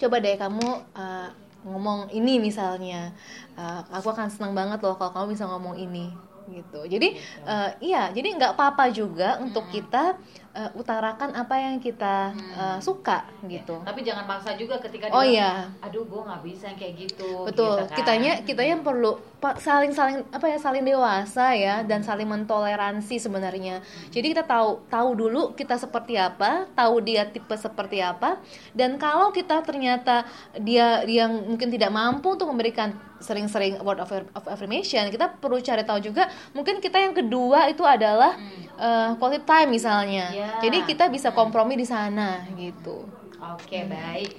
coba 0.00 0.16
deh 0.18 0.36
kamu 0.36 0.66
uh, 0.96 1.28
ngomong 1.64 2.08
ini 2.12 2.40
misalnya. 2.40 3.12
Uh, 3.56 3.84
aku 3.92 4.12
akan 4.12 4.32
senang 4.32 4.56
banget 4.56 4.80
loh 4.80 4.96
kalau 4.96 5.12
kamu 5.12 5.36
bisa 5.36 5.44
ngomong 5.44 5.76
ini. 5.76 6.12
Gitu. 6.50 6.80
Jadi 6.90 7.08
uh, 7.46 7.70
iya 7.78 8.10
jadi 8.10 8.34
nggak 8.34 8.58
apa-apa 8.58 8.90
juga 8.90 9.38
untuk 9.38 9.70
kita 9.70 10.18
uh, 10.52 10.70
utarakan 10.74 11.30
apa 11.32 11.54
yang 11.56 11.76
kita 11.78 12.34
uh, 12.54 12.78
suka 12.78 13.26
gitu 13.46 13.78
Tapi 13.82 14.00
jangan 14.02 14.26
maksa 14.26 14.54
juga 14.54 14.78
ketika 14.78 15.10
Oh, 15.10 15.22
iya. 15.22 15.70
aduh 15.82 16.06
gue 16.06 16.20
nggak 16.20 16.42
bisa 16.42 16.70
yang 16.70 16.78
kayak 16.78 16.94
gitu. 16.98 17.46
betul 17.46 17.78
gitu 17.78 17.86
kan. 17.90 17.96
kitanya 17.96 18.32
kita 18.42 18.62
yang 18.62 18.80
perlu 18.80 19.18
saling 19.56 19.96
saling 19.96 20.20
apa 20.30 20.46
ya 20.46 20.58
saling 20.60 20.84
dewasa 20.84 21.56
ya 21.56 21.80
dan 21.80 22.04
saling 22.04 22.28
mentoleransi 22.28 23.16
sebenarnya 23.16 23.80
jadi 24.12 24.36
kita 24.36 24.44
tahu 24.44 24.84
tahu 24.92 25.08
dulu 25.16 25.42
kita 25.56 25.80
seperti 25.80 26.20
apa 26.20 26.68
tahu 26.76 27.00
dia 27.00 27.24
tipe 27.24 27.56
seperti 27.56 28.04
apa 28.04 28.36
dan 28.76 29.00
kalau 29.00 29.32
kita 29.32 29.64
ternyata 29.64 30.28
dia 30.60 31.08
dia 31.08 31.24
mungkin 31.24 31.72
tidak 31.72 31.88
mampu 31.88 32.36
untuk 32.36 32.52
memberikan 32.52 32.92
sering-sering 33.20 33.76
word 33.80 34.00
of, 34.00 34.08
of 34.12 34.44
affirmation 34.48 35.08
kita 35.08 35.28
perlu 35.40 35.60
cari 35.60 35.84
tahu 35.84 36.00
juga 36.00 36.28
mungkin 36.52 36.80
kita 36.80 37.00
yang 37.00 37.12
kedua 37.12 37.68
itu 37.68 37.84
adalah 37.84 38.36
eh, 38.76 39.10
quality 39.16 39.44
time 39.44 39.70
misalnya 39.72 40.32
Ya. 40.32 40.39
Jadi 40.64 40.78
kita 40.88 41.12
bisa 41.12 41.34
kompromi 41.34 41.76
di 41.76 41.86
sana 41.88 42.44
gitu 42.56 43.20
Oke 43.40 43.88
baik. 43.88 44.36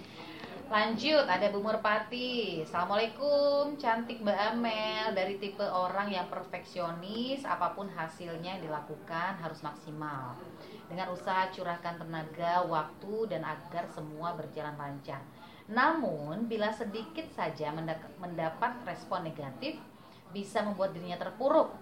Lanjut 0.69 1.25
ada 1.25 1.49
Bu 1.49 1.57
Merpati. 1.65 2.61
Assalamualaikum, 2.61 3.73
cantik 3.81 4.21
Mbak 4.21 4.39
Amel. 4.53 5.17
Dari 5.17 5.41
tipe 5.41 5.65
orang 5.65 6.13
yang 6.13 6.29
perfeksionis, 6.29 7.41
apa 7.41 7.73
pun 7.73 7.89
hasilnya 7.89 8.55
yang 8.55 8.63
dilakukan 8.69 9.41
harus 9.41 9.65
maksimal. 9.65 10.37
Dengan 10.85 11.09
usaha 11.09 11.49
curahkan 11.49 11.97
tenaga, 11.97 12.61
waktu 12.69 13.33
dan 13.33 13.41
agar 13.41 13.89
semua 13.89 14.37
berjalan 14.37 14.77
lancar. 14.77 15.25
Namun 15.65 16.45
bila 16.45 16.69
sedikit 16.69 17.25
saja 17.33 17.73
mendapat 18.21 18.85
respon 18.85 19.25
negatif, 19.25 19.81
bisa 20.29 20.61
membuat 20.61 20.93
dirinya 20.93 21.17
terpuruk. 21.17 21.73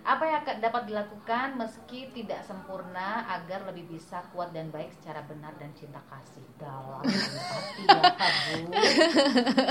Apa 0.00 0.24
yang 0.24 0.42
dapat 0.64 0.88
dilakukan 0.88 1.60
meski 1.60 2.08
tidak 2.16 2.40
sempurna 2.48 3.28
agar 3.28 3.68
lebih 3.68 3.96
bisa 3.96 4.24
kuat 4.32 4.50
dan 4.50 4.72
baik 4.72 4.88
secara 4.96 5.20
benar 5.28 5.52
dan 5.60 5.70
cinta 5.76 6.00
kasih 6.08 6.44
dalam 6.56 7.04
hati 7.04 7.82
ya 7.84 8.02
Bu. 8.48 8.72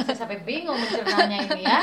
Saya 0.05 0.17
sampai 0.17 0.39
bingung 0.45 0.77
mencernanya 0.77 1.37
ini 1.49 1.61
ya. 1.65 1.81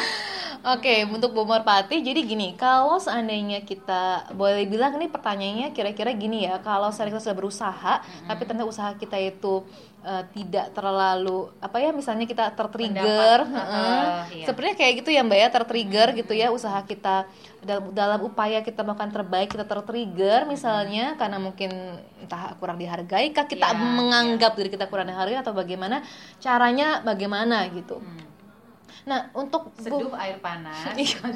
Oke, 0.67 1.07
untuk 1.07 1.31
Bu 1.31 1.47
Merpati, 1.47 2.03
jadi 2.03 2.27
gini, 2.27 2.59
kalau 2.59 2.99
seandainya 2.99 3.63
kita 3.63 4.35
boleh 4.35 4.67
bilang 4.67 4.99
ini 4.99 5.07
pertanyaannya 5.07 5.71
kira-kira 5.71 6.11
gini 6.17 6.43
ya, 6.49 6.59
kalau 6.59 6.91
seandainya 6.91 7.21
kita 7.21 7.25
sudah 7.29 7.39
berusaha, 7.39 7.95
tapi 8.27 8.43
ternyata 8.49 8.67
usaha 8.67 8.91
kita 8.99 9.15
itu 9.21 9.63
eh, 10.03 10.25
tidak 10.35 10.75
terlalu 10.75 11.55
apa 11.63 11.77
ya, 11.79 11.95
misalnya 11.95 12.27
kita 12.27 12.51
tertrigger, 12.57 13.47
heeh. 13.47 14.03
eh, 14.33 14.43
iya. 14.43 14.47
sepertinya 14.49 14.77
kayak 14.81 14.93
gitu 15.05 15.11
ya 15.15 15.23
Mbak 15.23 15.39
ya, 15.39 15.49
tertrigger 15.55 16.09
gitu 16.19 16.33
ya, 16.35 16.49
usaha 16.51 16.81
kita 16.83 17.31
dalam, 17.63 17.95
dalam 17.95 18.21
upaya 18.37 18.61
kita 18.61 18.85
melakukan 18.85 19.17
terbaik 19.17 19.49
kita 19.49 19.65
tertrigger 19.65 20.45
misalnya 20.45 21.17
karena 21.17 21.41
mungkin 21.41 21.73
entah 22.21 22.53
kurang 22.61 22.77
dihargai, 22.77 23.33
kah 23.33 23.49
kita 23.49 23.73
Iya, 23.73 23.81
menganggap 23.81 24.53
diri 24.61 24.69
kita 24.69 24.93
kurang 24.93 25.09
dihargai 25.09 25.41
atau 25.41 25.57
bagaimana, 25.57 26.05
caranya 26.37 27.01
bagaimana 27.01 27.65
gitu. 27.73 27.97
Nah, 29.09 29.33
untuk 29.33 29.73
Bu- 29.73 29.81
Seduh 29.81 30.13
air 30.21 30.37
panas. 30.45 30.77
Iya. 31.01 31.33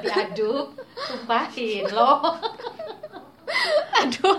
Diaduk, 0.00 0.80
tumpahin 0.96 1.84
loh. 1.92 2.24
aduh 4.00 4.38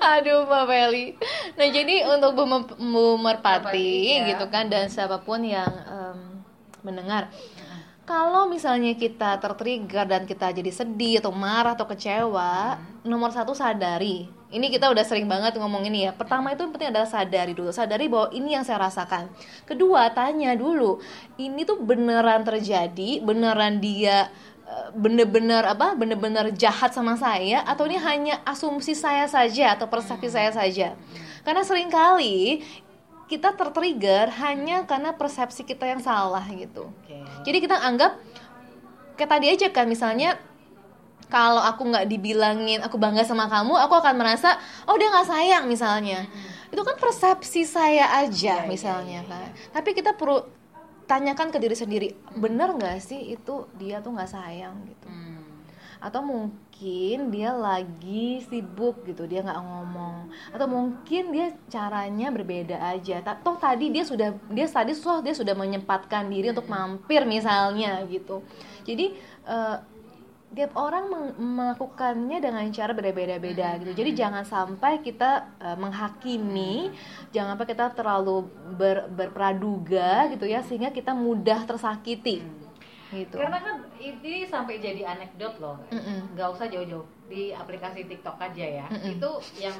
aduh 0.00 0.38
Mbak 0.46 0.64
Feli 0.64 1.06
nah 1.58 1.68
jadi 1.68 2.06
untuk 2.08 2.32
Bu, 2.38 2.44
Bu 2.78 3.18
Merpati 3.18 3.20
Merpati, 3.20 3.90
ya. 4.14 4.24
gitu 4.34 4.46
kan 4.48 4.70
dan 4.70 4.88
siapa 4.88 5.20
pun 5.20 5.42
yang 5.44 5.68
em, 5.84 6.18
mendengar 6.80 7.28
kalau 8.04 8.44
misalnya 8.52 8.92
kita 8.92 9.40
tertrigger 9.40 10.04
dan 10.04 10.28
kita 10.28 10.52
jadi 10.52 10.68
sedih 10.68 11.24
atau 11.24 11.32
marah 11.32 11.72
atau 11.72 11.88
kecewa 11.88 12.76
nomor 13.00 13.32
satu 13.32 13.56
sadari. 13.56 14.28
Ini 14.54 14.70
kita 14.70 14.92
udah 14.92 15.02
sering 15.02 15.26
banget 15.26 15.56
ngomong 15.58 15.88
ini 15.88 16.06
ya. 16.06 16.12
Pertama 16.14 16.52
itu 16.54 16.62
yang 16.62 16.70
penting 16.70 16.92
adalah 16.92 17.08
sadari 17.08 17.56
dulu. 17.56 17.74
Sadari 17.74 18.06
bahwa 18.06 18.30
ini 18.30 18.54
yang 18.54 18.62
saya 18.62 18.86
rasakan. 18.86 19.26
Kedua 19.66 20.12
tanya 20.14 20.54
dulu 20.54 21.00
ini 21.40 21.64
tuh 21.66 21.80
beneran 21.80 22.44
terjadi? 22.46 23.24
Beneran 23.24 23.80
dia 23.82 24.28
eh, 24.68 24.88
bener-bener 24.94 25.64
apa? 25.64 25.96
Bener-bener 25.96 26.52
jahat 26.54 26.94
sama 26.94 27.16
saya? 27.18 27.64
Atau 27.66 27.88
ini 27.88 27.98
hanya 27.98 28.44
asumsi 28.46 28.92
saya 28.92 29.26
saja 29.26 29.74
atau 29.74 29.88
persepsi 29.88 30.28
saya 30.28 30.52
saja? 30.52 30.94
Karena 31.44 31.60
sering 31.60 31.92
kali 31.92 32.64
kita 33.34 33.50
tertrigger 33.52 34.30
hanya 34.38 34.86
karena 34.86 35.10
persepsi 35.10 35.66
kita 35.66 35.90
yang 35.90 35.98
salah 35.98 36.46
gitu. 36.54 36.86
Oke. 37.02 37.18
jadi 37.42 37.58
kita 37.58 37.76
anggap 37.82 38.14
kayak 39.14 39.30
tadi 39.30 39.46
aja 39.50 39.66
kan 39.70 39.90
misalnya 39.90 40.38
kalau 41.26 41.58
aku 41.58 41.88
nggak 41.88 42.06
dibilangin 42.06 42.78
aku 42.78 42.94
bangga 42.94 43.26
sama 43.26 43.50
kamu 43.50 43.74
aku 43.74 43.94
akan 43.96 44.14
merasa 44.14 44.54
oh 44.86 44.94
dia 44.94 45.10
nggak 45.10 45.26
sayang 45.26 45.64
misalnya. 45.66 46.22
Itu 46.70 46.82
kan 46.82 46.98
persepsi 46.98 47.62
saya 47.64 48.10
aja 48.18 48.62
Iya, 48.62 48.66
misalnya 48.66 49.22
kan. 49.26 49.50
tapi 49.70 49.94
kita 49.94 50.18
perlu 50.18 50.42
tanyakan 51.06 51.54
ke 51.54 51.58
diri 51.62 51.76
sendiri 51.78 52.08
bener 52.34 52.74
nggak 52.74 52.98
sih 52.98 53.30
itu 53.30 53.70
dia 53.78 54.02
tuh 54.02 54.10
nggak 54.10 54.30
sayang 54.30 54.74
gitu. 54.84 55.06
Hmm. 55.06 55.23
Atau 56.04 56.20
mungkin 56.20 57.32
dia 57.32 57.56
lagi 57.56 58.44
sibuk 58.44 59.08
gitu 59.08 59.24
dia 59.24 59.40
nggak 59.40 59.56
ngomong. 59.56 60.28
Atau 60.52 60.68
mungkin 60.68 61.32
dia 61.32 61.56
caranya 61.72 62.28
berbeda 62.28 62.76
aja. 62.92 63.24
Toh 63.40 63.56
tadi 63.56 63.88
dia 63.88 64.04
sudah 64.04 64.36
dia 64.52 64.68
tadi 64.68 64.92
toh 64.92 65.24
dia 65.24 65.32
sudah 65.32 65.56
menyempatkan 65.56 66.28
diri 66.28 66.52
untuk 66.52 66.68
mampir 66.68 67.24
misalnya 67.24 68.04
gitu. 68.04 68.44
Jadi 68.84 69.16
eh, 69.48 69.76
tiap 70.54 70.76
orang 70.78 71.34
melakukannya 71.40 72.38
dengan 72.38 72.62
cara 72.68 72.92
berbeda-beda 72.92 73.80
gitu. 73.80 73.92
Jadi 73.96 74.10
jangan 74.12 74.44
sampai 74.44 75.00
kita 75.00 75.56
eh, 75.56 75.76
menghakimi, 75.80 76.92
jangan 77.32 77.56
sampai 77.56 77.68
kita 77.72 77.86
terlalu 77.96 78.44
ber- 78.76 79.08
berpraduga 79.08 80.28
gitu 80.36 80.44
ya 80.44 80.60
sehingga 80.60 80.92
kita 80.92 81.16
mudah 81.16 81.64
tersakiti. 81.64 82.44
Gitu. 83.14 83.36
Karena 83.38 83.58
kan 83.62 83.76
ini 84.02 84.42
sampai 84.50 84.82
jadi 84.82 85.06
anekdot 85.06 85.54
loh. 85.62 85.78
Mm-mm. 85.94 86.34
nggak 86.34 86.48
usah 86.50 86.66
jauh-jauh 86.66 87.06
di 87.30 87.54
aplikasi 87.54 88.10
TikTok 88.10 88.36
aja 88.42 88.82
ya. 88.82 88.86
Mm-mm. 88.90 89.14
Itu 89.14 89.30
yang 89.62 89.76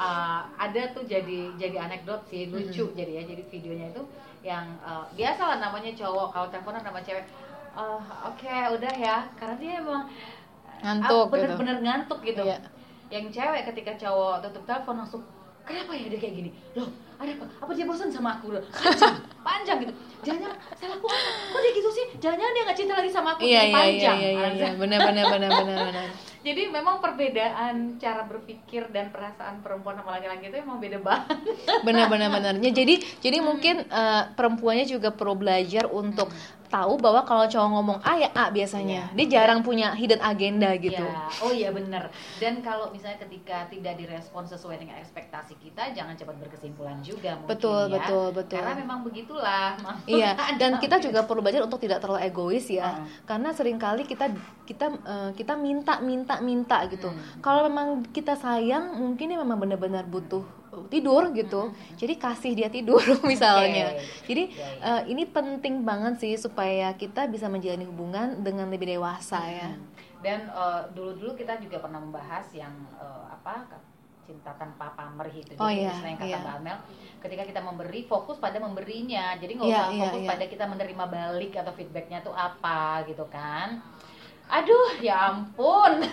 uh, 0.00 0.48
ada 0.56 0.82
tuh 0.96 1.04
jadi 1.04 1.52
jadi 1.60 1.76
anekdot 1.84 2.24
sih 2.32 2.48
lucu 2.48 2.88
jadi 2.96 3.20
ya. 3.20 3.22
Jadi 3.28 3.42
videonya 3.52 3.92
itu 3.92 4.02
yang 4.42 4.64
uh, 4.80 5.04
biasa 5.12 5.42
lah 5.54 5.58
namanya 5.60 5.92
cowok 5.92 6.32
kalau 6.32 6.46
teleponan 6.48 6.82
sama 6.82 7.04
cewek. 7.04 7.28
"Eh, 7.72 8.00
Oke 8.28 8.52
udah 8.52 8.94
ya 8.96 9.24
karena 9.36 9.56
dia 9.60 9.72
emang 9.80 10.04
Ngantuk 10.82 11.24
ah, 11.24 11.30
bener-bener 11.30 11.76
ngantuk 11.78 12.20
gitu. 12.26 12.42
Iya. 12.42 12.58
Yang 13.08 13.38
cewek 13.38 13.62
ketika 13.70 13.92
cowok 14.02 14.42
tutup 14.42 14.66
telepon 14.66 14.98
langsung 14.98 15.22
kenapa 15.62 15.94
ya 15.94 16.10
dia 16.10 16.18
kayak 16.18 16.34
gini? 16.42 16.50
Loh 16.74 16.90
ada 17.22 17.32
apa? 17.38 17.46
Apa 17.62 17.70
dia 17.72 17.86
bosan 17.86 18.10
sama 18.10 18.38
aku? 18.38 18.58
Panjang, 18.58 19.14
panjang 19.46 19.78
gitu. 19.86 19.94
Jangan 20.22 20.50
salahku 20.74 21.06
apa? 21.06 21.30
Kok 21.54 21.60
dia 21.62 21.72
gitu 21.74 21.90
sih? 21.90 22.06
Jangan-jangan 22.18 22.52
dia 22.54 22.62
nggak 22.66 22.78
cinta 22.78 22.92
lagi 22.98 23.10
sama 23.10 23.28
aku? 23.34 23.40
Iya 23.42 23.48
iya 23.48 23.62
iya 23.62 23.74
panjang. 23.74 24.16
iya 24.18 24.30
iya, 24.30 24.48
iya. 24.54 24.70
benar 24.78 25.00
benar 25.06 25.24
benar 25.30 25.50
benar 25.62 25.76
benar. 25.90 26.04
Jadi 26.46 26.62
memang 26.74 26.98
perbedaan 26.98 28.02
cara 28.02 28.26
berpikir 28.26 28.90
dan 28.90 29.14
perasaan 29.14 29.62
perempuan 29.62 29.94
sama 29.94 30.18
laki-laki 30.18 30.50
itu 30.50 30.58
emang 30.58 30.82
beda 30.82 30.98
banget. 30.98 31.38
benar 31.86 32.10
benar 32.10 32.28
benarnya 32.34 32.70
jadi 32.74 32.98
jadi 33.22 33.38
mungkin 33.38 33.86
eh, 33.86 34.22
perempuannya 34.34 34.82
juga 34.90 35.14
perlu 35.14 35.38
belajar 35.38 35.86
untuk 35.86 36.34
tahu 36.72 36.96
bahwa 36.96 37.20
kalau 37.28 37.44
cowok 37.44 37.68
ngomong 37.68 37.98
A 38.00 38.16
ya 38.16 38.32
A 38.32 38.48
biasanya 38.48 39.12
dia 39.12 39.26
jarang 39.28 39.60
punya 39.60 39.92
hidden 39.92 40.24
agenda 40.24 40.72
gitu 40.80 41.04
Ya, 41.04 41.28
oh 41.44 41.52
iya 41.52 41.68
bener. 41.68 42.08
Dan 42.40 42.64
kalau 42.64 42.88
misalnya 42.88 43.20
ketika 43.28 43.68
tidak 43.68 44.00
direspon 44.00 44.48
sesuai 44.48 44.80
dengan 44.80 44.96
ekspektasi 45.02 45.60
kita, 45.60 45.92
jangan 45.92 46.16
cepat 46.16 46.40
berkesimpulan 46.40 47.04
juga 47.04 47.11
mungkin 47.14 47.46
Betul, 47.46 47.82
ya. 47.86 47.92
betul, 47.94 48.26
betul. 48.32 48.58
Karena 48.58 48.78
memang 48.78 49.00
begitulah. 49.02 49.76
Iya, 50.08 50.30
dan 50.56 50.76
kita 50.76 50.96
juga 51.06 51.22
perlu 51.22 51.40
belajar 51.40 51.62
untuk 51.62 51.78
tidak 51.78 52.00
terlalu 52.00 52.24
egois 52.24 52.66
ya, 52.66 52.88
Hmm. 52.92 53.06
karena 53.24 53.52
sering 53.52 53.76
kali 53.76 54.02
kita 54.02 54.32
kita 54.64 54.86
eh, 54.88 55.30
kita 55.32 55.54
minta 55.54 56.00
minta 56.00 56.40
minta 56.40 56.84
gitu. 56.86 57.08
Hmm. 57.08 57.20
Kalau 57.38 57.66
memang 57.66 58.02
kita 58.08 58.34
sayang, 58.34 58.96
mungkin 58.96 59.28
dia 59.28 59.38
memang 59.38 59.56
benar-benar 59.56 60.04
butuh 60.04 60.42
tidur 60.88 61.28
gitu, 61.32 61.68
jadi 61.94 62.16
kasih 62.16 62.56
dia 62.56 62.68
tidur 62.68 63.00
misalnya. 63.28 63.92
Hmm. 63.92 64.00
Oke. 64.00 64.24
Jadi 64.26 64.42
Ya, 64.50 64.64
ya. 64.64 64.88
eh, 64.98 65.12
ini 65.12 65.24
penting 65.24 65.84
banget 65.84 66.16
sih 66.18 66.34
supaya 66.34 66.92
kita 66.94 67.28
bisa 67.28 67.46
menjalani 67.46 67.84
hubungan 67.84 68.40
dengan 68.40 68.66
lebih 68.66 68.88
dewasa 68.88 69.44
ya. 69.44 69.70
Dan 70.22 70.46
eh, 70.46 70.82
dulu-dulu 70.94 71.34
kita 71.34 71.58
juga 71.58 71.76
pernah 71.78 71.98
membahas 71.98 72.46
yang 72.52 72.72
eh, 72.94 73.24
apa 73.28 73.68
cinta 74.22 74.54
tanpa 74.54 74.94
pamrih 74.94 75.34
itu 75.34 75.58
Oh 75.58 75.66
Jadi 75.66 75.82
iya, 75.82 75.90
istilahnya 75.90 76.18
kata 76.18 76.30
iya. 76.30 76.38
Mbak 76.38 76.54
Amel 76.62 76.78
ketika 77.22 77.42
kita 77.46 77.60
memberi 77.62 78.00
fokus 78.06 78.38
pada 78.38 78.58
memberinya 78.58 79.34
jadi 79.38 79.52
nggak 79.54 79.68
Iya, 79.68 79.78
usah 79.78 79.88
iya, 79.90 80.02
fokus 80.08 80.22
iya. 80.22 80.30
pada 80.30 80.44
kita 80.46 80.64
menerima 80.66 81.04
balik 81.06 81.52
atau 81.54 81.72
feedbacknya 81.74 82.18
tuh 82.22 82.34
apa 82.34 83.02
gitu 83.06 83.26
kan 83.26 83.82
aduh 84.46 85.00
ya 85.00 85.32
ampun 85.32 86.02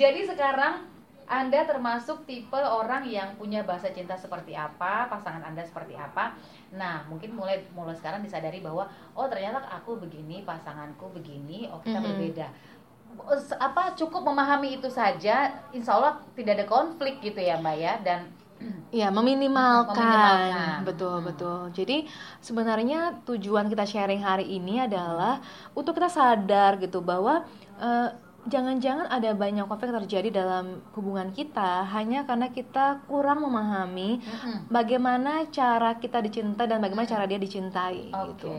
jadi 0.00 0.20
sekarang 0.28 0.84
anda 1.26 1.66
termasuk 1.66 2.22
tipe 2.22 2.54
orang 2.54 3.02
yang 3.10 3.34
punya 3.34 3.66
bahasa 3.66 3.90
cinta 3.90 4.14
seperti 4.14 4.54
apa, 4.54 5.10
pasangan 5.10 5.42
Anda 5.42 5.66
seperti 5.66 5.98
apa. 5.98 6.38
Nah, 6.70 7.02
mungkin 7.10 7.34
mulai 7.34 7.66
mulai 7.74 7.98
sekarang 7.98 8.22
disadari 8.22 8.62
bahwa 8.62 8.86
oh 9.18 9.26
ternyata 9.26 9.58
aku 9.66 9.98
begini, 9.98 10.46
pasanganku 10.46 11.10
begini, 11.10 11.66
oh 11.66 11.82
kita 11.82 11.98
Mhm. 11.98 12.06
berbeda. 12.06 12.46
Apa 13.56 13.96
cukup 13.96 14.22
memahami 14.22 14.78
itu 14.78 14.86
saja, 14.86 15.50
insya 15.70 15.96
Allah 15.96 16.20
tidak 16.36 16.60
ada 16.60 16.66
konflik 16.66 17.18
gitu 17.20 17.38
ya 17.38 17.56
Mbak 17.56 17.76
ya. 17.76 17.94
Dan 18.02 18.20
Ya, 18.88 19.12
meminimalkan. 19.12 19.92
Meminimalkan. 19.92 20.80
Betul, 20.88 21.16
Hmm. 21.20 21.26
betul. 21.28 21.60
Jadi 21.76 22.08
sebenarnya 22.40 23.20
tujuan 23.28 23.68
kita 23.68 23.84
sharing 23.84 24.24
hari 24.24 24.48
ini 24.48 24.80
adalah 24.80 25.44
untuk 25.76 25.92
kita 25.92 26.08
sadar 26.08 26.80
gitu 26.80 27.04
bahwa 27.04 27.44
eh, 27.76 28.08
jangan-jangan 28.46 29.10
ada 29.10 29.36
banyak 29.36 29.66
konflik 29.66 29.92
terjadi 29.92 30.40
dalam 30.40 30.80
hubungan 30.96 31.34
kita 31.34 31.84
hanya 31.92 32.24
karena 32.24 32.48
kita 32.48 33.04
kurang 33.04 33.42
memahami 33.42 34.22
bagaimana 34.70 35.44
cara 35.50 35.98
kita 35.98 36.22
dicintai 36.22 36.70
dan 36.70 36.78
bagaimana 36.78 37.04
cara 37.04 37.26
dia 37.26 37.36
dicintai 37.36 38.14
oke. 38.14 38.26
gitu. 38.32 38.50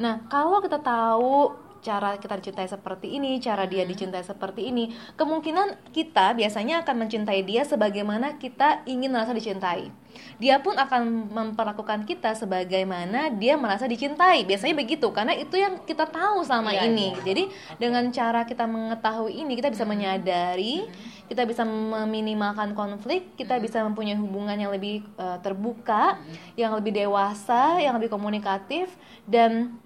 Nah, 0.00 0.24
kalau 0.26 0.58
kita 0.58 0.80
tahu 0.80 1.52
cara 1.84 2.16
kita 2.16 2.40
dicintai 2.40 2.64
seperti 2.64 3.12
ini, 3.12 3.36
cara 3.44 3.68
dia 3.68 3.84
dicintai 3.84 4.24
seperti 4.24 4.72
ini, 4.72 4.88
kemungkinan 5.20 5.92
kita 5.92 6.32
biasanya 6.32 6.80
akan 6.80 7.04
mencintai 7.04 7.44
dia 7.44 7.60
sebagaimana 7.68 8.40
kita 8.40 8.88
ingin 8.88 9.12
merasa 9.12 9.36
dicintai. 9.36 9.92
Dia 10.40 10.62
pun 10.62 10.78
akan 10.78 11.28
memperlakukan 11.28 12.06
kita 12.06 12.32
sebagaimana 12.38 13.34
dia 13.34 13.58
merasa 13.60 13.84
dicintai. 13.84 14.46
Biasanya 14.46 14.74
begitu, 14.78 15.10
karena 15.12 15.34
itu 15.36 15.58
yang 15.58 15.82
kita 15.84 16.06
tahu 16.08 16.40
sama 16.46 16.72
Iya, 16.72 16.88
ini. 16.88 17.12
iya. 17.12 17.22
Jadi 17.26 17.42
dengan 17.76 18.08
cara 18.14 18.46
kita 18.48 18.64
mengetahui 18.64 19.44
ini, 19.44 19.52
kita 19.58 19.74
bisa 19.74 19.84
menyadari, 19.84 20.86
kita 21.26 21.42
bisa 21.44 21.66
meminimalkan 21.66 22.72
konflik, 22.78 23.34
kita 23.34 23.58
bisa 23.58 23.82
mempunyai 23.82 24.16
hubungan 24.16 24.54
yang 24.54 24.70
lebih 24.70 25.02
eh, 25.18 25.38
terbuka, 25.42 26.16
yang 26.54 26.72
lebih 26.78 26.94
dewasa, 26.94 27.82
yang 27.82 27.98
lebih 27.98 28.08
komunikatif, 28.08 28.94
dan 29.26 29.76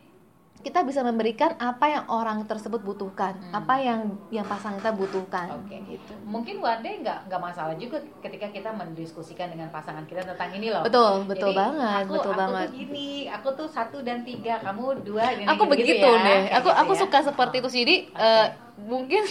kita 0.59 0.83
bisa 0.83 1.01
memberikan 1.01 1.55
apa 1.57 1.87
yang 1.87 2.05
orang 2.11 2.43
tersebut 2.43 2.83
butuhkan, 2.83 3.39
apa 3.55 3.79
yang 3.79 4.01
yang 4.29 4.43
pasangan 4.43 4.77
kita 4.77 4.91
butuhkan. 4.91 5.55
Oke. 5.55 5.79
gitu. 5.87 6.13
Mungkin 6.27 6.59
one 6.59 6.83
day 6.83 6.99
nggak 6.99 7.31
nggak 7.31 7.41
masalah 7.41 7.79
juga 7.79 8.03
ketika 8.19 8.51
kita 8.51 8.75
mendiskusikan 8.75 9.49
dengan 9.49 9.71
pasangan 9.71 10.03
kita 10.03 10.27
tentang 10.27 10.51
ini 10.53 10.69
loh. 10.69 10.83
Betul, 10.83 11.25
betul 11.25 11.55
Jadi, 11.55 11.61
banget, 11.63 12.03
aku, 12.05 12.13
betul 12.13 12.33
aku 12.35 12.41
banget. 12.43 12.67
tuh 12.67 12.75
gini, 12.75 13.09
aku 13.31 13.49
tuh 13.55 13.69
satu 13.71 13.99
dan 14.03 14.27
tiga, 14.27 14.59
kamu 14.59 15.07
dua. 15.07 15.25
gini, 15.33 15.47
Aku 15.47 15.63
gitu-gitu 15.63 15.95
begitu 15.95 16.09
ya, 16.11 16.19
deh. 16.19 16.41
kayak 16.43 16.59
Aku 16.59 16.69
gitu 16.69 16.81
aku 16.83 16.93
ya. 16.93 17.01
suka 17.07 17.19
seperti 17.23 17.57
itu 17.63 17.69
sih. 17.71 17.81
Jadi 17.87 17.97
eh, 18.13 18.47
mungkin 18.79 19.23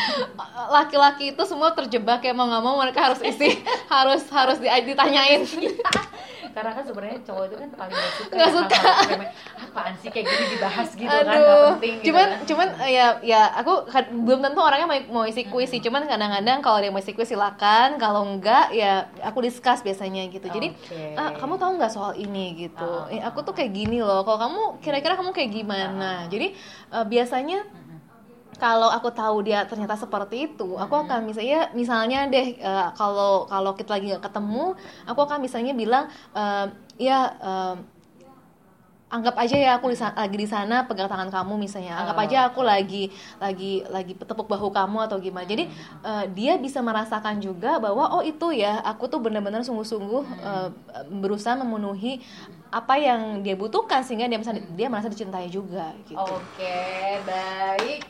laki-laki 0.76 1.32
itu 1.32 1.42
semua 1.44 1.72
terjebak 1.72 2.20
ya 2.20 2.32
mau 2.32 2.48
nggak 2.48 2.64
mau 2.64 2.76
mereka 2.76 3.12
harus 3.12 3.20
isi 3.20 3.60
harus 3.92 4.24
harus 4.28 4.56
di- 4.56 4.72
ditanyain. 4.84 5.44
Karena 6.56 6.72
kan 6.72 6.84
sebenarnya 6.88 7.20
cowok 7.20 7.44
itu 7.44 7.56
kan 7.58 7.68
paling 7.70 7.92
gak 7.92 8.12
suka. 8.16 8.32
Hal-hal 8.32 8.52
suka. 8.56 8.80
remeh. 9.06 9.30
Apaan 9.60 9.92
sih 9.94 10.08
kayak 10.08 10.24
gini 10.24 10.44
dibahas 10.50 10.88
gitu 10.90 11.04
kan, 11.06 11.24
Aduh, 11.28 11.76
penting. 11.76 11.94
gitu 11.94 12.06
cuman 12.08 12.26
kan. 12.26 12.40
cuman 12.48 12.68
ya 12.88 13.06
ya 13.20 13.40
aku 13.52 13.72
kad- 13.84 14.08
belum 14.08 14.40
tentu 14.40 14.60
orangnya 14.60 14.88
mau, 14.88 14.96
mau 15.12 15.24
isi 15.24 15.44
kuis 15.44 15.68
sih. 15.68 15.78
Cuman 15.78 16.08
kadang-kadang 16.08 16.64
kalau 16.64 16.80
dia 16.80 16.88
mau 16.88 16.96
isi 16.96 17.12
kuis 17.12 17.28
silakan, 17.28 18.00
kalau 18.00 18.24
enggak 18.24 18.72
ya 18.72 18.92
aku 19.20 19.44
discuss 19.44 19.84
biasanya 19.84 20.24
gitu. 20.26 20.48
Jadi 20.48 20.72
Oke. 20.72 21.12
ah, 21.14 21.36
kamu 21.36 21.54
tahu 21.54 21.76
nggak 21.76 21.92
soal 21.92 22.16
ini 22.16 22.56
gitu? 22.58 22.88
Ah, 23.04 23.04
Eh, 23.06 23.20
aku 23.20 23.44
tuh 23.44 23.52
kayak 23.52 23.76
gini 23.76 24.00
loh. 24.00 24.24
Kalau 24.24 24.40
kamu 24.40 24.60
kira-kira 24.80 25.12
kamu 25.12 25.30
kayak 25.30 25.52
gimana? 25.52 26.24
Jadi 26.26 26.56
eh, 26.88 27.04
biasanya 27.04 27.68
kalau 28.56 28.88
aku 28.88 29.12
tahu 29.12 29.44
dia 29.44 29.64
ternyata 29.68 29.94
seperti 29.96 30.48
itu, 30.52 30.76
aku 30.76 30.94
akan 31.06 31.28
misalnya 31.28 31.68
misalnya 31.76 32.24
deh 32.28 32.56
eh, 32.56 32.88
kalau 32.96 33.44
kalau 33.46 33.76
kita 33.76 33.96
lagi 33.96 34.12
nggak 34.12 34.24
ketemu, 34.24 34.72
aku 35.04 35.20
akan 35.22 35.38
misalnya 35.44 35.72
bilang 35.76 36.04
eh, 36.32 36.66
ya 36.96 37.18
eh, 37.36 37.76
anggap 39.06 39.38
aja 39.38 39.54
ya 39.54 39.70
aku 39.78 39.94
di 39.94 39.96
sa- 39.96 40.10
lagi 40.18 40.34
di 40.34 40.50
sana 40.50 40.82
pegang 40.82 41.06
tangan 41.06 41.30
kamu 41.30 41.62
misalnya 41.62 41.94
anggap 41.94 42.26
aja 42.26 42.50
aku 42.50 42.66
lagi 42.66 43.06
lagi 43.38 43.86
lagi 43.86 44.18
tepuk 44.18 44.50
bahu 44.50 44.74
kamu 44.74 45.06
atau 45.06 45.22
gimana. 45.22 45.46
Jadi 45.46 45.70
eh, 46.02 46.24
dia 46.34 46.58
bisa 46.58 46.82
merasakan 46.82 47.38
juga 47.38 47.78
bahwa 47.78 48.10
oh 48.18 48.22
itu 48.26 48.50
ya 48.50 48.82
aku 48.82 49.06
tuh 49.06 49.22
benar-benar 49.22 49.62
sungguh-sungguh 49.62 50.24
eh, 50.42 50.68
berusaha 51.22 51.54
memenuhi 51.54 52.18
apa 52.74 52.98
yang 52.98 53.46
dia 53.46 53.54
butuhkan 53.54 54.02
sehingga 54.02 54.26
dia 54.26 54.42
bisa 54.42 54.52
dia 54.74 54.90
merasa 54.90 55.06
dicintai 55.06 55.46
juga 55.54 55.94
gitu. 56.10 56.18
Oke, 56.18 57.22
baik. 57.22 58.02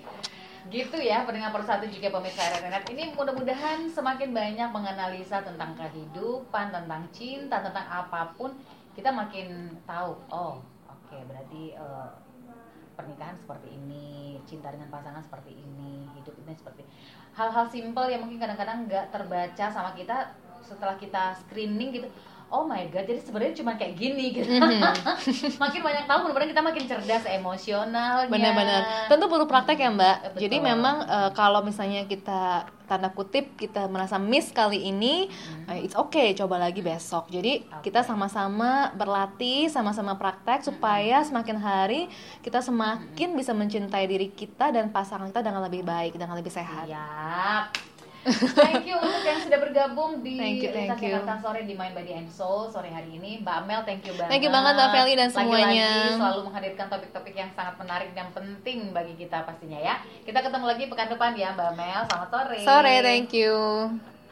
Gitu 0.66 0.98
ya 0.98 1.22
pendengar 1.22 1.54
persatu 1.54 1.86
juga 1.86 2.10
pemirsa 2.10 2.42
RNN. 2.58 2.84
Ini 2.90 3.02
mudah-mudahan 3.14 3.86
semakin 3.86 4.34
banyak 4.34 4.68
menganalisa 4.74 5.42
tentang 5.46 5.78
kehidupan, 5.78 6.74
tentang 6.74 7.02
cinta, 7.14 7.62
tentang 7.62 7.86
apa 7.86 8.34
pun, 8.34 8.50
kita 8.98 9.14
makin 9.14 9.78
tahu. 9.86 10.18
Oh, 10.26 10.58
oke, 10.90 11.16
berarti 11.30 11.78
eh, 11.78 12.10
pernikahan 12.98 13.36
seperti 13.38 13.68
ini, 13.78 14.40
cinta 14.48 14.74
dengan 14.74 14.90
pasangan 14.90 15.22
seperti 15.22 15.54
ini, 15.54 16.08
hidup 16.18 16.34
ini 16.42 16.52
seperti 16.56 16.82
hal-hal 17.36 17.68
simpel 17.68 18.08
yang 18.08 18.24
mungkin 18.24 18.40
kadang-kadang 18.40 18.88
nggak 18.88 19.12
terbaca 19.12 19.66
sama 19.68 19.92
kita 19.92 20.32
setelah 20.64 20.96
kita 20.96 21.36
screening 21.36 21.94
gitu 21.94 22.08
oh 22.46 22.62
my 22.62 22.86
god 22.88 23.02
jadi 23.02 23.18
sebenarnya 23.18 23.54
cuma 23.56 23.74
kayak 23.74 23.94
gini 23.94 24.30
gitu 24.32 24.46
Mhm. 24.46 24.78
makin 25.62 25.80
banyak 25.82 26.04
tahu 26.04 26.18
mudah-mudahan 26.22 26.50
kita 26.50 26.62
makin 26.62 26.84
cerdas 26.84 27.24
emosionalnya 27.26 28.30
Benar-benar. 28.30 28.80
Tentu 29.06 29.26
perlu 29.26 29.44
praktek 29.44 29.78
ya, 29.78 29.90
Mbak. 29.90 30.16
Betul. 30.32 30.40
Jadi 30.40 30.56
memang 30.60 30.96
eh, 31.02 31.30
kalau 31.32 31.60
misalnya 31.60 32.04
kita 32.04 32.40
tanda 32.86 33.10
kutip 33.10 33.58
kita 33.58 33.90
merasa 33.90 34.14
miss 34.14 34.54
kali 34.54 34.78
ini, 34.84 35.26
eh, 35.66 35.82
it's 35.82 35.98
okay, 35.98 36.32
coba 36.32 36.56
lagi 36.56 36.80
besok. 36.80 37.26
Jadi 37.28 37.66
Oke. 37.66 37.90
kita 37.90 38.00
sama-sama 38.00 38.94
berlatih, 38.94 39.66
sama-sama 39.66 40.14
praktek 40.14 40.62
supaya 40.62 41.22
semakin 41.22 41.58
hari 41.58 42.06
kita 42.40 42.62
semakin 42.62 43.34
bisa 43.34 43.50
mencintai 43.52 44.06
diri 44.06 44.30
kita 44.30 44.70
dan 44.70 44.88
pasangan 44.88 45.26
kita 45.26 45.42
dengan 45.42 45.66
lebih 45.66 45.82
baik, 45.82 46.14
dengan 46.14 46.38
lebih 46.38 46.50
sehat. 46.50 46.86
Siap. 46.86 47.95
Thank 48.26 48.90
you 48.90 48.96
untuk 48.98 49.22
yang 49.22 49.38
sudah 49.38 49.58
bergabung 49.62 50.10
di 50.20 50.34
Thank 50.34 50.58
you, 50.66 50.70
thank 50.74 50.98
you. 50.98 51.14
Jakarta 51.14 51.38
sore 51.38 51.62
di 51.62 51.74
Mind 51.78 51.94
Body 51.94 52.12
and 52.18 52.28
Soul 52.30 52.66
sore 52.74 52.90
hari 52.90 53.14
ini. 53.14 53.38
Mbak 53.42 53.54
Amel, 53.62 53.80
thank 53.86 54.02
you 54.02 54.14
banget. 54.18 54.30
Thank 54.34 54.42
you 54.42 54.50
banget, 54.50 54.72
Mbak 54.74 54.88
Feli 54.90 55.14
dan 55.14 55.30
Lagi-lagi 55.30 55.36
semuanya. 55.38 55.90
selalu 56.18 56.40
menghadirkan 56.50 56.86
topik-topik 56.90 57.34
yang 57.38 57.50
sangat 57.54 57.74
menarik 57.78 58.10
dan 58.18 58.28
penting 58.34 58.78
bagi 58.90 59.14
kita 59.14 59.46
pastinya 59.46 59.78
ya. 59.78 59.94
Kita 60.26 60.38
ketemu 60.42 60.64
lagi 60.66 60.84
pekan 60.90 61.08
depan 61.14 61.30
ya 61.38 61.54
Mbak 61.54 61.68
Amel. 61.78 62.02
Selamat 62.10 62.28
sore. 62.34 62.60
Sore, 62.66 62.94
thank 63.06 63.30
you. 63.30 63.54